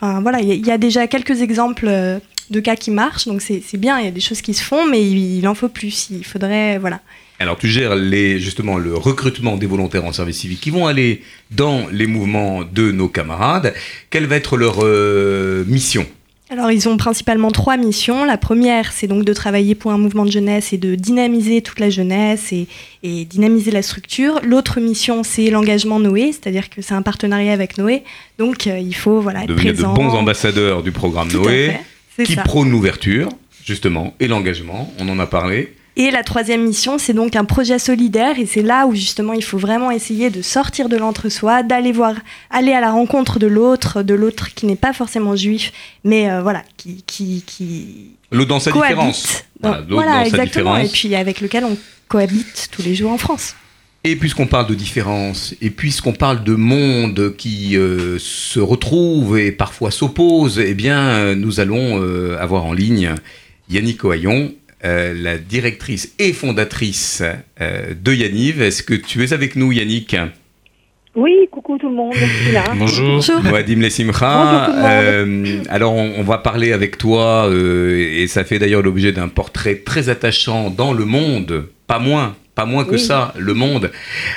enfin 0.00 0.20
voilà, 0.20 0.40
il 0.40 0.66
y, 0.66 0.70
a- 0.70 0.78
déjà 0.78 1.06
quelques 1.06 1.42
exemples 1.42 1.86
euh, 1.88 2.18
de 2.50 2.60
cas 2.60 2.76
qui 2.76 2.90
marchent, 2.90 3.26
donc 3.26 3.42
c'est 3.42 3.76
bien. 3.76 3.98
Il 3.98 4.04
y 4.04 4.08
a 4.08 4.12
des 4.12 4.20
choses 4.20 4.42
qui 4.42 4.54
se 4.54 4.62
font, 4.62 4.86
mais 4.86 5.04
il, 5.08 5.46
en 5.46 5.54
faut 5.54 5.68
plus. 5.68 6.08
Il 6.10 6.24
faudrait, 6.24 6.78
voilà. 6.78 7.00
Alors 7.38 7.56
tu 7.56 7.68
gères 7.68 7.96
justement 8.38 8.76
le 8.76 8.94
recrutement 8.94 9.56
des 9.56 9.66
volontaires 9.66 10.04
en 10.04 10.12
service 10.12 10.38
civique 10.40 10.60
qui 10.60 10.70
vont 10.70 10.86
aller 10.86 11.22
dans 11.50 11.86
les 11.90 12.06
mouvements 12.06 12.64
de 12.64 12.92
nos 12.92 13.08
camarades. 13.08 13.72
Quelle 14.10 14.26
va 14.26 14.36
être 14.36 14.56
leur 14.58 14.78
euh, 14.82 15.64
mission? 15.66 16.06
Alors, 16.52 16.72
ils 16.72 16.88
ont 16.88 16.96
principalement 16.96 17.52
trois 17.52 17.76
missions. 17.76 18.24
La 18.24 18.36
première, 18.36 18.90
c'est 18.92 19.06
donc 19.06 19.24
de 19.24 19.32
travailler 19.32 19.76
pour 19.76 19.92
un 19.92 19.98
mouvement 19.98 20.24
de 20.24 20.32
jeunesse 20.32 20.72
et 20.72 20.78
de 20.78 20.96
dynamiser 20.96 21.62
toute 21.62 21.78
la 21.78 21.90
jeunesse 21.90 22.52
et, 22.52 22.66
et 23.04 23.24
dynamiser 23.24 23.70
la 23.70 23.82
structure. 23.82 24.40
L'autre 24.42 24.80
mission, 24.80 25.22
c'est 25.22 25.48
l'engagement 25.50 26.00
Noé, 26.00 26.32
c'est-à-dire 26.32 26.68
que 26.68 26.82
c'est 26.82 26.94
un 26.94 27.02
partenariat 27.02 27.52
avec 27.52 27.78
Noé. 27.78 28.02
Donc, 28.38 28.66
euh, 28.66 28.78
il 28.78 28.96
faut 28.96 29.20
voilà, 29.20 29.42
être 29.44 29.48
Devenir 29.48 29.74
présent. 29.74 29.92
de 29.92 29.96
bons 29.96 30.10
ambassadeurs 30.10 30.82
du 30.82 30.90
programme 30.90 31.28
Tout 31.28 31.44
Noé, 31.44 31.78
qui 32.24 32.34
ça. 32.34 32.42
prône 32.42 32.70
l'ouverture, 32.70 33.28
justement, 33.64 34.14
et 34.18 34.26
l'engagement, 34.26 34.92
on 34.98 35.08
en 35.08 35.20
a 35.20 35.26
parlé. 35.26 35.72
Et 35.96 36.10
la 36.10 36.22
troisième 36.22 36.64
mission, 36.64 36.98
c'est 36.98 37.12
donc 37.12 37.36
un 37.36 37.44
projet 37.44 37.78
solidaire. 37.78 38.38
Et 38.38 38.46
c'est 38.46 38.62
là 38.62 38.86
où 38.86 38.94
justement 38.94 39.32
il 39.32 39.44
faut 39.44 39.58
vraiment 39.58 39.90
essayer 39.90 40.30
de 40.30 40.42
sortir 40.42 40.88
de 40.88 40.96
l'entre-soi, 40.96 41.62
d'aller 41.62 41.92
voir, 41.92 42.14
aller 42.50 42.72
à 42.72 42.80
la 42.80 42.92
rencontre 42.92 43.38
de 43.38 43.46
l'autre, 43.46 44.02
de 44.02 44.14
l'autre 44.14 44.54
qui 44.54 44.66
n'est 44.66 44.76
pas 44.76 44.92
forcément 44.92 45.36
juif, 45.36 45.72
mais 46.04 46.30
euh, 46.30 46.42
voilà, 46.42 46.62
qui, 46.76 47.02
qui, 47.06 47.42
qui 47.46 48.12
L'autre 48.32 48.48
dans 48.48 48.60
sa 48.60 48.70
cohabite. 48.70 48.90
différence. 48.90 49.44
Voilà, 49.60 49.78
l'autre 49.78 49.92
voilà, 49.92 50.10
dans 50.12 50.20
sa 50.20 50.26
exactement. 50.28 50.76
Et 50.78 50.88
puis 50.88 51.14
avec 51.14 51.40
lequel 51.40 51.64
on 51.64 51.76
cohabite 52.08 52.68
tous 52.70 52.82
les 52.82 52.94
jours 52.94 53.10
en 53.10 53.18
France. 53.18 53.54
Et 54.02 54.16
puisqu'on 54.16 54.46
parle 54.46 54.66
de 54.66 54.74
différence, 54.74 55.54
et 55.60 55.68
puisqu'on 55.68 56.14
parle 56.14 56.42
de 56.42 56.54
monde 56.54 57.34
qui 57.36 57.76
euh, 57.76 58.18
se 58.18 58.58
retrouve 58.58 59.38
et 59.38 59.52
parfois 59.52 59.90
s'oppose, 59.90 60.58
eh 60.58 60.72
bien, 60.72 60.98
euh, 60.98 61.34
nous 61.34 61.60
allons 61.60 62.02
euh, 62.02 62.38
avoir 62.40 62.64
en 62.64 62.72
ligne 62.72 63.14
Yannick 63.68 64.02
Ohaillon, 64.02 64.54
euh, 64.84 65.14
la 65.14 65.38
directrice 65.38 66.14
et 66.18 66.32
fondatrice 66.32 67.22
euh, 67.60 67.94
de 68.00 68.12
Yaniv. 68.12 68.62
Est-ce 68.62 68.82
que 68.82 68.94
tu 68.94 69.22
es 69.22 69.32
avec 69.32 69.56
nous, 69.56 69.72
Yannick? 69.72 70.16
Oui, 71.16 71.48
coucou 71.50 71.76
tout 71.76 71.88
le 71.88 71.96
monde, 71.96 72.14
je 72.14 72.24
suis 72.24 72.52
là. 72.52 72.62
Bonjour. 72.76 73.16
Bonjour 73.16 73.40
Lessimcha. 73.80 74.68
monde. 74.68 74.76
Euh, 74.84 75.62
alors, 75.68 75.92
on, 75.92 76.12
on 76.18 76.22
va 76.22 76.38
parler 76.38 76.72
avec 76.72 76.98
toi, 76.98 77.48
euh, 77.48 78.20
et 78.22 78.28
ça 78.28 78.44
fait 78.44 78.60
d'ailleurs 78.60 78.82
l'objet 78.82 79.10
d'un 79.10 79.26
portrait 79.26 79.76
très 79.84 80.08
attachant 80.08 80.70
dans 80.70 80.92
Le 80.92 81.04
Monde, 81.04 81.66
pas 81.88 81.98
moins. 81.98 82.36
Pas 82.60 82.66
moins 82.66 82.84
que 82.84 82.96
Oui. 82.96 82.98
ça, 83.00 83.32
le 83.38 83.54
monde. 83.54 83.90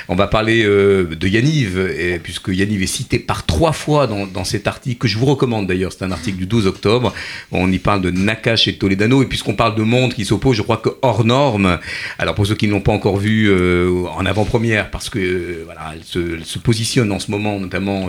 On 0.08 0.14
va 0.14 0.26
parler 0.28 0.64
euh, 0.64 1.04
de 1.04 1.28
Yaniv, 1.28 1.78
et, 1.78 2.18
puisque 2.18 2.48
Yaniv 2.48 2.82
est 2.82 2.86
cité 2.86 3.18
par 3.18 3.44
trois 3.44 3.72
fois 3.72 4.06
dans, 4.06 4.26
dans 4.26 4.44
cet 4.44 4.66
article, 4.66 4.96
que 4.96 5.08
je 5.08 5.18
vous 5.18 5.26
recommande 5.26 5.66
d'ailleurs, 5.66 5.92
c'est 5.92 6.06
un 6.06 6.10
article 6.10 6.38
du 6.38 6.46
12 6.46 6.66
octobre. 6.66 7.12
On 7.52 7.70
y 7.70 7.78
parle 7.78 8.00
de 8.00 8.10
Nakash 8.10 8.66
et 8.66 8.76
Toledano, 8.78 9.22
et 9.22 9.26
puisqu'on 9.26 9.52
parle 9.52 9.74
de 9.74 9.82
monde 9.82 10.14
qui 10.14 10.24
s'oppose, 10.24 10.56
je 10.56 10.62
crois 10.62 10.78
que 10.78 10.88
hors 11.02 11.26
norme, 11.26 11.78
alors 12.18 12.34
pour 12.34 12.46
ceux 12.46 12.54
qui 12.54 12.66
ne 12.66 12.72
l'ont 12.72 12.80
pas 12.80 12.92
encore 12.92 13.18
vu 13.18 13.50
euh, 13.50 13.90
en 14.16 14.24
avant-première, 14.24 14.90
parce 14.90 15.10
que 15.10 15.18
euh, 15.18 15.62
voilà, 15.66 15.92
elle 15.94 16.02
se, 16.04 16.36
elle 16.36 16.46
se 16.46 16.58
positionne 16.58 17.12
en 17.12 17.18
ce 17.18 17.30
moment, 17.30 17.60
notamment 17.60 18.08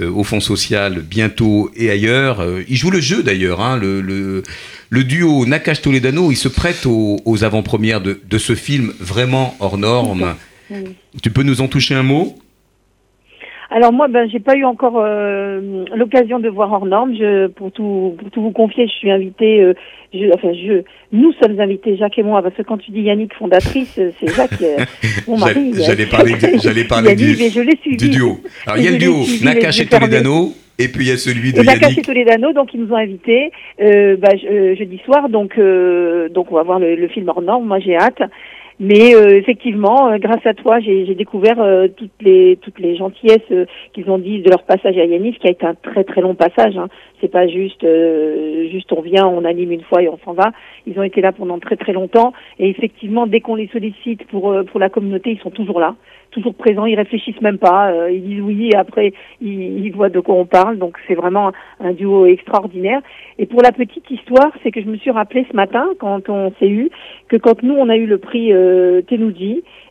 au 0.00 0.24
Fonds 0.24 0.40
social, 0.40 1.02
bientôt 1.08 1.70
et 1.76 1.88
ailleurs. 1.88 2.44
Il 2.68 2.76
joue 2.76 2.90
le 2.90 3.00
jeu 3.00 3.22
d'ailleurs, 3.22 3.60
hein, 3.60 3.76
le, 3.76 4.00
le, 4.00 4.42
le 4.90 5.04
duo 5.04 5.46
Nakash 5.46 5.82
Toledano, 5.82 6.30
il 6.30 6.36
se 6.36 6.48
prête 6.48 6.86
aux, 6.86 7.16
aux 7.24 7.44
avant-premières 7.44 8.00
de, 8.00 8.20
de 8.28 8.38
ce 8.38 8.54
film 8.54 8.92
vraiment 9.00 9.54
hors 9.60 9.78
norme. 9.78 10.34
Oui. 10.70 10.78
Tu 11.22 11.30
peux 11.30 11.42
nous 11.42 11.60
en 11.60 11.68
toucher 11.68 11.94
un 11.94 12.02
mot? 12.02 12.34
Alors 13.68 13.92
moi, 13.92 14.06
ben, 14.06 14.28
j'ai 14.30 14.38
pas 14.38 14.54
eu 14.54 14.64
encore 14.64 14.94
euh, 15.04 15.84
l'occasion 15.96 16.38
de 16.38 16.48
voir 16.48 16.72
hors 16.72 16.86
norme. 16.86 17.14
Je, 17.16 17.48
pour 17.48 17.72
tout, 17.72 18.14
pour 18.16 18.30
tout 18.30 18.40
vous 18.40 18.52
confier, 18.52 18.86
je 18.86 18.92
suis 18.92 19.10
invitée. 19.10 19.60
euh, 19.60 19.74
je, 20.14 20.32
enfin, 20.32 20.52
je, 20.54 20.82
nous 21.10 21.32
sommes 21.42 21.58
invités, 21.58 21.96
Jacques 21.96 22.16
et 22.18 22.22
moi, 22.22 22.42
parce 22.42 22.54
que 22.54 22.62
quand 22.62 22.78
tu 22.78 22.92
dis 22.92 23.00
Yannick 23.00 23.34
fondatrice, 23.34 23.98
euh, 23.98 24.12
c'est 24.20 24.32
Jacques, 24.32 24.62
euh, 24.62 24.84
mon 25.26 25.36
mari. 25.36 25.72
J'allais- 25.84 26.06
parler, 26.06 26.34
j'allais 26.62 26.84
parler 26.88 27.16
du, 27.16 27.34
je 27.34 27.76
suivi. 27.82 28.08
duo. 28.08 28.40
Alors 28.66 28.78
il 28.78 28.84
y 28.84 28.88
a 28.88 28.92
le 28.92 28.98
duo 28.98 29.24
Nakash 29.42 29.80
et. 29.80 29.86
Toledano, 29.86 30.54
et 30.78 30.88
puis 30.88 31.06
il 31.06 31.08
y 31.08 31.12
a 31.12 31.16
celui 31.16 31.52
de 31.52 31.60
Et 31.60 31.64
Nakash 31.64 31.82
et 31.82 31.86
Yannick. 31.90 32.06
Toledano, 32.06 32.52
donc 32.52 32.72
ils 32.74 32.80
nous 32.80 32.92
ont 32.92 32.96
invités 32.96 33.50
euh, 33.80 34.16
bah, 34.16 34.30
je- 34.40 34.46
euh, 34.46 34.74
jeudi 34.76 34.98
soir, 35.04 35.28
donc 35.28 35.58
euh, 35.58 36.28
donc 36.28 36.50
on 36.52 36.56
va 36.56 36.62
voir 36.62 36.78
le, 36.78 36.94
le 36.96 37.08
film 37.08 37.28
hors 37.28 37.42
norme. 37.42 37.66
Moi 37.66 37.78
j'ai 37.80 37.96
hâte. 37.96 38.22
Mais 38.78 39.14
euh, 39.14 39.38
effectivement, 39.38 40.10
euh, 40.10 40.18
grâce 40.18 40.44
à 40.44 40.52
toi, 40.52 40.80
j'ai 40.80 41.06
j'ai 41.06 41.14
découvert 41.14 41.58
euh, 41.62 41.88
toutes 41.88 42.10
les 42.20 42.58
toutes 42.60 42.78
les 42.78 42.94
gentillesses 42.94 43.40
euh, 43.50 43.64
qu'ils 43.94 44.10
ont 44.10 44.18
dit 44.18 44.42
de 44.42 44.50
leur 44.50 44.64
passage 44.64 44.98
à 44.98 45.04
Yanis, 45.06 45.32
qui 45.40 45.46
a 45.46 45.50
été 45.50 45.64
un 45.64 45.74
très 45.74 46.04
très 46.04 46.20
long 46.20 46.34
passage. 46.34 46.76
Hein. 46.76 46.88
C'est 47.22 47.30
pas 47.32 47.46
juste 47.48 47.84
euh, 47.84 48.68
juste 48.70 48.92
on 48.92 49.00
vient, 49.00 49.26
on 49.26 49.46
anime 49.46 49.72
une 49.72 49.80
fois 49.80 50.02
et 50.02 50.10
on 50.10 50.18
s'en 50.26 50.34
va. 50.34 50.52
Ils 50.86 50.98
ont 50.98 51.02
été 51.02 51.22
là 51.22 51.32
pendant 51.32 51.58
très 51.58 51.76
très 51.76 51.94
longtemps. 51.94 52.34
Et 52.58 52.68
effectivement, 52.68 53.26
dès 53.26 53.40
qu'on 53.40 53.54
les 53.54 53.68
sollicite 53.68 54.26
pour 54.26 54.54
pour 54.70 54.78
la 54.78 54.90
communauté, 54.90 55.30
ils 55.30 55.40
sont 55.40 55.48
toujours 55.50 55.80
là, 55.80 55.94
toujours 56.36 56.54
présents. 56.54 56.86
Ils 56.86 56.96
réfléchissent 56.96 57.40
même 57.40 57.58
pas. 57.58 57.90
euh, 57.90 58.10
ils 58.10 58.22
disent 58.22 58.42
oui 58.42 58.70
et 58.72 58.76
après 58.76 59.12
ils, 59.40 59.90
voient 59.90 60.10
de 60.10 60.20
quoi 60.20 60.34
on 60.34 60.46
parle. 60.46 60.78
Donc 60.78 60.96
c'est 61.06 61.14
vraiment 61.14 61.52
un 61.80 61.92
duo 61.92 62.26
extraordinaire. 62.26 63.00
Et 63.38 63.46
pour 63.46 63.62
la 63.62 63.72
petite 63.72 64.08
histoire, 64.10 64.50
c'est 64.62 64.70
que 64.70 64.80
je 64.80 64.86
me 64.86 64.96
suis 64.96 65.10
rappelé 65.10 65.46
ce 65.50 65.56
matin 65.56 65.86
quand 65.98 66.28
on 66.28 66.52
s'est 66.58 66.68
eu 66.68 66.90
que 67.28 67.36
quand 67.36 67.62
nous 67.62 67.74
on 67.74 67.88
a 67.88 67.96
eu 67.96 68.06
le 68.06 68.18
prix 68.18 68.52
euh, 68.52 69.02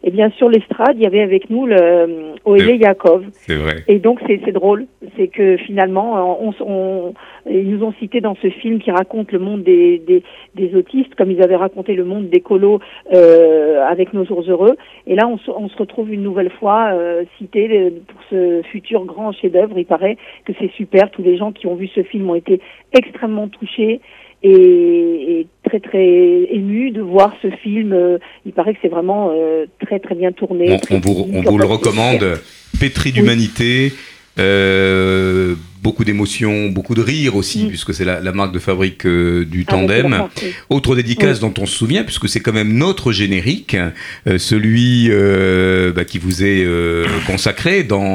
et 0.05 0.11
bien 0.11 0.29
sur 0.37 0.47
l'estrade 0.49 0.95
il 0.95 1.01
y 1.03 1.05
avait 1.07 1.21
avec 1.21 1.49
nous 1.49 1.65
le 1.65 1.75
euh, 1.81 2.07
Oele 2.45 2.77
Yakov. 2.77 3.25
C'est 3.33 3.55
vrai. 3.55 3.77
Et 3.87 3.97
donc 3.99 4.19
c'est 4.25 4.39
c'est 4.45 4.51
drôle, 4.53 4.85
c'est 5.17 5.27
que 5.27 5.57
finalement 5.57 6.39
on, 6.41 6.53
on- 6.61 7.13
ils 7.49 7.69
nous 7.69 7.83
ont 7.83 7.93
cité 7.99 8.21
dans 8.21 8.35
ce 8.41 8.49
film 8.49 8.79
qui 8.79 8.89
raconte 8.91 9.31
le 9.31 9.39
monde 9.39 9.61
des, 9.63 9.99
des, 9.99 10.23
des 10.55 10.73
autistes 10.75 11.13
comme 11.15 11.29
ils 11.31 11.43
avaient 11.43 11.55
raconté 11.55 11.93
le 11.93 12.03
monde 12.05 12.29
des 12.29 12.39
colos 12.39 12.79
euh, 13.13 13.83
avec 13.87 14.13
nos 14.13 14.25
jours 14.25 14.43
heureux. 14.47 14.75
Et 15.07 15.15
là 15.15 15.27
on, 15.27 15.37
se- 15.37 15.51
on 15.51 15.67
se 15.69 15.77
retrouve 15.77 16.11
une 16.13 16.23
nouvelle 16.23 16.49
fois 16.51 16.91
euh, 16.93 17.23
cité 17.37 17.67
le- 17.67 17.91
pour 18.07 18.19
ce 18.29 18.61
futur 18.71 19.05
grand 19.05 19.31
chef-d'œuvre. 19.31 19.77
Il 19.77 19.85
paraît 19.85 20.17
que 20.45 20.53
c'est 20.59 20.71
super. 20.71 21.11
Tous 21.11 21.21
les 21.23 21.37
gens 21.37 21.51
qui 21.51 21.67
ont 21.67 21.75
vu 21.75 21.87
ce 21.87 22.03
film 22.03 22.29
ont 22.29 22.35
été 22.35 22.61
extrêmement 22.93 23.47
touchés. 23.47 24.01
Et, 24.47 25.39
et 25.39 25.47
très 25.67 25.79
très 25.79 26.07
émus 26.57 26.91
de 26.91 27.01
voir 27.01 27.33
ce 27.41 27.49
film. 27.63 27.93
Euh, 27.93 28.19
Il 28.45 28.53
paraît 28.53 28.73
que 28.75 28.79
c'est 28.83 28.93
vraiment 28.97 29.23
euh, 29.33 29.65
très 29.83 29.99
très 30.05 30.15
bien 30.21 30.31
tourné. 30.31 30.65
On, 30.71 30.95
on 30.95 30.99
vous, 30.99 31.15
technique. 31.23 31.35
on 31.47 31.51
vous 31.51 31.57
le 31.57 31.65
recommande, 31.65 32.25
pétri 32.79 33.11
d'humanité, 33.11 33.91
euh, 34.37 35.55
beaucoup 35.85 36.03
d'émotions, 36.09 36.69
beaucoup 36.77 36.95
de 36.95 37.01
rire 37.13 37.35
aussi, 37.35 37.65
Mm. 37.65 37.69
puisque 37.69 37.93
c'est 37.93 38.05
la, 38.11 38.19
la 38.19 38.31
marque 38.39 38.53
de 38.53 38.59
fabrique 38.69 39.05
euh, 39.05 39.45
du 39.45 39.61
Ah, 39.67 39.71
tandem. 39.73 40.11
oui. 40.41 40.47
Autre 40.75 40.95
dédicace 40.95 41.39
dont 41.39 41.53
on 41.59 41.67
se 41.67 41.75
souvient, 41.81 42.03
puisque 42.03 42.27
c'est 42.27 42.39
quand 42.45 42.53
même 42.61 42.73
notre 42.73 43.11
générique, 43.11 43.75
euh, 44.27 44.37
celui 44.39 45.07
euh, 45.11 45.93
bah, 45.95 46.03
qui 46.05 46.17
vous 46.17 46.43
est 46.43 46.65
consacré 47.27 47.83
dans 47.83 48.09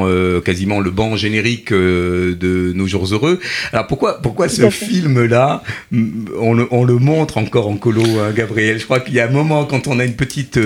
quasiment 0.49 0.81
le 0.81 0.91
banc 0.91 1.17
générique 1.17 1.73
de 1.73 2.73
Nos 2.75 2.87
Jours 2.89 3.07
Heureux. 3.13 3.39
Alors 3.73 3.87
pourquoi, 3.87 4.21
pourquoi 4.21 4.49
ce 4.49 4.69
film-là, 4.71 5.63
mm, 5.93 6.25
on 6.39 6.53
le, 6.55 6.67
on 6.73 6.83
le 6.85 6.97
montre 7.11 7.39
encore 7.39 7.69
en 7.69 7.77
colo, 7.77 8.03
hein, 8.21 8.33
Gabriel? 8.35 8.79
Je 8.81 8.85
crois 8.85 9.01
qu'il 9.01 9.15
y 9.15 9.21
a 9.21 9.27
un 9.29 9.31
moment, 9.31 9.65
quand 9.65 9.87
on 9.87 9.99
a 10.01 10.05
une 10.05 10.17
petite 10.17 10.59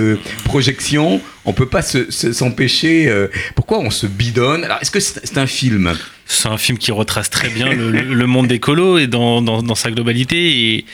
projection, 0.45 1.21
on 1.45 1.53
peut 1.53 1.67
pas 1.77 1.83
se- 1.83 2.11
se- 2.11 2.33
s'empêcher. 2.33 2.95
pourquoi 3.57 3.79
on 3.81 3.91
se 3.91 4.07
bidonne? 4.07 4.65
Alors 4.65 4.79
est-ce 4.81 4.91
que 4.91 5.01
c'est 5.01 5.21
c'est 5.27 5.39
un 5.39 5.47
film? 5.47 5.93
C'est 6.27 6.49
un 6.49 6.57
film 6.57 6.79
qui 6.79 6.91
retrace 6.93 7.29
très 7.31 7.49
bien 7.49 7.73
le, 7.73 7.91
le 7.91 8.27
monde 8.27 8.47
des 8.47 8.59
colos 8.59 8.99
et 8.99 9.07
dans, 9.07 9.43
dans, 9.43 9.63
dans 9.63 9.75
sa 9.75 9.91
globalité. 9.91 10.75
Et, 10.77 10.85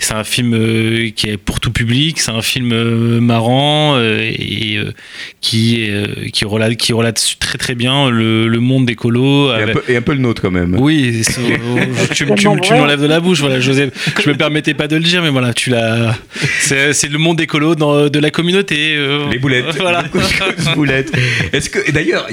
c'est 0.00 0.14
un 0.14 0.24
film 0.24 0.54
euh, 0.54 1.10
qui 1.10 1.28
est 1.28 1.36
pour 1.36 1.58
tout 1.60 1.72
public. 1.72 2.20
C'est 2.20 2.30
un 2.30 2.42
film 2.42 2.72
euh, 2.72 3.20
marrant 3.20 3.96
euh, 3.96 4.20
et 4.20 4.76
euh, 4.78 4.92
qui, 5.40 5.88
qui, 6.32 6.44
relate, 6.44 6.76
qui 6.76 6.92
relate 6.92 7.36
très 7.40 7.58
très 7.58 7.74
bien 7.74 8.08
le, 8.08 8.46
le 8.48 8.60
monde 8.60 8.86
des 8.86 8.94
colos. 8.94 9.50
Et, 9.50 9.54
un 9.54 9.62
avec- 9.64 9.74
peu, 9.74 9.92
et 9.92 9.96
un 9.96 10.02
peu 10.02 10.12
le 10.12 10.20
nôtre 10.20 10.40
quand 10.42 10.50
même. 10.52 10.76
oui, 10.78 11.22
c'est- 11.24 11.40
tu, 12.14 12.26
tu, 12.26 12.34
tu, 12.34 12.48
tu 12.62 12.72
m'enlèves 12.74 13.00
de 13.02 13.06
la 13.06 13.20
bouche, 13.20 13.40
voilà, 13.40 13.60
Joseph. 13.60 13.90
Je 14.22 14.30
me 14.30 14.36
permettais 14.36 14.74
pas 14.74 14.86
de 14.88 14.96
le 14.96 15.02
dire, 15.02 15.22
mais 15.22 15.30
voilà, 15.30 15.52
tu 15.52 15.70
l'as. 15.70 16.16
C'est 16.60 17.10
le 17.10 17.18
monde 17.18 17.40
écolo 17.40 17.74
dans, 17.74 18.08
de 18.08 18.18
la 18.20 18.30
communauté. 18.30 18.94
euh, 18.96 19.28
Les 19.30 19.38
boulettes. 19.38 19.76
Voilà. 19.80 20.04
Les 20.68 20.74
boulettes. 20.74 21.12
Est-ce 21.52 21.68
que 21.70 21.90
d'ailleurs, 21.90 22.28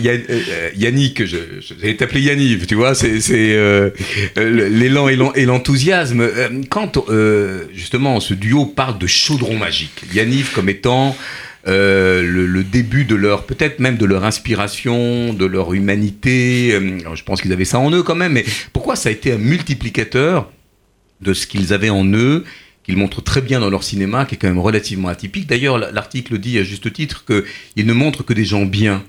Yannick, 0.77 1.25
je, 1.25 1.37
je 1.67 1.73
vais 1.73 1.95
t'appeler 1.95 2.21
Yanniv, 2.35 2.65
tu 2.67 2.75
vois, 2.75 2.93
c'est 2.95 3.21
euh, 3.31 3.89
l'élan 4.37 5.07
et 5.07 5.15
l'en- 5.15 5.33
et 5.33 5.45
l'enthousiasme. 5.45 6.21
Euh, 6.21 6.49
Quand 6.69 6.97
euh, 7.09 7.65
justement 7.73 8.19
ce 8.19 8.33
duo 8.33 8.65
parle 8.65 8.97
de 8.97 9.07
chaudron 9.07 9.57
magique, 9.57 10.03
Yanniv 10.13 10.51
comme 10.53 10.69
étant 10.69 11.15
le, 11.67 12.61
début 12.63 13.05
de 13.05 13.15
leur, 13.15 13.45
peut-être 13.45 13.79
même 13.79 13.97
de 13.97 14.05
leur 14.05 14.23
inspiration, 14.23 15.33
de 15.33 15.45
leur 15.45 15.73
humanité. 15.73 16.77
je 17.15 17.23
pense 17.23 17.41
qu'ils 17.41 17.53
avaient 17.53 17.65
ça 17.65 17.79
en 17.79 17.89
eux 17.91 18.03
quand 18.03 18.15
même, 18.15 18.33
mais 18.33 18.45
pourquoi 18.73 18.95
ça 18.95 19.09
a 19.09 19.11
été 19.11 19.31
un 19.31 19.37
multiplicateur 19.39 20.51
de 21.21 21.33
ce 21.33 21.47
qu'ils 21.47 21.73
avaient 21.73 21.89
en 21.89 22.05
eux 22.13 22.43
qu'ils 22.83 22.97
montrent 22.97 23.23
très 23.23 23.41
bien 23.41 23.59
dans 23.59 23.71
leur 23.71 23.83
cinéma, 23.83 24.25
qui 24.25 24.35
est 24.35 24.37
quand 24.37 24.47
même 24.47 24.59
relativement 24.59 25.07
atypique. 25.07 25.47
D'ailleurs, 25.47 25.79
l'article 25.79 26.37
dit 26.37 26.59
à 26.59 26.63
juste 26.63 26.93
titre 26.93 27.25
qu'ils 27.25 27.85
ne 27.87 27.93
montrent 27.93 28.23
que 28.23 28.33
des 28.33 28.45
gens 28.45 28.63
bien. 28.65 29.03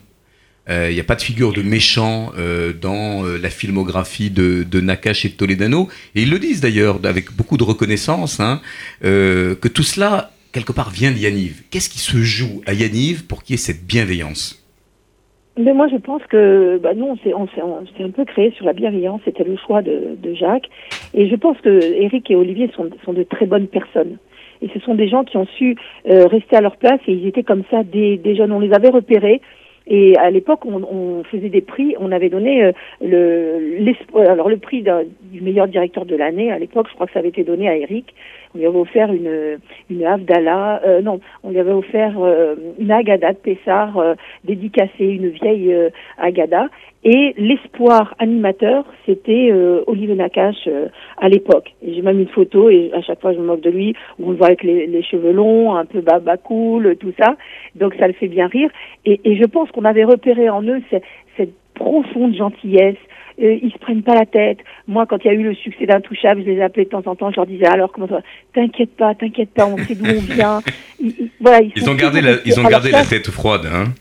Euh, 0.68 0.88
Il 0.90 0.94
n'y 0.94 1.00
a 1.00 1.04
pas 1.04 1.14
de 1.14 1.22
figure 1.22 1.52
de 1.52 1.62
méchant 1.62 2.32
euh, 2.38 2.72
dans 2.72 3.24
euh, 3.24 3.38
la 3.38 3.50
filmographie 3.50 4.30
de, 4.30 4.64
de 4.64 4.80
Nakache 4.80 5.24
et 5.24 5.28
de 5.28 5.34
Toledano. 5.34 5.88
Et 6.14 6.22
ils 6.22 6.30
le 6.30 6.38
disent 6.38 6.60
d'ailleurs 6.60 6.98
avec 7.04 7.32
beaucoup 7.32 7.56
de 7.56 7.64
reconnaissance, 7.64 8.40
hein, 8.40 8.60
euh, 9.04 9.54
que 9.54 9.68
tout 9.68 9.82
cela, 9.82 10.30
quelque 10.52 10.72
part, 10.72 10.90
vient 10.90 11.12
de 11.12 11.18
Yaniv. 11.18 11.62
Qu'est-ce 11.70 11.88
qui 11.88 11.98
se 11.98 12.18
joue 12.18 12.62
à 12.66 12.72
Yaniv 12.72 13.26
pour 13.26 13.42
qu'il 13.42 13.54
y 13.54 13.54
ait 13.54 13.58
cette 13.58 13.86
bienveillance? 13.86 14.62
Mais 15.58 15.72
moi, 15.72 15.88
je 15.88 15.96
pense 15.96 16.22
que 16.28 16.78
bah, 16.82 16.92
nous, 16.94 17.06
on 17.06 17.16
s'est, 17.16 17.32
un 17.32 18.10
peu 18.10 18.24
créé 18.26 18.50
sur 18.56 18.66
la 18.66 18.74
bienveillance. 18.74 19.22
C'était 19.24 19.44
le 19.44 19.56
choix 19.56 19.80
de, 19.80 20.18
Jacques. 20.34 20.68
Et 21.14 21.28
je 21.28 21.36
pense 21.36 21.58
que 21.62 21.80
Eric 22.02 22.30
et 22.30 22.36
Olivier 22.36 22.70
sont, 22.74 23.12
de 23.12 23.22
très 23.22 23.46
bonnes 23.46 23.68
personnes. 23.68 24.18
Et 24.60 24.68
ce 24.74 24.80
sont 24.80 24.94
des 24.94 25.08
gens 25.08 25.24
qui 25.24 25.36
ont 25.36 25.46
su 25.46 25.76
euh, 26.08 26.26
rester 26.26 26.56
à 26.56 26.60
leur 26.60 26.76
place 26.76 27.00
et 27.06 27.12
ils 27.12 27.26
étaient 27.26 27.42
comme 27.42 27.62
ça 27.70 27.84
des 27.84 28.36
jeunes. 28.36 28.52
On 28.52 28.60
les 28.60 28.72
avait 28.72 28.88
repérés. 28.88 29.40
Et 29.86 30.16
à 30.16 30.30
l'époque, 30.30 30.64
on, 30.64 30.82
on 30.82 31.24
faisait 31.24 31.48
des 31.48 31.60
prix. 31.60 31.94
On 31.98 32.10
avait 32.10 32.28
donné 32.28 32.64
euh, 32.64 32.72
le, 33.00 33.92
alors 34.28 34.48
le 34.48 34.56
prix 34.56 34.82
du 34.82 35.40
meilleur 35.40 35.68
directeur 35.68 36.04
de 36.04 36.16
l'année. 36.16 36.50
À 36.50 36.58
l'époque, 36.58 36.88
je 36.88 36.94
crois 36.94 37.06
que 37.06 37.12
ça 37.12 37.20
avait 37.20 37.28
été 37.28 37.44
donné 37.44 37.68
à 37.68 37.76
Eric. 37.76 38.14
On 38.56 38.58
lui 38.58 38.66
avait 38.66 38.78
offert 38.78 39.12
une, 39.12 39.58
une 39.90 40.04
Havdalah. 40.04 40.80
Euh, 40.86 41.02
non, 41.02 41.20
on 41.42 41.50
lui 41.50 41.58
avait 41.58 41.72
offert 41.72 42.14
euh, 42.18 42.54
une 42.78 42.90
Agada 42.90 43.32
de 43.32 43.36
Pessar 43.36 43.98
euh, 43.98 44.14
dédicacée, 44.44 45.04
une 45.04 45.28
vieille 45.28 45.74
euh, 45.74 45.90
Agada. 46.16 46.68
Et 47.04 47.34
l'espoir 47.36 48.14
animateur, 48.18 48.86
c'était 49.04 49.50
euh, 49.52 49.82
Olivier 49.86 50.14
Nakache 50.14 50.66
euh, 50.68 50.88
à 51.18 51.28
l'époque. 51.28 51.74
J'ai 51.86 52.00
même 52.00 52.18
une 52.18 52.28
photo, 52.28 52.70
et 52.70 52.90
à 52.94 53.02
chaque 53.02 53.20
fois 53.20 53.34
je 53.34 53.38
me 53.38 53.44
moque 53.44 53.60
de 53.60 53.70
lui, 53.70 53.94
où 54.18 54.28
on 54.28 54.30
le 54.30 54.36
voit 54.36 54.46
avec 54.46 54.62
les, 54.62 54.86
les 54.86 55.02
cheveux 55.02 55.32
longs, 55.32 55.76
un 55.76 55.84
peu 55.84 56.00
baba 56.00 56.38
cool, 56.38 56.96
tout 56.96 57.12
ça. 57.18 57.36
Donc 57.74 57.94
ça 57.96 58.06
le 58.06 58.14
fait 58.14 58.28
bien 58.28 58.46
rire. 58.46 58.70
Et, 59.04 59.20
et 59.24 59.36
je 59.36 59.44
pense 59.44 59.70
qu'on 59.70 59.84
avait 59.84 60.04
repéré 60.04 60.48
en 60.48 60.62
eux 60.62 60.80
cette, 60.90 61.04
cette 61.36 61.52
profonde 61.76 62.34
gentillesse. 62.34 62.96
Euh, 63.42 63.58
ils 63.62 63.70
se 63.70 63.78
prennent 63.78 64.02
pas 64.02 64.14
la 64.14 64.24
tête. 64.24 64.58
Moi, 64.88 65.04
quand 65.06 65.18
il 65.22 65.26
y 65.26 65.30
a 65.30 65.34
eu 65.34 65.42
le 65.42 65.54
succès 65.54 65.84
d'Intouchable, 65.84 66.40
je 66.42 66.50
les 66.50 66.62
appelais 66.62 66.84
de 66.84 66.88
temps 66.90 67.02
en 67.04 67.14
temps. 67.14 67.30
Je 67.30 67.36
leur 67.36 67.46
disais 67.46 67.66
alors 67.66 67.92
comment 67.92 68.08
T'inquiète 68.54 68.96
pas, 68.96 69.14
t'inquiète 69.14 69.50
pas, 69.50 69.66
on 69.66 69.76
sait 69.76 69.94
d'où 69.94 70.06
on 70.06 70.34
vient. 70.34 70.60
Ils, 71.00 71.08
ils- 71.08 71.30
voilà, 71.38 71.60
ils, 71.60 71.90
ont 71.90 71.94
gardé 71.94 72.22
la, 72.22 72.36
ils 72.46 72.58
ont 72.58 72.64
gardé 72.64 72.90
la 72.90 73.04
tête 73.04 73.30
froide. 73.30 73.66
Hein 73.70 73.92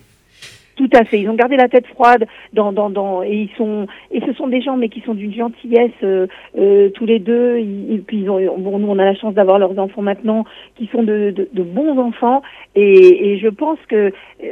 Tout 0.75 0.89
à 0.93 1.05
fait. 1.05 1.19
Ils 1.21 1.29
ont 1.29 1.35
gardé 1.35 1.55
la 1.55 1.69
tête 1.69 1.87
froide 1.87 2.27
dans, 2.51 2.73
dans, 2.73 2.89
dans, 2.89 3.23
et 3.23 3.33
ils 3.33 3.49
sont, 3.57 3.87
et 4.11 4.19
ce 4.19 4.33
sont 4.33 4.47
des 4.47 4.61
gens, 4.61 4.75
mais 4.75 4.89
qui 4.89 4.99
sont 5.01 5.13
d'une 5.13 5.33
gentillesse, 5.33 5.91
euh, 6.03 6.27
euh, 6.57 6.89
tous 6.89 7.05
les 7.05 7.19
deux. 7.19 7.59
Ils, 7.59 7.93
et 7.95 7.97
puis 7.99 8.17
ils 8.17 8.29
ont, 8.29 8.39
bon, 8.57 8.77
nous, 8.79 8.89
on 8.89 8.99
a 8.99 9.05
la 9.05 9.15
chance 9.15 9.33
d'avoir 9.33 9.57
leurs 9.57 9.79
enfants 9.79 10.01
maintenant, 10.01 10.43
qui 10.75 10.87
sont 10.87 11.01
de, 11.03 11.31
de, 11.31 11.47
de 11.53 11.63
bons 11.63 11.97
enfants. 11.97 12.41
Et, 12.75 13.31
et 13.31 13.37
je 13.39 13.47
pense 13.47 13.79
que 13.87 14.11
euh, 14.43 14.49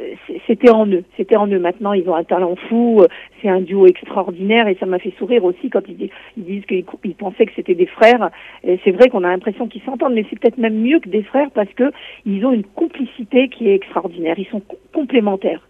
c'était 0.48 0.70
en 0.70 0.88
eux. 0.88 1.04
C'était 1.18 1.36
en 1.36 1.48
eux. 1.48 1.60
Maintenant, 1.60 1.92
ils 1.92 2.08
ont 2.10 2.16
un 2.16 2.24
talent 2.24 2.56
fou. 2.70 3.02
C'est 3.42 3.50
un 3.50 3.60
duo 3.60 3.86
extraordinaire 3.86 4.70
et 4.70 4.78
ça 4.80 4.86
m'a 4.86 5.00
fait 5.00 5.14
sourire 5.18 5.44
aussi 5.44 5.70
quand 5.70 5.82
ils, 5.90 5.98
disent- 5.98 6.10
ils 6.38 6.46
disent 6.46 6.66
qu'ils 6.66 6.86
ils 7.04 7.16
pensaient 7.16 7.46
que 7.46 7.52
c'était 7.54 7.76
des 7.76 7.86
frères. 7.86 8.30
Et 8.64 8.80
c'est 8.86 8.92
vrai 8.92 9.10
qu'on 9.10 9.26
a 9.26 9.30
l'impression 9.30 9.68
qu'ils 9.68 9.82
s'entendent, 9.82 10.14
mais 10.14 10.26
c'est 10.30 10.40
peut-être 10.40 10.58
même 10.58 10.80
mieux 10.80 11.00
que 11.02 11.10
des 11.10 11.24
frères 11.24 11.52
parce 11.52 11.74
que 11.74 11.92
ils 12.26 12.46
ont 12.46 12.54
une 12.54 12.64
complicité 12.64 13.50
qui 13.50 13.68
est 13.68 13.76
extraordinaire. 13.76 14.36
Ils 14.38 14.48
sont 14.48 14.62
co- 14.62 14.78
complémentaires. 14.94 15.68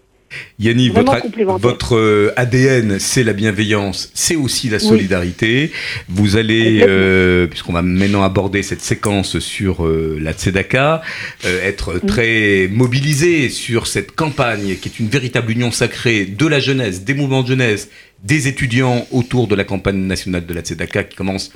Yannick, 0.59 0.93
votre, 0.93 1.17
votre 1.59 1.95
euh, 1.95 2.31
ADN, 2.35 2.97
c'est 2.99 3.23
la 3.23 3.33
bienveillance, 3.33 4.11
c'est 4.13 4.35
aussi 4.35 4.69
la 4.69 4.77
Oui. 4.77 4.83
solidarité. 4.87 5.71
Vous 6.09 6.37
allez, 6.37 6.83
euh, 6.87 7.47
puisqu'on 7.47 7.73
va 7.73 7.81
maintenant 7.81 8.23
aborder 8.23 8.63
cette 8.63 8.81
séquence 8.81 9.39
sur 9.39 9.85
euh, 9.85 10.17
la 10.21 10.33
Tzedaka, 10.33 11.01
euh, 11.45 11.63
être 11.67 11.99
très 12.05 12.69
mobilisé 12.71 13.49
sur 13.49 13.87
cette 13.87 14.13
campagne 14.13 14.75
qui 14.75 14.89
est 14.89 14.99
une 14.99 15.07
véritable 15.09 15.51
union 15.51 15.71
sacrée 15.71 16.25
de 16.25 16.47
la 16.47 16.59
jeunesse, 16.59 17.03
des 17.03 17.13
mouvements 17.13 17.43
de 17.43 17.47
jeunesse, 17.49 17.89
des 18.23 18.47
étudiants 18.47 19.05
autour 19.11 19.47
de 19.47 19.55
la 19.55 19.63
campagne 19.63 19.97
nationale 19.97 20.45
de 20.45 20.53
la 20.53 20.61
Tzedaka 20.61 21.03
qui 21.03 21.15
commence 21.15 21.51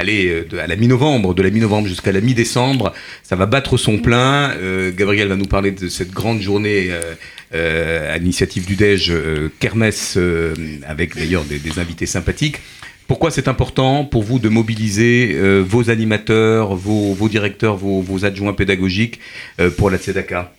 allez, 0.00 0.44
de- 0.48 0.58
à 0.58 0.68
la 0.68 0.76
mi-novembre, 0.76 1.34
de 1.34 1.42
la 1.42 1.50
mi-novembre 1.50 1.88
jusqu'à 1.88 2.12
la 2.12 2.20
mi-décembre, 2.20 2.92
ça 3.24 3.34
va 3.34 3.46
battre 3.46 3.76
son 3.76 3.98
plein. 3.98 4.52
Euh, 4.52 4.92
Gabriel 4.96 5.26
va 5.26 5.34
nous 5.34 5.46
parler 5.46 5.72
de 5.72 5.88
cette 5.88 6.12
grande 6.12 6.40
journée 6.40 6.86
euh, 6.90 7.14
euh, 7.54 8.14
à 8.14 8.18
l'initiative 8.18 8.66
du 8.66 8.76
DEJ, 8.76 9.10
euh, 9.10 9.48
Kermesse, 9.60 10.16
euh, 10.16 10.54
avec 10.86 11.16
d'ailleurs 11.16 11.44
des, 11.44 11.58
des 11.58 11.78
invités 11.78 12.06
sympathiques. 12.06 12.58
Pourquoi 13.06 13.30
c'est 13.30 13.48
important 13.48 14.04
pour 14.04 14.22
vous 14.22 14.38
de 14.38 14.48
mobiliser 14.50 15.32
euh, 15.34 15.62
vos 15.66 15.88
animateurs, 15.90 16.74
vos, 16.74 17.14
vos 17.14 17.28
directeurs, 17.28 17.76
vos, 17.76 18.00
vos 18.02 18.24
adjoints 18.26 18.52
pédagogiques 18.52 19.18
euh, 19.60 19.70
pour 19.70 19.88
la 19.88 19.96
Tzedaka 19.96 20.52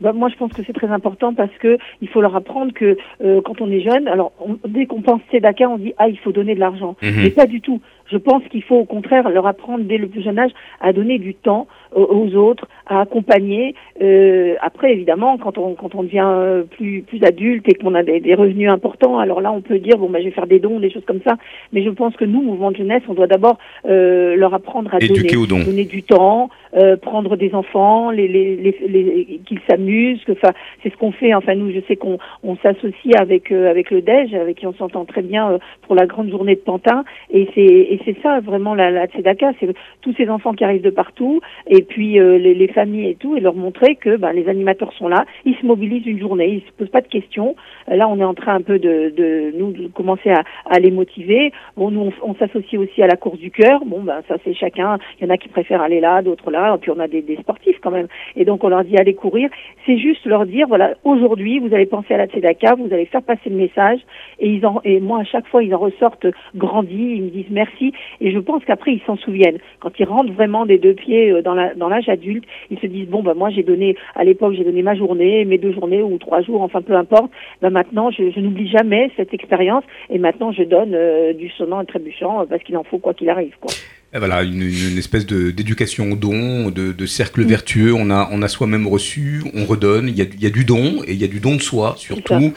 Bah, 0.00 0.12
moi, 0.14 0.28
je 0.32 0.36
pense 0.36 0.52
que 0.52 0.62
c'est 0.66 0.72
très 0.72 0.86
important 0.86 1.34
parce 1.34 1.50
que 1.60 1.76
il 2.00 2.08
faut 2.08 2.20
leur 2.22 2.34
apprendre 2.36 2.72
que 2.72 2.96
euh, 3.22 3.40
quand 3.44 3.60
on 3.60 3.70
est 3.70 3.82
jeune, 3.82 4.08
alors 4.08 4.32
on- 4.40 4.58
dès 4.66 4.86
qu'on 4.86 5.02
pense 5.02 5.20
Tzedaka, 5.30 5.68
on 5.68 5.76
dit 5.78 5.92
ah 5.98 6.08
il 6.08 6.18
faut 6.18 6.32
donner 6.32 6.54
de 6.54 6.60
l'argent, 6.60 6.96
Mhm. 7.02 7.22
mais 7.22 7.30
pas 7.30 7.46
du 7.46 7.60
tout. 7.60 7.80
Je 8.10 8.16
pense 8.16 8.42
qu'il 8.50 8.62
faut 8.62 8.76
au 8.76 8.84
contraire 8.86 9.28
leur 9.28 9.46
apprendre 9.46 9.84
dès 9.84 9.98
le 9.98 10.08
plus 10.08 10.22
jeune 10.22 10.38
âge 10.38 10.52
à 10.80 10.92
donner 10.92 11.18
du 11.18 11.34
temps 11.34 11.66
aux, 11.94 12.02
aux 12.04 12.34
autres, 12.36 12.66
à 12.86 13.00
accompagner. 13.00 13.74
Euh, 14.02 14.54
après, 14.60 14.92
évidemment, 14.92 15.38
quand 15.38 15.58
on 15.58 15.74
quand 15.74 15.94
on 15.94 16.02
devient 16.02 16.24
euh, 16.26 16.62
plus 16.64 17.02
plus 17.02 17.22
adulte 17.24 17.66
et 17.68 17.74
qu'on 17.74 17.94
a 17.94 18.02
des, 18.02 18.20
des 18.20 18.34
revenus 18.34 18.70
importants, 18.70 19.18
alors 19.18 19.40
là 19.40 19.52
on 19.52 19.60
peut 19.60 19.78
dire 19.78 19.98
bon 19.98 20.08
bah 20.08 20.20
je 20.20 20.24
vais 20.26 20.30
faire 20.30 20.46
des 20.46 20.58
dons, 20.58 20.80
des 20.80 20.90
choses 20.90 21.04
comme 21.04 21.20
ça. 21.26 21.36
Mais 21.72 21.82
je 21.82 21.90
pense 21.90 22.16
que 22.16 22.24
nous, 22.24 22.42
mouvement 22.42 22.70
de 22.70 22.76
jeunesse, 22.76 23.02
on 23.08 23.14
doit 23.14 23.26
d'abord 23.26 23.58
euh, 23.88 24.36
leur 24.36 24.54
apprendre 24.54 24.92
à 24.94 24.98
Éduquer 24.98 25.36
donner, 25.46 25.64
donner 25.64 25.84
du 25.84 26.02
temps, 26.02 26.50
euh, 26.76 26.96
prendre 26.96 27.36
des 27.36 27.54
enfants, 27.54 28.10
les, 28.10 28.28
les, 28.28 28.56
les, 28.56 28.74
les- 28.88 29.40
qu'ils 29.46 29.60
s'amusent, 29.68 30.22
que 30.24 30.32
enfin 30.32 30.52
c'est 30.82 30.90
ce 30.92 30.96
qu'on 30.96 31.12
fait. 31.12 31.34
Enfin 31.34 31.54
nous, 31.54 31.70
je 31.72 31.80
sais 31.88 31.96
qu'on 31.96 32.18
on 32.42 32.56
s'associe 32.56 33.14
avec 33.18 33.50
euh, 33.52 33.70
avec 33.70 33.90
le 33.90 34.02
DEJ, 34.02 34.34
avec 34.34 34.58
qui 34.58 34.66
on 34.66 34.74
s'entend 34.74 35.04
très 35.04 35.22
bien 35.22 35.52
euh, 35.52 35.58
pour 35.82 35.94
la 35.94 36.06
grande 36.06 36.30
journée 36.30 36.54
de 36.54 36.60
Pantin, 36.60 37.04
et 37.30 37.48
c'est 37.54 37.60
et 37.60 38.00
c'est 38.04 38.16
ça 38.22 38.40
vraiment 38.40 38.74
la, 38.74 38.90
la 38.90 39.06
Tzedaka, 39.06 39.52
c'est 39.60 39.68
tous 40.02 40.14
ces 40.16 40.28
enfants 40.28 40.52
qui 40.52 40.64
arrivent 40.64 40.82
de 40.82 40.90
partout, 40.90 41.40
et 41.66 41.79
puis 41.82 42.18
euh, 42.18 42.38
les, 42.38 42.54
les 42.54 42.68
familles 42.68 43.10
et 43.10 43.14
tout, 43.14 43.36
et 43.36 43.40
leur 43.40 43.54
montrer 43.54 43.96
que 43.96 44.16
ben, 44.16 44.32
les 44.32 44.48
animateurs 44.48 44.92
sont 44.94 45.08
là, 45.08 45.24
ils 45.44 45.56
se 45.56 45.64
mobilisent 45.64 46.06
une 46.06 46.18
journée, 46.18 46.48
ils 46.48 46.60
se 46.62 46.72
posent 46.76 46.90
pas 46.90 47.00
de 47.00 47.08
questions. 47.08 47.54
Euh, 47.90 47.96
Là, 48.00 48.08
on 48.08 48.18
est 48.18 48.24
en 48.24 48.32
train 48.34 48.54
un 48.54 48.62
peu 48.62 48.78
de, 48.78 49.12
de 49.14 49.52
nous 49.58 49.72
de 49.72 49.88
commencer 49.88 50.30
à, 50.30 50.42
à 50.64 50.78
les 50.78 50.90
motiver. 50.90 51.52
Bon, 51.76 51.90
nous, 51.90 52.00
on, 52.22 52.30
on 52.30 52.34
s'associe 52.34 52.80
aussi 52.80 53.02
à 53.02 53.06
la 53.06 53.16
course 53.16 53.38
du 53.38 53.50
cœur. 53.50 53.84
Bon, 53.84 54.00
ben 54.00 54.22
ça 54.26 54.36
c'est 54.42 54.54
chacun. 54.54 54.98
Il 55.20 55.26
y 55.26 55.30
en 55.30 55.34
a 55.34 55.36
qui 55.36 55.48
préfèrent 55.48 55.82
aller 55.82 56.00
là, 56.00 56.22
d'autres 56.22 56.50
là, 56.50 56.74
et 56.74 56.78
puis 56.78 56.90
on 56.90 56.98
a 56.98 57.08
des, 57.08 57.20
des 57.20 57.36
sportifs 57.36 57.78
quand 57.82 57.90
même. 57.90 58.08
Et 58.36 58.46
donc 58.46 58.64
on 58.64 58.68
leur 58.68 58.84
dit 58.84 58.96
allez 58.96 59.12
courir. 59.12 59.50
C'est 59.84 59.98
juste 59.98 60.24
leur 60.24 60.46
dire 60.46 60.66
voilà, 60.66 60.94
aujourd'hui 61.04 61.58
vous 61.58 61.74
allez 61.74 61.86
penser 61.86 62.14
à 62.14 62.16
la 62.16 62.26
Tzedaka, 62.26 62.76
vous 62.76 62.92
allez 62.92 63.04
faire 63.06 63.22
passer 63.22 63.50
le 63.50 63.56
message. 63.56 64.00
Et 64.38 64.48
ils 64.48 64.64
en 64.64 64.80
et 64.84 64.98
moi 65.00 65.20
à 65.20 65.24
chaque 65.24 65.46
fois 65.48 65.62
ils 65.62 65.74
en 65.74 65.78
ressortent 65.78 66.26
grandis, 66.54 67.16
ils 67.16 67.22
me 67.24 67.30
disent 67.30 67.50
merci. 67.50 67.92
Et 68.22 68.30
je 68.30 68.38
pense 68.38 68.64
qu'après 68.64 68.92
ils 68.92 69.02
s'en 69.02 69.16
souviennent. 69.18 69.58
Quand 69.80 69.98
ils 69.98 70.06
rentrent 70.06 70.32
vraiment 70.32 70.64
des 70.64 70.78
deux 70.78 70.94
pieds 70.94 71.30
euh, 71.30 71.42
dans 71.42 71.54
la 71.54 71.69
dans 71.76 71.88
l'âge 71.88 72.08
adulte, 72.08 72.44
ils 72.70 72.78
se 72.78 72.86
disent 72.86 73.08
bon 73.08 73.22
ben 73.22 73.34
moi 73.34 73.50
j'ai 73.50 73.62
donné 73.62 73.96
à 74.14 74.24
l'époque 74.24 74.54
j'ai 74.54 74.64
donné 74.64 74.82
ma 74.82 74.94
journée, 74.94 75.44
mes 75.44 75.58
deux 75.58 75.72
journées 75.72 76.02
ou 76.02 76.18
trois 76.18 76.42
jours, 76.42 76.62
enfin 76.62 76.82
peu 76.82 76.94
importe. 76.94 77.30
Ben 77.62 77.70
maintenant 77.70 78.10
je, 78.10 78.38
n'oublie 78.40 78.68
jamais 78.68 79.10
cette 79.16 79.34
expérience 79.34 79.84
et 80.08 80.18
maintenant 80.18 80.52
je 80.52 80.62
donne 80.62 80.94
euh, 80.94 81.32
du 81.32 81.48
sonnant 81.50 81.80
et 81.80 81.86
trébuchant 81.86 82.46
parce 82.46 82.62
qu'il 82.62 82.76
en 82.76 82.84
faut 82.84 82.98
quoi 82.98 83.14
qu'il 83.14 83.30
arrive 83.30 83.54
quoi. 83.60 83.72
Et 84.12 84.18
voilà, 84.18 84.42
une, 84.42 84.62
une 84.62 84.98
espèce 84.98 85.24
de- 85.24 85.52
d'éducation 85.52 86.10
au 86.10 86.16
don, 86.16 86.70
de, 86.70 86.90
de 86.90 87.06
cercle 87.06 87.44
vertueux. 87.44 87.94
On 87.94 88.10
a, 88.10 88.28
on 88.32 88.42
a 88.42 88.48
soi-même 88.48 88.88
reçu, 88.88 89.42
on 89.54 89.64
redonne. 89.64 90.08
Il 90.08 90.16
y 90.16 90.22
a, 90.22 90.24
il 90.24 90.42
y 90.42 90.46
a 90.46 90.50
du 90.50 90.64
don 90.64 91.02
et 91.06 91.12
il 91.12 91.20
y 91.20 91.24
a 91.24 91.28
du 91.28 91.38
don 91.38 91.54
de 91.54 91.62
soi 91.62 91.94
surtout. 91.96 92.52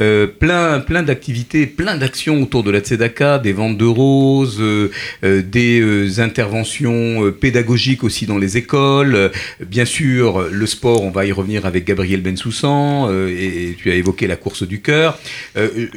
Euh, 0.00 0.26
plein, 0.26 0.78
plein 0.80 1.02
d'activités, 1.02 1.66
plein 1.66 1.96
d'actions 1.96 2.40
autour 2.42 2.62
de 2.62 2.70
la 2.70 2.78
Tzedaka, 2.80 3.40
des 3.40 3.52
ventes 3.52 3.76
de 3.76 3.84
roses, 3.84 4.58
euh, 4.60 4.90
euh, 5.24 5.42
des 5.42 5.80
euh, 5.80 6.20
interventions 6.20 7.26
euh, 7.26 7.30
pédagogiques 7.32 8.04
aussi 8.04 8.24
dans 8.26 8.38
les 8.38 8.56
écoles. 8.56 9.14
Euh, 9.16 9.28
bien 9.66 9.84
sûr, 9.84 10.48
le 10.50 10.66
sport, 10.66 11.02
on 11.02 11.10
va 11.10 11.26
y 11.26 11.32
revenir 11.32 11.66
avec 11.66 11.84
Gabriel 11.84 12.22
Bensoussan 12.22 13.08
euh, 13.10 13.28
et, 13.28 13.70
et 13.70 13.74
tu 13.74 13.90
as 13.90 13.96
évoqué 13.96 14.28
la 14.28 14.36
course 14.36 14.62
du 14.62 14.80
cœur. 14.80 15.18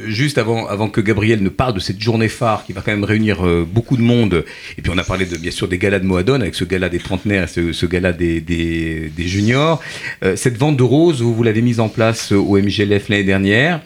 Juste 0.04 0.36
avant, 0.36 0.66
avant 0.66 0.88
que 0.88 1.00
Gabriel 1.00 1.42
ne 1.42 1.48
parle 1.48 1.74
de 1.74 1.80
cette 1.80 2.00
journée 2.00 2.28
phare 2.28 2.64
qui 2.66 2.72
va 2.72 2.82
quand 2.82 2.90
même 2.90 3.04
réunir 3.04 3.46
euh, 3.46 3.64
beaucoup 3.66 3.96
de 3.96 4.02
monde, 4.02 4.44
et 4.76 4.82
puis 4.82 4.90
on 4.94 4.95
a 4.98 5.04
parlé 5.04 5.26
de, 5.26 5.36
bien 5.36 5.50
sûr 5.50 5.68
des 5.68 5.78
galas 5.78 5.98
de 5.98 6.04
Moadon 6.06 6.40
avec 6.40 6.54
ce 6.54 6.64
gala 6.64 6.88
des 6.88 6.98
trentenaires 6.98 7.44
et 7.44 7.46
ce, 7.46 7.72
ce 7.72 7.86
gala 7.86 8.12
des, 8.12 8.40
des, 8.40 9.10
des 9.16 9.26
juniors. 9.28 9.82
Euh, 10.24 10.36
cette 10.36 10.56
vente 10.56 10.76
de 10.76 10.82
roses, 10.82 11.22
vous, 11.22 11.34
vous 11.34 11.42
l'avez 11.42 11.62
mise 11.62 11.80
en 11.80 11.88
place 11.88 12.32
euh, 12.32 12.36
au 12.36 12.58
MGLF 12.58 13.08
l'année 13.08 13.24
dernière. 13.24 13.80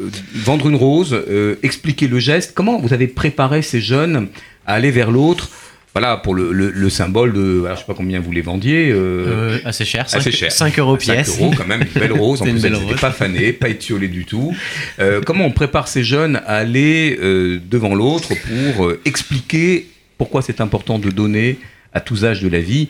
Euh, 0.00 0.08
vendre 0.34 0.68
une 0.68 0.76
rose, 0.76 1.12
euh, 1.14 1.56
expliquer 1.62 2.08
le 2.08 2.18
geste. 2.18 2.52
Comment 2.54 2.78
vous 2.80 2.92
avez 2.92 3.06
préparé 3.08 3.62
ces 3.62 3.80
jeunes 3.80 4.28
à 4.66 4.74
aller 4.74 4.90
vers 4.90 5.10
l'autre? 5.10 5.48
Voilà, 5.94 6.18
pour 6.18 6.34
le, 6.34 6.52
le- 6.52 6.70
le 6.70 6.90
symbole 6.90 7.32
de. 7.32 7.62
Alors, 7.64 7.74
je 7.76 7.80
sais 7.80 7.86
pas 7.86 7.94
combien 7.94 8.20
vous 8.20 8.30
les 8.30 8.42
vendiez. 8.42 8.90
euh, 8.90 9.54
Euh, 9.56 9.58
assez 9.64 9.84
cher, 9.86 10.02
assez 10.04 10.20
cinq- 10.20 10.30
cher. 10.36 10.52
cinq 10.52 10.78
euros 10.78 10.96
5 11.00 11.12
pièce. 11.14 11.40
euros, 11.40 11.50
quand 11.56 11.66
même, 11.66 11.80
une 11.82 12.00
belle 12.00 12.12
rose. 12.20 12.42
En 12.42 12.44
plus, 12.44 12.52
rose. 12.74 13.00
pas 13.00 13.10
fanées, 13.10 13.52
pas 13.52 13.68
étiolées 13.70 14.06
du 14.06 14.24
tout. 14.24 14.54
Euh, 15.00 15.20
comment 15.24 15.46
on 15.46 15.50
prépare 15.50 15.88
ces 15.88 16.04
jeunes 16.04 16.36
à 16.46 16.56
aller 16.56 17.18
devant 17.68 17.94
l'autre 17.96 18.28
pour 18.76 18.92
expliquer 19.06 19.86
pourquoi 20.18 20.42
c'est 20.42 20.60
important 20.60 20.98
de 20.98 21.10
donner 21.10 21.58
à 21.94 22.00
tous 22.00 22.24
âges 22.24 22.42
de 22.42 22.48
la 22.48 22.60
vie 22.60 22.88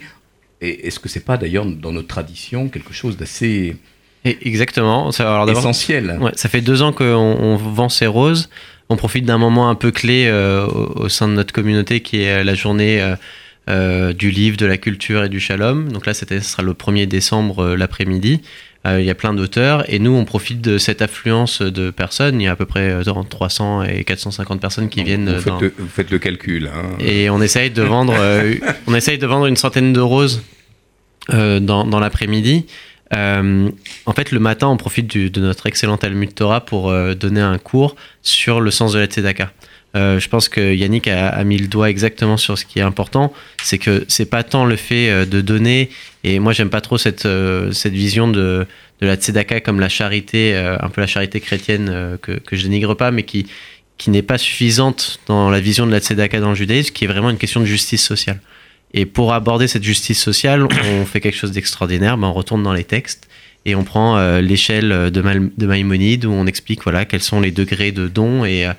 Et 0.61 0.87
est-ce 0.87 0.99
que 0.99 1.07
c'est 1.07 1.23
pas 1.23 1.37
d'ailleurs 1.37 1.65
dans 1.65 1.91
notre 1.93 2.07
tradition 2.07 2.67
quelque 2.67 2.93
chose 2.93 3.15
d'assez 3.17 3.77
exactement. 4.25 5.11
Ça, 5.11 5.31
alors 5.33 5.45
d'abord- 5.45 5.61
essentiel 5.61 6.17
Ouais, 6.21 6.31
ça 6.35 6.49
fait 6.49 6.61
deux 6.61 6.81
ans 6.81 6.91
qu'on 6.91 7.05
on 7.05 7.55
vend 7.55 7.89
ces 7.89 8.07
roses. 8.07 8.49
On 8.89 8.95
profite 8.97 9.23
d'un 9.25 9.37
moment 9.37 9.69
un 9.69 9.75
peu 9.75 9.91
clé 9.91 10.25
euh, 10.27 10.65
au, 10.65 11.03
au 11.05 11.09
sein 11.09 11.27
de 11.27 11.33
notre 11.33 11.53
communauté 11.53 12.01
qui 12.01 12.21
est 12.23 12.43
la 12.43 12.55
journée 12.55 12.99
euh, 13.01 13.15
euh, 13.69 14.13
du 14.13 14.31
livre, 14.31 14.57
de 14.57 14.65
la 14.65 14.77
culture 14.77 15.23
et 15.23 15.29
du 15.29 15.39
shalom. 15.39 15.91
Donc 15.91 16.05
là, 16.05 16.13
ce 16.13 16.25
sera 16.39 16.63
le 16.63 16.73
1er 16.73 17.05
décembre 17.05 17.59
euh, 17.63 17.75
l'après-midi. 17.77 18.41
Euh, 18.87 18.99
il 19.01 19.05
y 19.05 19.09
a 19.09 19.15
plein 19.15 19.33
d'auteurs 19.33 19.83
et 19.93 19.99
nous, 19.99 20.11
on 20.11 20.23
profite 20.25 20.61
de 20.61 20.77
cette 20.77 21.01
affluence 21.01 21.61
de 21.61 21.89
personnes. 21.91 22.39
Il 22.39 22.45
y 22.45 22.47
a 22.47 22.51
à 22.53 22.55
peu 22.55 22.65
près 22.65 23.07
entre 23.09 23.27
300 23.29 23.83
et 23.83 24.03
450 24.05 24.61
personnes 24.61 24.89
qui 24.89 25.03
viennent. 25.03 25.29
vous 25.33 25.41
faites, 25.41 25.47
dans- 25.47 25.59
le, 25.59 25.73
vous 25.77 25.87
faites 25.87 26.09
le 26.11 26.17
calcul. 26.19 26.67
hein. 26.73 26.95
et 26.99 27.29
on 27.29 27.41
essaye 27.41 27.69
de 27.71 27.81
vendre, 27.81 28.15
on 28.87 28.95
essaye 28.95 29.17
de 29.17 29.27
vendre 29.27 29.47
une 29.47 29.57
centaine 29.57 29.91
de 29.93 29.99
roses 29.99 30.41
dans, 31.31 31.85
dans 31.85 31.99
l'après-midi. 31.99 32.65
Euh, 33.13 33.69
en 34.05 34.13
fait, 34.13 34.31
le 34.31 34.39
matin, 34.39 34.67
on 34.67 34.77
profite 34.77 35.07
du- 35.07 35.29
de 35.29 35.41
notre 35.41 35.65
excellent 35.67 35.97
Talmud 35.97 36.33
Torah 36.33 36.63
pour 36.65 36.89
euh, 36.89 37.15
donner 37.15 37.41
un 37.41 37.57
cours 37.57 37.95
sur 38.21 38.61
le 38.61 38.71
sens 38.71 38.93
de 38.93 38.99
la 38.99 39.05
Tzedaka. 39.07 39.51
Euh, 39.95 40.19
je 40.19 40.29
pense 40.29 40.49
que 40.49 40.73
Yannick 40.75 41.07
a, 41.07 41.29
a 41.29 41.43
mis 41.43 41.57
le 41.57 41.67
doigt 41.67 41.89
exactement 41.89 42.37
sur 42.37 42.57
ce 42.57 42.65
qui 42.65 42.77
est 42.77 42.83
important, 42.83 43.33
c'est 43.63 43.79
que 43.79 44.05
c'est 44.07 44.29
pas 44.29 44.43
tant 44.43 44.65
le 44.65 44.75
fait 44.75 45.09
euh, 45.09 45.25
de 45.25 45.41
donner, 45.41 45.89
et 46.23 46.37
moi 46.37 46.53
j'aime 46.53 46.69
pas 46.69 46.81
trop 46.81 46.99
cette, 46.99 47.25
euh, 47.25 47.71
cette 47.71 47.93
vision 47.93 48.27
de, 48.27 48.67
de 49.01 49.07
la 49.07 49.15
tzedaka 49.15 49.61
comme 49.61 49.79
la 49.79 49.89
charité, 49.89 50.53
euh, 50.53 50.77
un 50.79 50.89
peu 50.89 51.01
la 51.01 51.07
charité 51.07 51.39
chrétienne 51.39 51.89
euh, 51.89 52.17
que, 52.17 52.33
que 52.33 52.55
je 52.55 52.63
dénigre 52.63 52.95
pas, 52.95 53.09
mais 53.09 53.23
qui, 53.23 53.47
qui 53.97 54.11
n'est 54.11 54.21
pas 54.21 54.37
suffisante 54.37 55.19
dans 55.25 55.49
la 55.49 55.59
vision 55.59 55.87
de 55.87 55.91
la 55.91 55.99
tzedaka 55.99 56.39
dans 56.39 56.49
le 56.49 56.55
judaïsme, 56.55 56.93
qui 56.93 57.05
est 57.05 57.07
vraiment 57.07 57.31
une 57.31 57.37
question 57.37 57.59
de 57.59 57.65
justice 57.65 58.03
sociale. 58.03 58.39
Et 58.93 59.05
pour 59.05 59.33
aborder 59.33 59.67
cette 59.67 59.83
justice 59.83 60.19
sociale, 60.21 60.67
on 60.99 61.05
fait 61.05 61.21
quelque 61.21 61.37
chose 61.37 61.51
d'extraordinaire, 61.51 62.17
ben 62.17 62.27
on 62.27 62.33
retourne 62.33 62.63
dans 62.63 62.73
les 62.73 62.83
textes 62.83 63.28
et 63.65 63.75
on 63.75 63.83
prend 63.83 64.17
euh, 64.17 64.41
l'échelle 64.41 65.11
de, 65.11 65.65
Maïmonide 65.65 66.25
où 66.25 66.31
on 66.31 66.45
explique 66.45 66.83
voilà 66.83 67.05
quels 67.05 67.21
sont 67.21 67.41
les 67.41 67.51
degrés 67.51 67.91
de 67.91 68.07
dons 68.07 68.45
et, 68.45 68.65
euh, 68.65 68.73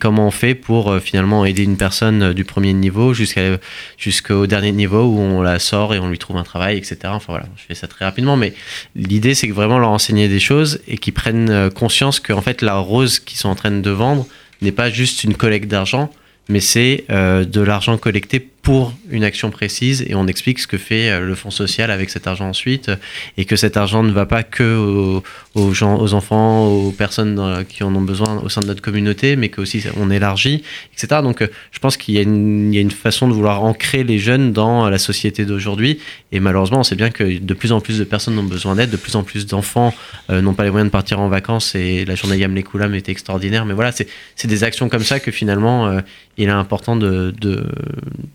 comment 0.00 0.26
on 0.26 0.30
fait 0.30 0.54
pour 0.54 0.90
euh, 0.90 1.00
finalement 1.00 1.44
aider 1.44 1.62
une 1.62 1.76
personne 1.76 2.32
du 2.32 2.44
premier 2.44 2.72
niveau 2.72 3.12
jusqu'au 3.14 4.46
dernier 4.46 4.72
niveau 4.72 5.04
où 5.04 5.18
on 5.18 5.42
la 5.42 5.58
sort 5.58 5.94
et 5.94 5.98
on 5.98 6.08
lui 6.08 6.18
trouve 6.18 6.38
un 6.38 6.44
travail, 6.44 6.78
etc. 6.78 6.96
Enfin 7.04 7.32
voilà, 7.32 7.46
je 7.56 7.62
fais 7.64 7.74
ça 7.74 7.86
très 7.86 8.04
rapidement, 8.04 8.36
mais 8.36 8.54
l'idée 8.96 9.34
c'est 9.34 9.48
que 9.48 9.52
vraiment 9.52 9.78
leur 9.78 9.90
enseigner 9.90 10.28
des 10.28 10.40
choses 10.40 10.80
et 10.88 10.96
qu'ils 10.96 11.12
prennent 11.12 11.70
conscience 11.70 12.18
que 12.18 12.32
en 12.32 12.42
fait 12.42 12.62
la 12.62 12.76
rose 12.76 13.18
qu'ils 13.18 13.38
sont 13.38 13.50
en 13.50 13.54
train 13.54 13.70
de 13.70 13.90
vendre 13.90 14.26
n'est 14.62 14.72
pas 14.72 14.90
juste 14.90 15.24
une 15.24 15.34
collecte 15.34 15.68
d'argent, 15.68 16.10
mais 16.48 16.60
c'est 16.60 17.04
euh, 17.10 17.44
de 17.44 17.60
l'argent 17.60 17.96
collecté 17.98 18.40
pour 18.40 18.94
une 19.10 19.24
action 19.24 19.50
précise 19.50 20.04
et 20.06 20.14
on 20.14 20.26
explique 20.26 20.58
ce 20.58 20.66
que 20.66 20.78
fait 20.78 21.10
euh, 21.10 21.20
le 21.20 21.34
fonds 21.34 21.50
social 21.50 21.90
avec 21.90 22.10
cet 22.10 22.26
argent 22.26 22.48
ensuite 22.48 22.88
euh, 22.88 22.96
et 23.36 23.44
que 23.44 23.56
cet 23.56 23.76
argent 23.76 24.02
ne 24.02 24.12
va 24.12 24.26
pas 24.26 24.42
que 24.42 25.20
aux 25.54 25.74
gens, 25.74 26.00
aux 26.00 26.14
enfants, 26.14 26.66
aux 26.66 26.92
personnes 26.92 27.64
qui 27.68 27.84
en 27.84 27.94
ont 27.94 28.00
besoin 28.00 28.40
au 28.42 28.48
sein 28.48 28.62
de 28.62 28.66
notre 28.66 28.80
communauté, 28.80 29.36
mais 29.36 29.50
que 29.50 29.60
aussi 29.60 29.82
on 29.98 30.10
élargit, 30.10 30.62
etc. 30.94 31.20
Donc 31.22 31.42
euh, 31.42 31.48
je 31.72 31.78
pense 31.78 31.98
qu'il 31.98 32.14
y, 32.14 32.18
a 32.18 32.22
une- 32.22 32.72
y 32.72 32.78
a 32.78 32.80
une 32.80 32.90
façon 32.90 33.28
de 33.28 33.34
vouloir 33.34 33.62
ancrer 33.62 34.02
les 34.02 34.18
jeunes 34.18 34.52
dans 34.52 34.88
la 34.88 34.98
société 34.98 35.44
d'aujourd'hui 35.44 35.98
et 36.32 36.40
malheureusement 36.40 36.78
on 36.80 36.82
sait 36.84 36.96
bien 36.96 37.10
que 37.10 37.38
de 37.38 37.54
plus 37.54 37.72
en 37.72 37.80
plus 37.80 37.98
de 37.98 38.04
personnes 38.04 38.38
ont 38.38 38.44
besoin 38.44 38.76
d'aide, 38.76 38.88
de 38.90 38.96
plus 38.96 39.14
en 39.14 39.24
plus 39.24 39.46
d'enfants 39.46 39.92
euh, 40.30 40.40
n'ont 40.40 40.54
pas 40.54 40.64
les 40.64 40.70
moyens 40.70 40.88
de 40.88 40.92
partir 40.92 41.20
en 41.20 41.28
vacances 41.28 41.74
et 41.74 42.06
la 42.06 42.14
journée 42.14 42.38
Yam 42.38 42.54
Lekoulam 42.54 42.94
était 42.94 43.12
extraordinaire, 43.12 43.66
mais 43.66 43.74
voilà, 43.74 43.92
c'est 43.92 44.08
c'est 44.36 44.48
des 44.48 44.64
actions 44.64 44.88
comme 44.88 45.04
ça 45.04 45.20
que 45.20 45.30
finalement 45.30 45.86
euh, 45.86 46.00
il 46.38 46.48
est 46.48 46.50
important 46.50 46.96
de, 46.96 47.34
de, 47.38 47.66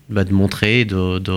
bah, 0.08 0.22
de 0.22 0.32
montrer, 0.32 0.84
de, 0.84 1.18
de 1.18 1.32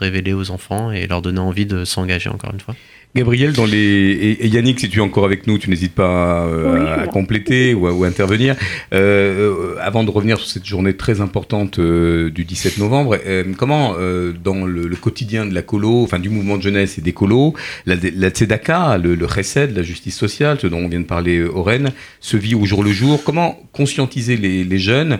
révéler 0.00 0.32
aux 0.32 0.50
enfants 0.50 0.90
et 0.90 1.06
leur 1.06 1.22
donner 1.22 1.38
envie 1.38 1.66
de 1.66 1.84
s'engager 1.84 2.28
encore 2.30 2.52
une 2.52 2.58
fois. 2.60 2.74
Gabriel, 3.16 3.52
dans 3.52 3.66
les... 3.66 4.36
et, 4.40 4.46
Yannick, 4.46 4.78
si 4.78 4.88
tu 4.88 4.98
es 4.98 5.02
encore 5.02 5.24
avec 5.24 5.48
nous, 5.48 5.58
tu 5.58 5.68
n'hésites 5.68 5.94
pas 5.94 6.46
euh, 6.46 6.78
Oui, 6.78 6.88
à, 6.88 7.08
compléter 7.08 7.74
ou 7.74 7.88
à, 7.88 7.92
ou 7.92 8.04
à 8.04 8.06
intervenir. 8.06 8.54
Euh, 8.92 9.50
euh, 9.50 9.76
avant 9.80 10.04
de 10.04 10.10
revenir 10.10 10.38
sur 10.38 10.46
cette 10.46 10.64
journée 10.64 10.94
très 10.96 11.20
importante 11.20 11.80
euh, 11.80 12.30
du 12.30 12.44
17 12.44 12.78
novembre, 12.78 13.18
euh, 13.26 13.42
comment, 13.56 13.94
euh, 13.98 14.32
dans 14.32 14.64
le, 14.64 14.86
le 14.86 14.96
quotidien 14.96 15.44
de 15.44 15.52
la 15.54 15.62
colo, 15.62 16.04
enfin 16.04 16.20
du 16.20 16.28
mouvement 16.28 16.56
de 16.56 16.62
jeunesse 16.62 16.98
et 16.98 17.00
des 17.00 17.12
colos, 17.12 17.54
la, 17.84 17.96
la 18.14 18.30
tzedaka, 18.30 18.96
le, 18.98 19.16
le 19.16 19.26
la 19.74 19.82
justice 19.82 20.16
sociale, 20.16 20.58
ce 20.60 20.68
dont 20.68 20.78
on 20.78 20.88
vient 20.88 21.00
de 21.00 21.04
parler 21.04 21.44
Rennes, 21.52 21.90
se 22.20 22.36
vit 22.36 22.54
au 22.54 22.64
jour 22.64 22.84
le 22.84 22.92
jour 22.92 23.24
Comment 23.24 23.58
conscientiser 23.72 24.36
les, 24.36 24.62
les 24.62 24.78
jeunes 24.78 25.18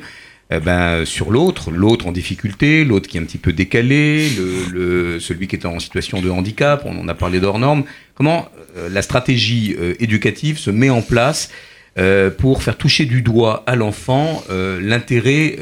eh 0.51 0.59
ben, 0.61 1.05
sur 1.05 1.31
l'autre, 1.31 1.71
l'autre 1.71 2.07
en 2.07 2.13
difficulté, 2.13 2.85
l'autre 2.85 3.09
qui 3.09 3.17
est 3.19 3.21
un 3.21 3.25
petit 3.25 3.39
peu 3.39 3.53
décalé, 3.53 4.29
le, 4.31 4.73
le- 4.73 5.21
celui 5.21 5.47
qui 5.47 5.57
est 5.57 5.65
en 5.67 5.79
situation 5.79 6.21
de 6.21 6.29
handicap, 6.31 6.83
on 6.85 6.99
en 6.99 7.09
a 7.09 7.15
parlé 7.15 7.39
d'hors 7.41 7.59
normes. 7.59 7.85
Comment 8.15 8.49
euh, 8.77 8.89
la 8.89 9.03
stratégie 9.03 9.77
euh, 9.79 9.95
éducative 10.01 10.59
se 10.59 10.71
met 10.71 10.91
en 10.91 11.03
place 11.03 11.51
euh, 11.99 12.31
pour 12.31 12.63
faire 12.63 12.77
toucher 12.77 13.05
du 13.05 13.23
doigt 13.23 13.63
à 13.67 13.77
l'enfant 13.77 14.43
l'intérêt 14.81 15.57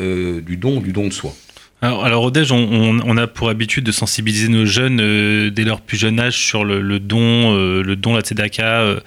du 0.45 0.57
don, 0.57 0.81
du 0.81 0.93
don 0.93 1.09
de 1.09 1.13
soi? 1.13 1.35
Alors, 1.81 2.05
alors 2.05 2.23
au 2.25 2.31
DEJ, 2.33 2.51
on, 2.53 2.57
on- 2.59 3.01
on 3.05 3.17
a 3.17 3.27
pour 3.29 3.51
habitude 3.51 3.85
de 3.85 3.93
sensibiliser 3.93 4.49
nos 4.49 4.67
jeunes 4.67 5.01
euh, 5.01 5.51
dès 5.51 5.63
leur 5.65 5.81
plus 5.81 5.97
jeune 5.97 6.19
âge 6.19 6.37
sur 6.37 6.65
le, 6.65 6.81
le 6.81 6.99
don, 6.99 7.55
euh, 7.57 7.83
le 7.83 7.95
don, 7.95 8.15
la 8.15 8.23
tzedaka, 8.23 8.81
euh, 8.81 9.01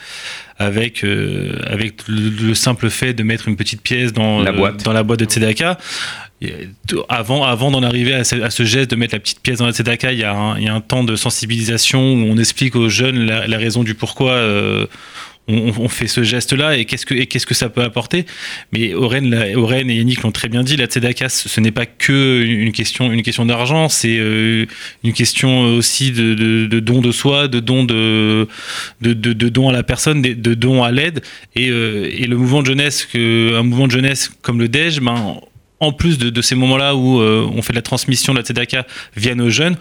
avec, 0.57 1.03
euh, 1.03 1.59
avec 1.65 2.07
le, 2.07 2.29
le 2.29 2.53
simple 2.55 2.89
fait 2.89 3.13
de 3.13 3.23
mettre 3.23 3.47
une 3.49 3.57
petite 3.57 3.81
pièce 3.81 4.13
dans 4.13 4.41
La 4.41 4.51
euh, 4.51 4.53
boîte. 4.53 4.83
dans 4.83 4.93
la 4.93 5.03
boîte 5.03 5.19
de 5.19 5.25
tzedaka. 5.25 5.77
Et, 6.41 6.69
t- 6.87 6.95
Avant, 7.09 7.43
avant 7.43 7.71
d'en 7.71 7.83
arriver 7.83 8.13
à 8.13 8.23
ce, 8.23 8.35
à 8.41 8.49
ce 8.49 8.63
geste 8.63 8.89
de 8.91 8.95
mettre 8.95 9.13
la 9.15 9.19
petite 9.19 9.41
pièce 9.41 9.57
dans 9.59 9.65
la 9.67 9.73
tzedaka, 9.73 10.13
il 10.13 10.19
y, 10.19 10.23
a 10.23 10.33
un, 10.33 10.57
il 10.57 10.63
y 10.63 10.69
a 10.69 10.73
un 10.73 10.81
temps 10.81 11.03
de 11.03 11.15
sensibilisation 11.17 12.01
où 12.13 12.25
on 12.29 12.37
explique 12.37 12.75
aux 12.77 12.87
jeunes 12.89 13.25
la, 13.25 13.47
la 13.47 13.57
raison 13.57 13.83
du 13.83 13.95
pourquoi 13.95 14.31
euh, 14.31 14.87
on, 15.51 15.87
fait 15.89 16.07
ce 16.07 16.23
geste-là 16.23 16.77
et 16.77 16.85
qu'est-ce 16.85 17.05
que, 17.05 17.13
et 17.13 17.27
qu'est-ce 17.27 17.45
que 17.45 17.53
ça 17.53 17.69
peut 17.69 17.81
apporter. 17.81 18.25
Mais 18.71 18.93
Oren, 18.93 19.33
Oren 19.55 19.89
et 19.89 19.95
Yannick 19.95 20.23
l'ont 20.23 20.31
très 20.31 20.49
bien 20.49 20.63
dit, 20.63 20.77
la 20.77 20.85
tzedaka, 20.85 21.29
ce 21.29 21.59
n'est 21.59 21.71
pas 21.71 21.85
que 21.85 22.43
une 22.43 22.71
question, 22.71 23.11
une 23.11 23.23
question 23.23 23.45
d'argent, 23.45 23.89
c'est 23.89 24.17
euh, 24.17 24.65
une 25.03 25.13
question 25.13 25.75
aussi 25.75 26.11
de, 26.11 26.33
de, 26.33 26.65
de 26.65 26.79
don 26.79 27.01
de 27.01 27.11
soi, 27.11 27.47
de 27.47 27.59
don 27.59 27.83
de, 27.83 28.47
de, 29.01 29.49
don 29.49 29.69
à 29.69 29.73
la 29.73 29.83
personne, 29.83 30.21
de, 30.21 30.53
don 30.53 30.83
à 30.83 30.91
l'aide. 30.91 31.21
Et, 31.55 31.69
euh, 31.69 32.09
et 32.11 32.27
le 32.27 32.37
mouvement 32.37 32.61
de 32.61 32.67
jeunesse, 32.67 33.07
un 33.15 33.63
mouvement 33.63 33.87
de 33.87 33.91
jeunesse 33.91 34.31
comme 34.41 34.59
le 34.59 34.67
DEJ, 34.67 35.01
ben, 35.01 35.39
en 35.81 35.91
plus 35.91 36.17
de, 36.17 36.29
de 36.29 36.41
ces 36.41 36.55
moments-là 36.55 36.95
où 36.95 37.19
euh, 37.19 37.45
on 37.53 37.61
fait 37.61 37.73
de 37.73 37.77
la 37.77 37.81
transmission 37.81 38.33
de 38.33 38.37
la 38.37 38.45
tzedaka 38.45 38.85
via 39.17 39.35
nos 39.35 39.49
jeunes, 39.49 39.75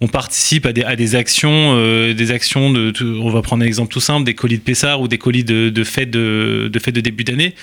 on 0.00 0.08
participe 0.08 0.66
à 0.66 0.72
des, 0.72 1.14
actions, 1.14 1.76
euh, 1.76 2.12
des 2.12 2.32
actions 2.32 2.70
de, 2.70 2.92
on 3.20 3.30
va 3.30 3.40
prendre 3.40 3.62
un 3.62 3.66
exemple 3.66 3.92
tout 3.92 4.00
simple, 4.00 4.24
des 4.24 4.34
colis 4.34 4.58
de 4.58 4.62
Pessard 4.62 5.00
ou 5.00 5.08
des 5.08 5.16
colis 5.16 5.44
de, 5.44 5.84
fêtes 5.84 6.10
de, 6.10 6.68
de 6.70 6.78
fêtes 6.80 6.96
de 6.96 7.00
début 7.00 7.22
d'année, 7.22 7.54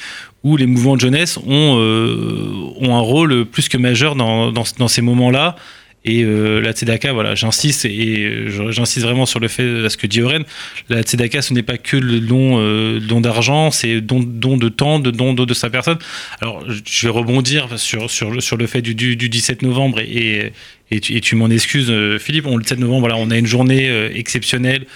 où 0.44 0.56
les 0.56 0.66
mouvements 0.66 0.96
de 0.96 1.02
jeunesse 1.02 1.38
ont, 1.38 1.76
euh, 1.78 2.72
un 2.82 3.00
rôle 3.00 3.46
plus 3.46 3.68
que 3.68 3.78
majeur 3.78 4.16
dans, 4.16 4.52
dans, 4.52 4.64
dans 4.78 4.88
ces 4.88 5.02
moments-là 5.02 5.58
Et 6.04 6.24
euh, 6.24 6.62
la 6.62 6.72
Tzedaka, 6.72 7.14
voilà, 7.14 7.36
j'insiste 7.36 7.86
et 7.86 8.26
euh, 8.26 8.72
j'insiste 8.72 9.06
vraiment 9.06 9.28
sur 9.28 9.40
le 9.40 9.48
fait, 9.48 9.86
à 9.86 9.90
ce 9.90 9.98
que 9.98 10.08
dit 10.08 10.22
Oren, 10.22 10.44
la 10.90 11.04
Tzedaka, 11.04 11.44
ce 11.44 11.54
n'est 11.54 11.62
pas 11.62 11.78
que 11.78 11.96
le 11.96 12.20
don, 12.20 12.60
euh, 12.60 13.00
don 13.00 13.22
d'argent, 13.22 13.70
c'est 13.70 14.02
don, 14.02 14.20
don 14.20 14.58
de 14.58 14.70
temps, 14.70 15.00
de 15.00 15.12
don 15.12 15.34
de, 15.34 15.46
de 15.46 15.54
sa 15.54 15.70
personne. 15.70 16.00
Alors, 16.42 16.64
je 16.68 17.08
vais 17.08 17.14
rebondir 17.14 17.78
sur, 17.78 18.10
sur, 18.10 18.42
sur 18.42 18.58
le 18.58 18.66
fait 18.66 18.82
du, 18.82 18.96
du, 18.96 19.16
du 19.16 19.30
17 19.30 19.62
novembre 19.62 20.00
et, 20.00 20.54
et, 20.90 21.00
tu, 21.00 21.16
et 21.16 21.22
tu 21.22 21.36
m'en 21.36 21.50
excuses, 21.52 21.92
euh, 21.92 22.18
Philippe. 22.18 22.48
On, 22.48 22.58
le 22.58 22.64
17 22.64 22.80
novembre, 22.80 23.02
voilà, 23.02 23.18
on 23.18 23.30
a 23.30 23.38
une 23.38 23.46
journée 23.46 23.88
euh, 23.88 24.10
exceptionnelle 24.12 24.88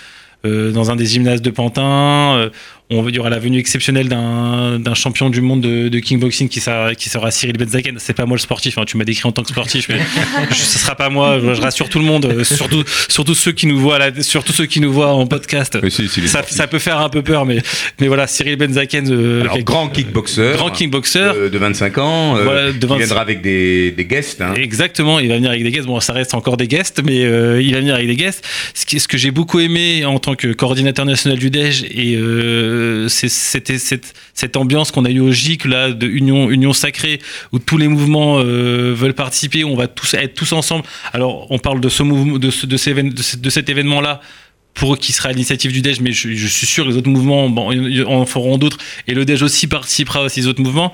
euh, 0.45 0.71
dans 0.71 0.91
un 0.91 0.95
des 0.95 1.05
gymnases 1.05 1.41
de 1.41 1.49
Pantin. 1.49 2.37
Euh, 2.37 2.49
on, 2.91 3.07
il 3.09 3.15
y 3.15 3.19
aura 3.19 3.29
la 3.31 3.39
venue 3.39 3.57
exceptionnelle 3.57 4.07
d'un 4.09 4.79
d'un 4.79 4.93
champion 4.93 5.29
du 5.31 5.41
monde 5.41 5.61
de, 5.61 5.89
de 5.89 5.99
kickboxing 5.99 6.47
qui 6.49 6.59
sera, 6.59 6.93
qui 6.93 7.09
sera 7.09 7.31
Cyril 7.31 7.57
Benzaken. 7.57 7.95
C'est 7.99 8.13
pas 8.13 8.25
moi 8.25 8.35
le 8.37 8.41
sportif, 8.41 8.77
hein, 8.77 8.83
tu 8.85 8.95
m'as 8.97 9.03
décrit 9.05 9.27
en 9.27 9.31
tant 9.31 9.41
que 9.41 9.49
sportif, 9.49 9.87
mais 9.89 9.97
je, 10.51 10.55
ce 10.55 10.77
sera 10.77 10.93
pas 10.95 11.09
moi. 11.09 11.39
Je, 11.39 11.53
je 11.55 11.61
rassure 11.61 11.89
tout 11.89 11.97
le 11.99 12.05
monde, 12.05 12.25
euh, 12.25 12.43
surtout, 12.43 12.83
surtout 13.09 13.33
ceux 13.33 13.53
qui 13.53 13.65
nous 13.65 13.79
voient, 13.79 13.95
à 13.95 14.09
la, 14.11 14.21
surtout 14.23 14.53
ceux 14.53 14.65
qui 14.67 14.79
nous 14.81 14.93
voient 14.93 15.13
en 15.13 15.25
podcast. 15.25 15.77
ça, 16.27 16.43
ça 16.43 16.67
peut 16.67 16.77
faire 16.79 16.99
un 16.99 17.09
peu 17.09 17.21
peur, 17.23 17.45
mais, 17.45 17.57
mais 17.99 18.07
voilà, 18.07 18.27
Cyril 18.27 18.55
Benzaken, 18.57 19.11
euh, 19.11 19.41
Alors, 19.41 19.57
grand 19.59 19.87
kickboxer. 19.89 20.51
grand 20.55 20.69
kickboxer. 20.69 21.31
De, 21.43 21.49
de 21.49 21.57
25 21.57 21.97
ans. 21.97 22.37
euh, 22.37 22.43
Voilà, 22.43 22.71
de 22.71 22.85
25 22.85 22.97
viendra 22.97 23.21
avec 23.21 23.41
des, 23.41 23.91
des 23.91 24.05
guests. 24.05 24.41
hein. 24.41 24.53
Exactement, 24.55 25.19
il 25.19 25.29
va 25.29 25.35
venir 25.37 25.49
avec 25.49 25.63
des 25.63 25.71
guests. 25.71 25.87
Bon, 25.87 25.99
ça 25.99 26.13
reste 26.13 26.33
encore 26.35 26.57
des 26.57 26.67
guests, 26.67 27.01
mais 27.03 27.23
euh, 27.25 27.61
il 27.61 27.73
va 27.73 27.79
venir 27.79 27.95
avec 27.95 28.07
des 28.07 28.15
guests. 28.15 28.45
Ce, 28.75 28.85
qui, 28.85 28.99
ce 28.99 29.07
que 29.07 29.17
j'ai 29.17 29.31
beaucoup 29.31 29.59
aimé 29.59 30.05
en 30.05 30.19
tant 30.19 30.35
que 30.35 30.53
coordinateur 30.53 31.05
national 31.05 31.39
du 31.39 31.49
DEJ, 31.49 31.85
et 31.89 32.15
euh, 32.75 33.07
c'était 33.09 33.77
cette, 33.77 34.57
ambiance 34.57 34.91
qu'on 34.91 35.05
a 35.05 35.09
eue 35.09 35.19
au 35.19 35.31
GIC, 35.31 35.65
là, 35.65 35.91
de 35.91 36.07
union, 36.07 36.49
union 36.49 36.73
sacrée, 36.73 37.19
où 37.51 37.59
tous 37.59 37.77
les 37.77 37.87
mouvements 37.87 38.39
euh, 38.39 38.93
veulent 38.95 39.13
participer, 39.13 39.63
on 39.63 39.75
va 39.75 39.87
tous 39.87 40.13
être 40.13 40.33
tous 40.33 40.53
ensemble. 40.53 40.83
Alors, 41.13 41.47
on 41.51 41.59
parle 41.59 41.81
de 41.81 41.89
ce 41.89 42.03
mouvement, 42.03 42.37
de, 42.37 42.65
de, 42.65 43.49
cet 43.49 43.69
événement-là 43.69 44.21
pour 44.73 44.97
qui 44.97 45.13
sera 45.13 45.31
l'initiative 45.31 45.71
du 45.71 45.81
DEJ, 45.81 46.01
mais 46.01 46.11
je, 46.11 46.47
suis 46.47 46.67
sûr 46.67 46.83
que 46.83 46.89
les 46.89 46.97
autres 46.97 47.09
mouvements 47.09 47.45
en 47.45 48.25
feront 48.25 48.57
d'autres, 48.57 48.77
et 49.07 49.13
le 49.13 49.23
DEJ 49.23 49.43
aussi 49.43 49.67
participera 49.67 50.25
à 50.25 50.29
ces 50.29 50.47
autres 50.47 50.61
mouvements. 50.61 50.91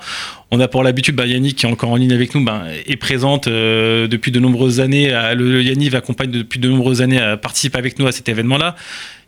On 0.52 0.60
a 0.60 0.68
pour 0.68 0.84
l'habitude, 0.84 1.16
bah, 1.16 1.26
Yannick 1.26 1.56
qui 1.56 1.66
est 1.66 1.68
encore 1.68 1.90
en 1.90 1.96
ligne 1.96 2.12
avec 2.12 2.34
nous, 2.34 2.44
bah, 2.44 2.62
est 2.86 2.96
présente 2.96 3.48
euh, 3.48 4.06
depuis 4.06 4.30
de 4.30 4.38
nombreuses 4.38 4.78
années. 4.78 5.08
Yannick 5.08 5.94
accompagne 5.94 6.30
depuis 6.30 6.60
de 6.60 6.68
nombreuses 6.68 7.02
années, 7.02 7.18
à 7.18 7.36
participer 7.36 7.78
avec 7.78 7.98
nous 7.98 8.06
à 8.06 8.12
cet 8.12 8.28
événement-là. 8.28 8.76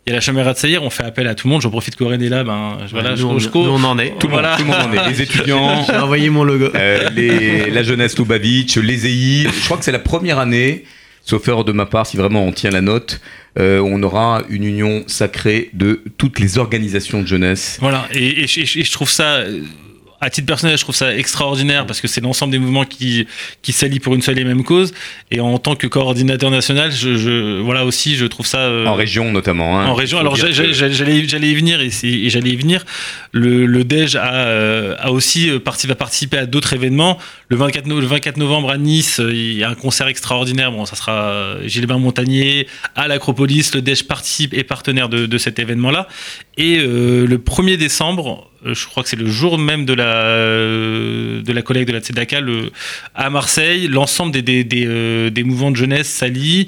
Il 0.07 0.11
y 0.11 0.13
a 0.13 0.17
la 0.17 0.21
Chamera 0.21 0.53
de 0.53 0.57
Saïr, 0.59 0.83
on 0.83 0.91
fait 0.91 1.03
appel 1.03 1.25
à 1.27 1.33
tout 1.33 1.47
le 1.47 1.53
monde. 1.53 1.61
J'en 1.63 1.71
profite 1.71 1.95
qu'Oren 1.95 2.21
est 2.21 2.29
là. 2.29 2.43
Ben, 2.43 2.77
voilà, 2.91 3.11
nous, 3.11 3.17
je- 3.17 3.25
on, 3.25 3.39
je- 3.39 3.49
nous, 3.49 3.59
on 3.61 3.83
en 3.83 3.97
est. 3.97 4.13
Tout 4.19 4.27
le 4.27 4.33
monde, 4.33 4.41
Voilà. 4.41 4.55
tout 4.55 4.61
le 4.63 4.67
monde 4.67 4.77
en 4.81 4.93
est. 4.93 5.09
Les 5.09 5.21
étudiants, 5.23 5.83
J'ai 5.87 5.95
envoyé 5.97 6.29
mon 6.29 6.43
logo. 6.43 6.69
euh, 6.75 7.09
les, 7.15 7.71
la 7.71 7.81
jeunesse 7.81 8.15
Lubavitch, 8.19 8.77
les 8.77 9.07
EI. 9.07 9.47
Je 9.51 9.65
crois 9.65 9.77
que 9.77 9.83
c'est 9.83 9.91
la 9.91 9.97
première 9.97 10.37
année, 10.37 10.83
sauf 11.23 11.47
erreur 11.47 11.63
de 11.65 11.71
ma 11.71 11.87
part, 11.87 12.05
si 12.05 12.17
vraiment 12.17 12.43
on 12.45 12.51
tient 12.51 12.69
la 12.69 12.81
note, 12.81 13.19
euh, 13.57 13.79
on 13.79 14.03
aura 14.03 14.43
une 14.49 14.63
union 14.63 15.03
sacrée 15.07 15.71
de 15.73 16.03
toutes 16.19 16.39
les 16.39 16.59
organisations 16.59 17.23
de 17.23 17.27
jeunesse. 17.27 17.77
Voilà, 17.81 18.07
et, 18.13 18.43
et 18.43 18.47
je- 18.47 18.59
et 18.59 18.65
je- 18.67 18.79
et 18.79 18.83
je 18.83 18.91
trouve 18.91 19.09
ça, 19.09 19.37
euh, 19.37 19.61
à 20.25 20.29
titre 20.29 20.47
personnel, 20.47 20.77
je 20.77 20.81
trouve 20.83 20.95
ça 20.95 21.15
extraordinaire 21.15 21.85
parce 21.85 22.01
que 22.01 22.07
c'est 22.07 22.21
l'ensemble 22.21 22.51
des 22.51 22.59
mouvements 22.59 22.85
qui, 22.85 23.27
qui 23.61 23.71
s'allient 23.73 23.99
pour 23.99 24.15
une 24.15 24.21
seule 24.21 24.39
et 24.39 24.43
même 24.43 24.63
cause. 24.63 24.93
Et 25.31 25.39
en 25.39 25.57
tant 25.59 25.75
que 25.75 25.87
coordinateur 25.87 26.49
national, 26.51 26.91
je, 26.91 27.15
je- 27.15 27.59
voilà 27.61 27.85
aussi, 27.85 28.15
je 28.15 28.25
trouve 28.25 28.45
ça. 28.45 28.59
euh, 28.59 28.85
En 28.85 28.95
région 28.95 29.31
notamment. 29.31 29.79
hein. 29.79 29.85
en 29.87 29.93
région, 29.93 30.19
alors 30.19 30.37
que- 30.37 30.51
j'allais 30.51 31.49
y 31.51 31.55
venir 31.55 31.79
et, 31.81 31.89
j'allais 32.29 32.49
y 32.49 32.55
venir. 32.55 32.83
Le, 33.31 33.65
le 33.65 33.83
DEJ 33.83 34.15
a, 34.15 34.33
euh, 34.33 34.95
a 34.99 35.11
aussi 35.11 35.49
euh, 35.49 35.59
va 35.87 35.95
participer 35.95 36.37
à 36.37 36.45
d'autres 36.45 36.73
événements. 36.73 37.17
Le 37.49 37.57
24, 37.57 37.85
no- 37.85 37.99
le 37.99 38.07
24 38.07 38.37
novembre 38.37 38.71
à 38.71 38.77
Nice, 38.77 39.21
il 39.23 39.53
y 39.53 39.63
a 39.63 39.69
un 39.69 39.75
concert 39.75 40.07
extraordinaire. 40.07 40.71
Bon, 40.71 40.85
ça 40.85 40.95
sera 40.95 41.55
Gilbert 41.65 41.99
Montagnier 41.99 42.67
à 42.95 43.07
l'Acropolis. 43.07 43.71
Le 43.75 43.81
DEJ 43.81 44.03
participe 44.03 44.53
et 44.53 44.63
partenaire 44.63 45.09
de, 45.09 45.25
de 45.27 45.37
cet 45.37 45.59
événement-là. 45.59 46.07
Et 46.57 46.77
euh, 46.79 47.25
le 47.27 47.37
1er 47.37 47.75
décembre, 47.77 48.49
euh, 48.65 48.73
je 48.73 48.85
crois 48.87 49.03
que 49.03 49.09
c'est 49.09 49.19
le 49.19 49.27
jour 49.27 49.57
même 49.57 49.85
de 49.85 49.93
la, 49.93 50.15
euh, 50.15 51.41
de 51.41 51.51
la 51.51 51.61
collecte 51.61 51.87
de 51.89 51.93
la 51.93 51.99
Tzedaka, 51.99 52.39
à 53.13 53.29
Marseille, 53.29 53.87
l'ensemble 53.87 54.31
des, 54.31 54.63
des, 54.63 55.31
des, 55.31 55.43
mouvements 55.43 55.71
de 55.71 55.75
jeunesse 55.75 56.07
s'allient 56.07 56.67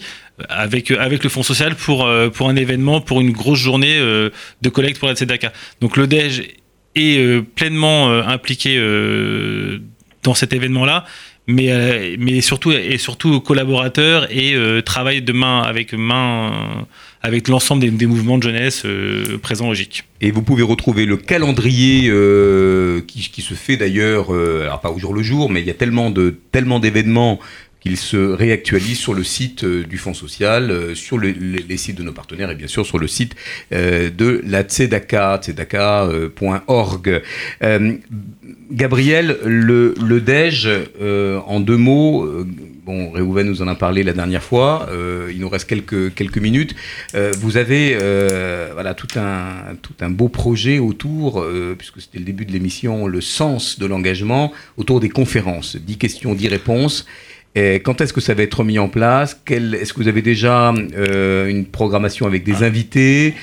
avec, 0.49 0.91
avec 0.91 1.23
le 1.23 1.29
Fonds 1.29 1.43
social 1.43 1.75
pour, 1.75 2.07
pour 2.33 2.49
un 2.49 2.55
événement, 2.55 3.01
pour 3.01 3.21
une 3.21 3.31
grosse 3.31 3.59
journée 3.59 3.97
de 3.97 4.69
collecte 4.69 4.99
pour 4.99 5.07
la 5.07 5.15
Tzedaka. 5.15 5.51
Donc 5.81 5.97
le 5.97 6.05
DEJ 6.05 6.43
est 6.95 7.41
pleinement 7.55 8.11
impliqué 8.11 8.79
dans 10.21 10.35
cet 10.35 10.53
événement-là, 10.53 11.05
mais, 11.47 12.17
mais 12.19 12.41
surtout, 12.41 12.71
surtout 12.97 13.39
collaborateur 13.39 14.27
et 14.29 14.55
travaille 14.85 15.23
de 15.23 15.33
main 15.33 15.63
avec 15.63 15.93
main 15.93 16.85
avec 17.21 17.47
l'ensemble 17.47 17.89
des, 17.89 18.05
mouvements 18.05 18.37
de 18.37 18.43
jeunesse 18.43 18.83
euh, 18.85 19.37
présents 19.37 19.69
au 19.69 19.73
GIC. 19.73 20.03
Et 20.21 20.31
vous 20.31 20.41
pouvez 20.41 20.63
retrouver 20.63 21.05
le 21.05 21.17
calendrier 21.17 22.09
euh, 22.09 23.01
qui, 23.07 23.41
se 23.41 23.53
fait 23.53 23.77
d'ailleurs, 23.77 24.33
euh, 24.33 24.63
alors 24.63 24.81
pas 24.81 24.91
au 24.91 24.99
jour 24.99 25.13
le 25.13 25.23
jour, 25.23 25.49
mais 25.49 25.61
il 25.61 25.67
y 25.67 25.71
a 25.71 25.75
tellement 25.75 26.09
de 26.09 26.35
tellement 26.51 26.79
d'événements 26.79 27.39
qu'il 27.79 27.97
se 27.97 28.17
réactualise 28.17 28.97
sur 28.97 29.13
le 29.13 29.23
site 29.23 29.63
du 29.63 29.97
Fonds 29.99 30.15
social, 30.15 30.95
sur 30.95 31.17
le- 31.19 31.29
les, 31.29 31.77
sites 31.77 31.95
de 31.97 32.03
nos 32.03 32.11
partenaires 32.11 32.49
et 32.49 32.55
bien 32.55 32.67
sûr 32.67 32.85
sur 32.87 32.97
le 32.97 33.07
site 33.07 33.35
de 33.71 34.41
la 34.45 34.63
Tzedaka, 34.63 35.39
tzedaka.org. 35.43 37.21
Gabriel, 38.71 39.37
le, 39.45 39.93
le 40.03 40.21
DEJ, 40.21 40.69
en 41.45 41.59
deux 41.59 41.77
mots, 41.77 42.27
bon, 42.87 43.11
Réhouven 43.11 43.45
nous 43.45 43.61
en 43.61 43.67
a 43.67 43.75
parlé 43.75 44.01
la 44.01 44.13
dernière 44.13 44.41
fois, 44.41 44.87
euh, 44.89 45.29
il 45.31 45.41
nous 45.41 45.49
reste 45.49 45.67
quelques, 45.69 46.13
quelques 46.15 46.37
minutes. 46.37 46.73
Euh, 47.13 47.31
vous 47.37 47.57
avez 47.57 47.97
euh, 48.01 48.69
voilà, 48.73 48.93
tout, 48.93 49.19
un, 49.19 49.75
tout 49.81 49.93
un 49.99 50.09
beau 50.09 50.29
projet 50.29 50.79
autour, 50.79 51.41
euh, 51.41 51.75
puisque 51.77 52.01
c'était 52.01 52.19
le 52.19 52.23
début 52.23 52.45
de 52.45 52.53
l'émission, 52.53 53.05
le 53.05 53.21
sens 53.21 53.77
de 53.77 53.85
l'engagement, 53.85 54.53
autour 54.77 55.01
des 55.01 55.09
conférences. 55.09 55.75
10 55.75 55.97
questions, 55.97 56.33
10 56.33 56.47
réponses. 56.47 57.05
Et 57.55 57.75
quand 57.75 58.01
est-ce 58.01 58.13
que 58.13 58.21
ça 58.21 58.33
va 58.33 58.43
être 58.43 58.63
mis 58.63 58.79
en 58.79 58.87
place? 58.87 59.41
Est-ce 59.49 59.91
que 59.91 59.99
vous 59.99 60.07
avez 60.07 60.21
déjà 60.21 60.73
euh, 60.73 61.47
une 61.47 61.65
programmation 61.65 62.25
avec 62.25 62.43
des 62.43 62.63
invités? 62.63 63.33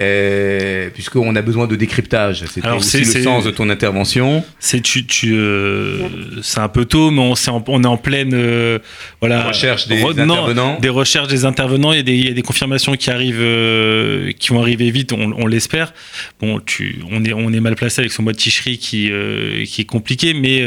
Euh, 0.00 0.88
Puisqu'on 0.94 1.34
a 1.36 1.42
besoin 1.42 1.66
de 1.66 1.76
décryptage. 1.76 2.44
C'était 2.46 2.66
Alors, 2.66 2.78
aussi 2.78 2.88
c'est- 2.90 2.98
le 3.00 3.04
c'est- 3.04 3.22
sens 3.22 3.44
de 3.44 3.50
ton 3.50 3.68
intervention. 3.70 4.44
C'est 4.58 4.80
tu, 4.80 5.06
tu, 5.06 5.34
euh, 5.34 5.98
c'est 6.42 6.60
un 6.60 6.68
peu 6.68 6.84
tôt, 6.84 7.10
mais 7.10 7.20
on, 7.20 7.34
c'est 7.34 7.50
en- 7.50 7.62
on 7.68 7.82
est 7.84 7.86
en 7.86 7.96
pleine 7.96 8.32
euh, 8.34 8.78
voilà 9.20 9.48
Recherche 9.48 9.88
des 9.88 10.02
Re- 10.02 10.14
non, 10.24 10.34
intervenants. 10.34 10.78
des 10.80 10.88
recherches 10.88 11.28
des 11.28 11.44
intervenants. 11.44 11.92
Il 11.92 11.96
y 11.96 12.00
a 12.00 12.02
des, 12.02 12.14
il 12.16 12.26
y 12.26 12.30
a 12.30 12.34
des 12.34 12.42
confirmations 12.42 12.94
qui 12.94 13.10
arrivent, 13.10 13.36
euh, 13.40 14.32
qui 14.38 14.48
vont 14.50 14.60
arriver 14.60 14.90
vite. 14.90 15.12
On, 15.12 15.32
on 15.36 15.46
l'espère. 15.46 15.92
Bon, 16.40 16.60
tu, 16.64 16.96
on 17.10 17.24
est 17.24 17.32
on 17.32 17.52
est 17.52 17.60
mal 17.60 17.74
placé 17.74 18.00
avec 18.00 18.12
son 18.12 18.22
mois 18.22 18.32
de 18.32 18.38
ticherie 18.38 18.78
qui 18.78 19.10
qui 19.66 19.80
est 19.80 19.84
compliqué, 19.86 20.34
mais 20.34 20.64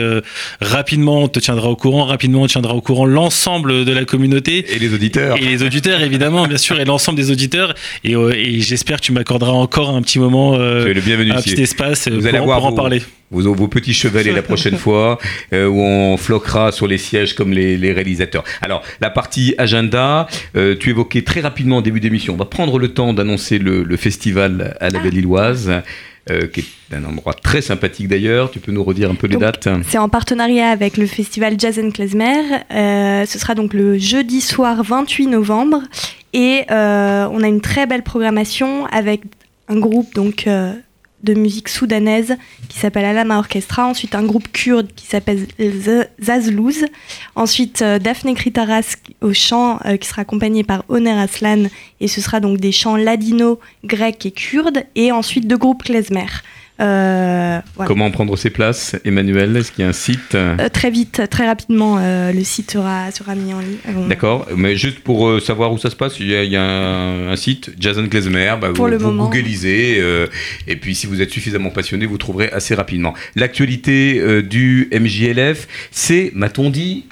rapidement 0.61 1.23
on 1.23 1.27
te 1.27 1.39
tiendra 1.39 1.69
au 1.69 1.75
courant. 1.75 2.05
Rapidement 2.05 2.43
on 2.43 2.47
tiendra 2.47 2.73
au 2.75 2.81
courant 2.81 3.05
l'ensemble 3.05 3.85
de 3.85 3.91
la 3.91 4.05
communauté 4.05 4.65
et 4.73 4.79
les 4.79 4.93
auditeurs 4.93 5.37
et 5.37 5.41
les 5.45 5.63
auditeurs 5.63 6.01
évidemment 6.01 6.47
bien 6.47 6.57
sûr 6.57 6.79
et 6.79 6.85
l'ensemble 6.85 7.17
des 7.17 7.31
auditeurs 7.31 7.73
et, 8.03 8.13
et 8.13 8.61
j'espère 8.61 8.97
que 8.97 9.05
tu 9.05 9.11
m'accorderas 9.15 9.51
encore 9.51 9.89
un 9.95 10.01
petit 10.01 10.19
moment, 10.19 10.53
euh, 10.55 10.93
le 10.93 11.01
bienvenu 11.01 11.31
un 11.31 11.39
ici. 11.39 11.51
petit 11.51 11.61
espace 11.63 12.07
euh, 12.07 12.11
Vous 12.11 12.19
pour, 12.19 12.27
allez 12.29 12.37
en- 12.39 12.43
avoir 12.43 12.57
pour 12.59 12.67
en 12.67 12.69
vos- 12.71 12.75
parler. 12.75 13.01
Vos, 13.31 13.53
vos 13.55 13.67
petits 13.67 13.93
chevalets 13.93 14.31
la 14.31 14.43
prochaine 14.43 14.77
fois, 14.85 15.17
euh, 15.51 15.67
où 15.67 15.79
on 15.81 16.15
floquera 16.17 16.71
sur 16.71 16.85
les 16.87 16.99
sièges 16.99 17.33
comme 17.33 17.51
les, 17.53 17.75
les 17.75 17.91
réalisateurs. 17.91 18.43
Alors, 18.61 18.83
la 19.01 19.09
partie 19.09 19.55
agenda, 19.57 20.27
euh, 20.55 20.75
tu 20.79 20.91
évoquais 20.91 21.23
très 21.23 21.41
rapidement 21.41 21.77
au 21.77 21.81
début 21.81 21.99
d'émission. 21.99 22.33
On 22.35 22.37
va 22.37 22.45
prendre 22.45 22.77
le 22.77 22.89
temps 22.89 23.13
d'annoncer 23.13 23.57
le, 23.57 23.81
le 23.83 23.97
festival 23.97 24.77
à 24.79 24.89
la 24.91 24.99
Belle-Îloise, 24.99 25.81
euh, 26.31 26.47
qui 26.47 26.59
est 26.61 26.95
un 26.95 27.03
endroit 27.03 27.33
très 27.33 27.61
sympathique 27.61 28.07
d'ailleurs. 28.07 28.51
Tu 28.51 28.59
peux 28.59 28.71
nous 28.71 28.83
redire 28.83 29.09
un 29.11 29.15
peu 29.15 29.25
les 29.27 29.33
Donc, 29.33 29.41
dates? 29.41 29.67
C'est 29.87 29.97
en 29.97 30.07
partenariat 30.09 30.69
avec 30.69 30.95
le 30.97 31.07
festival 31.07 31.55
Jazz 31.59 31.79
and 31.79 31.91
Klezmer. 31.91 32.41
Euh, 32.71 33.25
ce 33.25 33.39
sera 33.39 33.55
donc 33.55 33.73
le 33.73 33.97
jeudi 33.97 34.39
soir 34.41 34.83
28 34.83 35.27
novembre. 35.27 35.81
Et 36.35 36.65
euh, 36.69 37.29
on 37.31 37.41
a 37.41 37.47
une 37.47 37.61
très 37.61 37.85
belle 37.85 38.03
programmation 38.03 38.85
avec 38.87 39.21
un 39.69 39.79
groupe 39.79 40.13
donc, 40.13 40.47
euh, 40.47 40.73
de 41.23 41.33
musique 41.33 41.69
soudanaise 41.69 42.35
qui 42.67 42.77
s'appelle 42.77 43.05
Alama 43.05 43.37
Orchestra. 43.37 43.87
Ensuite, 43.87 44.15
un 44.15 44.23
groupe 44.23 44.51
kurde 44.51 44.87
qui 44.97 45.07
s'appelle 45.07 45.47
Zazlouz. 46.21 46.87
Ensuite, 47.35 47.81
euh, 47.81 47.99
Daphne 47.99 48.35
Kritaras 48.35 48.97
au 49.21 49.31
chant 49.31 49.79
euh, 49.85 49.95
qui 49.95 50.09
sera 50.09 50.23
accompagné 50.23 50.65
par 50.65 50.83
Oner 50.89 51.17
Aslan. 51.17 51.69
Et 52.01 52.09
ce 52.09 52.19
sera 52.19 52.41
donc 52.41 52.59
des 52.59 52.73
chants 52.73 52.97
ladino, 52.97 53.61
grecs 53.85 54.25
et 54.25 54.31
kurdes. 54.31 54.83
Et 54.95 55.13
ensuite, 55.13 55.47
deux 55.47 55.57
groupes 55.57 55.83
klezmer. 55.83 56.27
Euh, 56.81 57.59
voilà. 57.75 57.87
Comment 57.87 58.11
prendre 58.11 58.35
ses 58.35 58.49
places, 58.49 58.95
Emmanuel? 59.05 59.55
Est-ce 59.55 59.71
qu'il 59.71 59.83
y 59.83 59.85
a 59.85 59.89
un 59.89 59.93
site? 59.93 60.35
Euh, 60.35 60.67
très 60.69 60.89
vite, 60.91 61.21
très 61.29 61.45
rapidement, 61.45 61.97
euh, 61.99 62.33
le 62.33 62.43
site 62.43 62.71
sera, 62.71 63.11
sera 63.11 63.33
mis 63.35 63.53
en 63.53 63.59
ligne. 63.59 63.77
D'accord, 64.09 64.47
mais 64.55 64.75
juste 64.75 64.99
pour 64.99 65.41
savoir 65.41 65.71
où 65.71 65.77
ça 65.77 65.89
se 65.89 65.95
passe, 65.95 66.19
il 66.19 66.27
y 66.27 66.35
a, 66.35 66.43
il 66.43 66.51
y 66.51 66.57
a 66.57 66.63
un, 66.63 67.29
un 67.31 67.35
site, 67.37 67.71
Jason 67.79 68.07
Klezmer, 68.07 68.55
bah, 68.59 68.69
Pour 68.73 68.85
vous, 68.85 68.91
le 68.91 68.97
vous 68.97 69.05
moment. 69.07 69.29
googlisez, 69.29 70.03
et 70.67 70.75
puis 70.75 70.95
si 70.95 71.07
vous 71.07 71.21
êtes 71.21 71.31
suffisamment 71.31 71.69
passionné, 71.69 72.05
vous 72.05 72.17
trouverez 72.17 72.49
assez 72.51 72.75
rapidement. 72.75 73.13
L'actualité 73.35 74.41
du 74.43 74.89
MJLF, 74.91 75.67
c'est, 75.91 76.31
m'a-t-on 76.35 76.69
dit, 76.69 77.05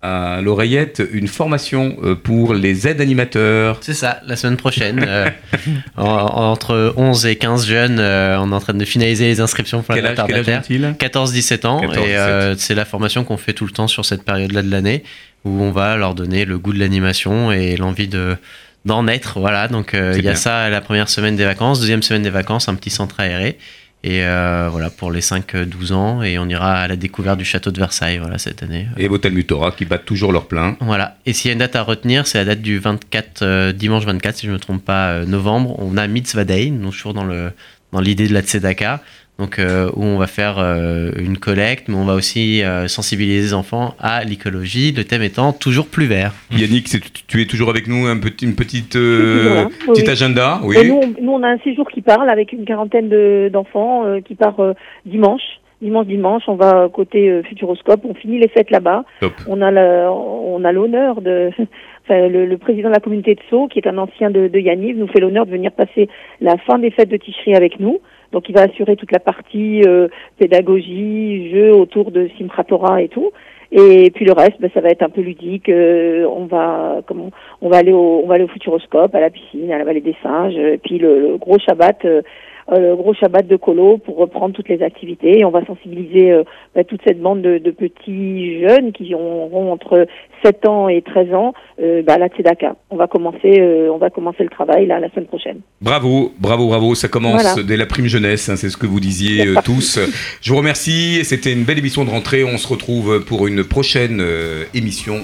à 0.00 0.40
l'oreillette 0.42 1.02
une 1.12 1.26
formation 1.26 1.96
euh, 2.04 2.14
pour 2.14 2.54
les 2.54 2.86
aides 2.86 3.00
animateurs. 3.00 3.78
C'est 3.80 3.94
ça, 3.94 4.20
la 4.26 4.36
semaine 4.36 4.56
prochaine. 4.56 5.04
euh, 5.06 5.28
en- 5.96 6.04
entre 6.06 6.94
11 6.96 7.26
et 7.26 7.36
15 7.36 7.66
jeunes, 7.66 7.98
euh, 7.98 8.38
on 8.40 8.52
est 8.52 8.54
en 8.54 8.60
train 8.60 8.74
de 8.74 8.84
finaliser 8.84 9.26
les 9.26 9.40
inscriptions 9.40 9.82
pour 9.82 9.94
Quel 9.94 10.04
la 10.04 10.10
retardataire. 10.10 10.60
ont-ils 10.60 10.94
14-17 10.98 11.66
ans. 11.66 11.80
14, 11.80 12.06
et 12.08 12.16
euh, 12.16 12.54
c'est 12.56 12.74
la 12.76 12.84
formation 12.84 13.24
qu'on 13.24 13.36
fait 13.36 13.52
tout 13.54 13.64
le 13.64 13.72
temps 13.72 13.88
sur 13.88 14.04
cette 14.04 14.22
période-là 14.22 14.62
de 14.62 14.70
l'année, 14.70 15.02
où 15.44 15.62
on 15.62 15.72
va 15.72 15.96
leur 15.96 16.14
donner 16.14 16.44
le 16.44 16.58
goût 16.58 16.72
de 16.72 16.78
l'animation 16.78 17.50
et 17.52 17.76
l'envie 17.76 18.08
de 18.08 18.36
d'en 18.84 19.08
être. 19.08 19.40
Voilà, 19.40 19.66
donc 19.66 19.90
il 19.94 19.98
y 19.98 20.18
a 20.18 20.20
bien. 20.20 20.34
ça 20.36 20.70
la 20.70 20.80
première 20.80 21.08
semaine 21.08 21.34
des 21.34 21.44
vacances, 21.44 21.80
deuxième 21.80 22.02
semaine 22.04 22.22
des 22.22 22.30
vacances, 22.30 22.68
un 22.68 22.74
petit 22.76 22.90
centre 22.90 23.18
aéré. 23.18 23.58
Et 24.04 24.22
euh, 24.22 24.68
voilà, 24.70 24.90
pour 24.90 25.10
les 25.10 25.20
5-12 25.20 25.92
ans, 25.92 26.22
et 26.22 26.38
on 26.38 26.48
ira 26.48 26.74
à 26.74 26.88
la 26.88 26.94
découverte 26.94 27.36
du 27.36 27.44
château 27.44 27.72
de 27.72 27.78
Versailles 27.78 28.18
voilà, 28.18 28.38
cette 28.38 28.62
année. 28.62 28.86
Et 28.96 29.08
Botel 29.08 29.32
Mutora 29.32 29.72
qui 29.72 29.84
battent 29.84 30.04
toujours 30.04 30.32
leur 30.32 30.46
plein. 30.46 30.76
Voilà. 30.80 31.16
Et 31.26 31.32
s'il 31.32 31.48
y 31.48 31.50
a 31.50 31.52
une 31.54 31.58
date 31.58 31.74
à 31.74 31.82
retenir, 31.82 32.26
c'est 32.26 32.38
la 32.38 32.44
date 32.44 32.62
du 32.62 32.78
24, 32.78 33.42
euh, 33.42 33.72
dimanche 33.72 34.04
24, 34.04 34.36
si 34.36 34.46
je 34.46 34.52
ne 34.52 34.54
me 34.54 34.60
trompe 34.60 34.84
pas, 34.84 35.10
euh, 35.10 35.26
novembre. 35.26 35.74
On 35.80 35.96
a 35.96 36.06
Mitzvah 36.06 36.44
Day, 36.44 36.66
donc 36.70 36.92
toujours 36.92 37.14
dans 37.14 37.24
le 37.24 37.50
dans 37.92 38.00
l'idée 38.00 38.28
de 38.28 38.34
la 38.34 38.42
Tzedaka, 38.42 39.02
donc 39.38 39.58
euh, 39.60 39.88
où 39.94 40.02
on 40.02 40.18
va 40.18 40.26
faire 40.26 40.58
euh, 40.58 41.12
une 41.18 41.38
collecte, 41.38 41.88
mais 41.88 41.94
on 41.94 42.04
va 42.04 42.14
aussi 42.14 42.62
euh, 42.64 42.88
sensibiliser 42.88 43.40
les 43.40 43.54
enfants 43.54 43.94
à 44.00 44.24
l'écologie. 44.24 44.92
Le 44.92 45.04
thème 45.04 45.22
étant 45.22 45.52
toujours 45.52 45.86
plus 45.86 46.06
vert. 46.06 46.32
Yannick, 46.50 46.86
tu 47.28 47.40
es 47.40 47.44
toujours 47.46 47.70
avec 47.70 47.86
nous, 47.86 48.06
un 48.06 48.18
petit, 48.18 48.44
une 48.46 48.56
petite, 48.56 48.96
euh. 48.96 49.66
Oui, 49.86 50.08
agenda 50.08 50.60
oui. 50.64 50.76
Et 50.78 50.88
nous, 50.88 51.00
on, 51.02 51.22
nous, 51.22 51.32
on 51.32 51.42
a 51.44 51.48
un 51.48 51.58
séjour 51.58 51.88
qui 51.88 52.02
parle 52.02 52.28
avec 52.30 52.52
une 52.52 52.64
quarantaine 52.64 53.08
de- 53.08 53.48
d'enfants 53.52 54.04
euh, 54.06 54.20
qui 54.20 54.34
part 54.34 54.58
euh, 54.60 54.72
dimanche. 55.06 55.42
Dimanche, 55.80 56.06
dimanche, 56.08 56.42
on 56.48 56.56
va 56.56 56.88
côté 56.92 57.30
euh, 57.30 57.44
Futuroscope. 57.44 58.00
On 58.04 58.14
finit 58.14 58.40
les 58.40 58.48
fêtes 58.48 58.72
là-bas. 58.72 59.04
On 59.46 59.62
a 59.62 59.70
le- 59.70 60.10
on 60.10 60.64
a 60.64 60.72
l'honneur 60.72 61.20
de, 61.22 61.50
enfin, 62.04 62.26
le, 62.26 62.44
le 62.46 62.58
président 62.58 62.88
de 62.88 62.94
la 62.94 63.00
communauté 63.00 63.36
de 63.36 63.40
Sceaux, 63.48 63.68
qui 63.68 63.78
est 63.78 63.86
un 63.86 63.98
ancien 63.98 64.30
de, 64.32 64.48
de 64.48 64.58
Yaniv, 64.58 64.98
nous 64.98 65.06
fait 65.06 65.20
l'honneur 65.20 65.46
de 65.46 65.52
venir 65.52 65.70
passer 65.70 66.08
la 66.40 66.56
fin 66.66 66.80
des 66.80 66.90
fêtes 66.90 67.08
de 67.10 67.16
Ticherie 67.16 67.54
avec 67.54 67.78
nous. 67.78 68.00
Donc, 68.32 68.48
il 68.48 68.54
va 68.54 68.62
assurer 68.62 68.96
toute 68.96 69.12
la 69.12 69.20
partie 69.20 69.82
euh, 69.86 70.08
pédagogie, 70.38 71.50
jeu 71.50 71.72
autour 71.74 72.10
de 72.10 72.28
Simchat 72.38 73.02
et 73.02 73.08
tout. 73.08 73.30
Et 73.70 74.10
puis 74.14 74.24
le 74.24 74.32
reste, 74.32 74.60
ben, 74.60 74.70
ça 74.72 74.80
va 74.80 74.88
être 74.88 75.02
un 75.02 75.10
peu 75.10 75.20
ludique. 75.20 75.68
euh, 75.68 76.26
on 76.26 76.46
va, 76.46 77.02
comment, 77.06 77.30
on 77.60 77.68
va 77.68 77.78
aller 77.78 77.92
au, 77.92 78.22
on 78.24 78.26
va 78.26 78.34
aller 78.34 78.44
au 78.44 78.48
Futuroscope, 78.48 79.14
à 79.14 79.20
la 79.20 79.30
piscine, 79.30 79.70
à 79.70 79.78
la 79.78 79.84
vallée 79.84 80.00
des 80.00 80.16
singes. 80.22 80.56
Et 80.56 80.78
puis 80.78 80.98
le, 80.98 81.20
le 81.20 81.36
gros 81.36 81.58
Shabbat, 81.58 82.04
euh, 82.04 82.08
euh, 82.08 82.22
le 82.70 82.94
gros 82.96 83.14
Shabbat 83.14 83.46
de 83.46 83.56
Colo 83.56 83.98
pour 83.98 84.16
reprendre 84.16 84.54
toutes 84.54 84.68
les 84.68 84.82
activités. 84.82 85.38
Et 85.38 85.44
on 85.44 85.50
va 85.50 85.64
sensibiliser 85.64 86.32
euh, 86.32 86.42
ben, 86.74 86.84
toute 86.84 87.00
cette 87.06 87.20
bande 87.20 87.42
de, 87.42 87.58
de 87.58 87.70
petits 87.70 88.60
jeunes 88.60 88.92
qui 88.92 89.14
auront 89.14 89.72
entre 89.72 90.06
7 90.44 90.66
ans 90.66 90.88
et 90.88 91.02
13 91.02 91.34
ans 91.34 91.54
euh, 91.80 92.02
ben, 92.02 92.14
à 92.14 92.18
la 92.18 92.28
Tzedaka. 92.28 92.76
On 92.90 92.96
va 92.96 93.06
commencer, 93.06 93.58
euh, 93.60 93.90
on 93.92 93.98
va 93.98 94.10
commencer 94.10 94.42
le 94.44 94.50
travail 94.50 94.86
là 94.86 95.00
la 95.00 95.08
semaine 95.10 95.26
prochaine. 95.26 95.60
Bravo, 95.80 96.32
bravo, 96.38 96.68
bravo. 96.68 96.94
Ça 96.94 97.08
commence 97.08 97.42
Voilà. 97.42 97.62
dès 97.62 97.76
la 97.76 97.86
prime 97.86 98.06
jeunesse, 98.06 98.48
hein, 98.48 98.56
c'est 98.56 98.68
ce 98.70 98.76
que 98.76 98.86
vous 98.86 99.00
disiez 99.00 99.46
euh, 99.46 99.54
tous. 99.64 99.98
Je 100.40 100.50
vous 100.52 100.58
remercie. 100.58 101.24
C'était 101.24 101.52
une 101.52 101.64
belle 101.64 101.78
émission 101.78 102.04
de 102.04 102.10
rentrée. 102.10 102.44
On 102.44 102.58
se 102.58 102.68
retrouve 102.68 103.24
pour 103.24 103.46
une 103.46 103.64
prochaine 103.64 104.20
euh, 104.20 104.64
émission 104.74 105.16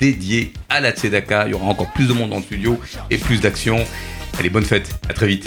dédiée 0.00 0.52
à 0.68 0.80
la 0.80 0.90
Tzedaka. 0.92 1.44
Il 1.46 1.52
y 1.52 1.54
aura 1.54 1.66
encore 1.66 1.92
plus 1.92 2.08
de 2.08 2.12
monde 2.12 2.30
dans 2.30 2.36
le 2.36 2.42
studio 2.42 2.76
et 3.10 3.18
plus 3.18 3.40
d'action. 3.40 3.76
Allez, 4.38 4.50
bonne 4.50 4.64
fête. 4.64 4.90
À 5.08 5.12
très 5.12 5.26
vite. 5.26 5.46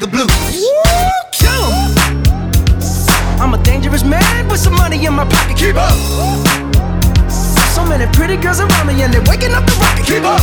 some 4.61 4.75
money 4.75 5.03
in 5.03 5.13
my 5.13 5.25
pocket. 5.25 5.57
Keep 5.57 5.75
up. 5.75 5.97
So 7.73 7.83
many 7.83 8.05
pretty 8.13 8.37
girls 8.37 8.59
around 8.59 8.85
me 8.85 9.01
and 9.01 9.11
they're 9.11 9.25
waking 9.25 9.53
up 9.53 9.65
the 9.65 9.73
rocket. 9.81 10.05
Keep 10.05 10.23
up. 10.23 10.41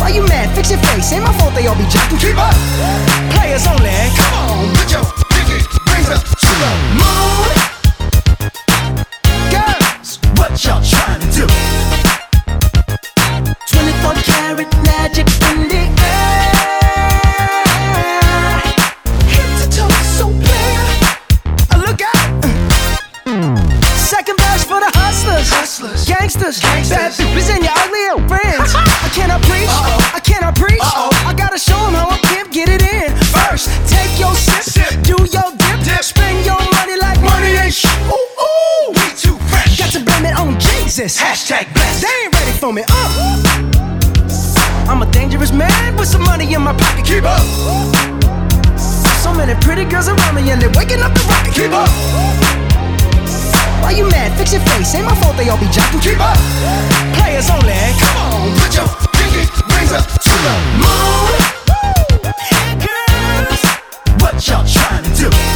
Why 0.00 0.10
you 0.10 0.26
mad? 0.26 0.50
Fix 0.56 0.70
your 0.70 0.80
face. 0.80 1.12
Ain't 1.12 1.22
my 1.22 1.32
fault 1.38 1.54
they 1.54 1.66
all 1.66 1.76
be 1.76 1.84
jocking. 1.84 2.18
Keep 2.18 2.38
up. 2.38 2.54
Players 3.30 3.66
only. 3.66 3.94
Come 4.18 4.34
on, 4.42 4.74
put 4.74 4.90
your 4.90 5.04
pinky 5.30 5.62
rings 5.86 6.10
up 6.10 6.22
to 6.42 6.50
the 6.62 6.70
moon. 6.98 7.50
Girls, 9.54 10.18
what 10.34 10.52
y'all 10.64 10.82
trying 10.82 11.22
to 11.22 11.28
do? 11.30 11.46
24 13.70 14.14
karat 14.26 14.70
magic 14.82 15.26
in 15.54 15.65
gangsters, 26.54 26.90
bad 26.90 27.12
bitches 27.12 27.50
and 27.50 27.64
your 27.64 27.74
ugly 27.74 28.02
old 28.14 28.28
friends. 28.28 28.74
I 28.74 29.10
cannot 29.10 29.42
preach, 29.42 29.66
I 30.14 30.20
cannot 30.22 30.54
preach. 30.54 30.78
I 30.80 31.34
gotta 31.36 31.58
show 31.58 31.74
show 31.74 31.86
'em 31.86 31.94
how 31.94 32.08
I 32.08 32.18
pimp 32.22 32.52
get 32.52 32.68
it 32.68 32.82
in. 32.82 33.10
First, 33.34 33.68
take 33.88 34.18
your 34.18 34.34
sip, 34.34 34.62
sip. 34.62 35.02
do 35.02 35.16
your 35.26 35.50
dip, 35.58 35.78
dip, 35.82 36.02
spend 36.04 36.46
your 36.46 36.60
money 36.76 36.96
like 36.96 37.20
money 37.20 37.52
ain't 37.58 37.74
shit. 37.74 37.90
Ooh, 38.06 38.44
ooh, 38.46 38.92
we 38.94 39.06
too 39.18 39.36
fresh. 39.50 39.78
Got 39.78 39.90
to 39.92 40.00
blame 40.00 40.26
it 40.26 40.38
on 40.38 40.58
Jesus. 40.60 41.18
Hashtag 41.18 41.72
blessed. 41.74 42.02
They 42.02 42.14
ain't 42.24 42.34
ready 42.34 42.52
for 42.52 42.72
me. 42.72 42.82
Uh. 42.88 43.42
I'm 44.88 45.02
a 45.02 45.06
dangerous 45.10 45.52
man 45.52 45.96
with 45.96 46.08
some 46.08 46.22
money 46.22 46.54
in 46.54 46.62
my 46.62 46.74
pocket. 46.74 47.04
Keep 47.04 47.24
up. 47.24 47.42
So 49.24 49.34
many 49.34 49.54
pretty 49.64 49.84
girls 49.84 50.08
around 50.08 50.34
me 50.36 50.48
and 50.52 50.62
they're 50.62 50.70
waking 50.78 51.02
up 51.02 51.12
the 51.12 51.24
rocket. 51.28 51.54
Keep 51.54 51.72
up. 51.72 52.65
Why 53.86 53.92
you 53.92 54.08
mad? 54.10 54.36
Fix 54.36 54.52
your 54.52 54.62
face. 54.62 54.96
Ain't 54.96 55.06
my 55.06 55.14
fault 55.14 55.36
they 55.36 55.48
all 55.48 55.56
be 55.58 55.66
jocking. 55.66 56.02
Keep 56.02 56.18
up. 56.18 56.36
Players 57.14 57.48
only. 57.48 57.72
Come 58.02 58.16
on, 58.18 58.50
put 58.58 58.74
your 58.74 58.88
pinky 59.14 59.46
rings 59.70 59.92
up 59.92 60.02
to 60.26 60.32
the 60.42 60.54
moon. 60.82 61.30
Girls, 62.82 63.62
what 64.18 64.34
y'all 64.48 64.66
trying 64.66 65.04
to 65.04 65.30
do? 65.30 65.55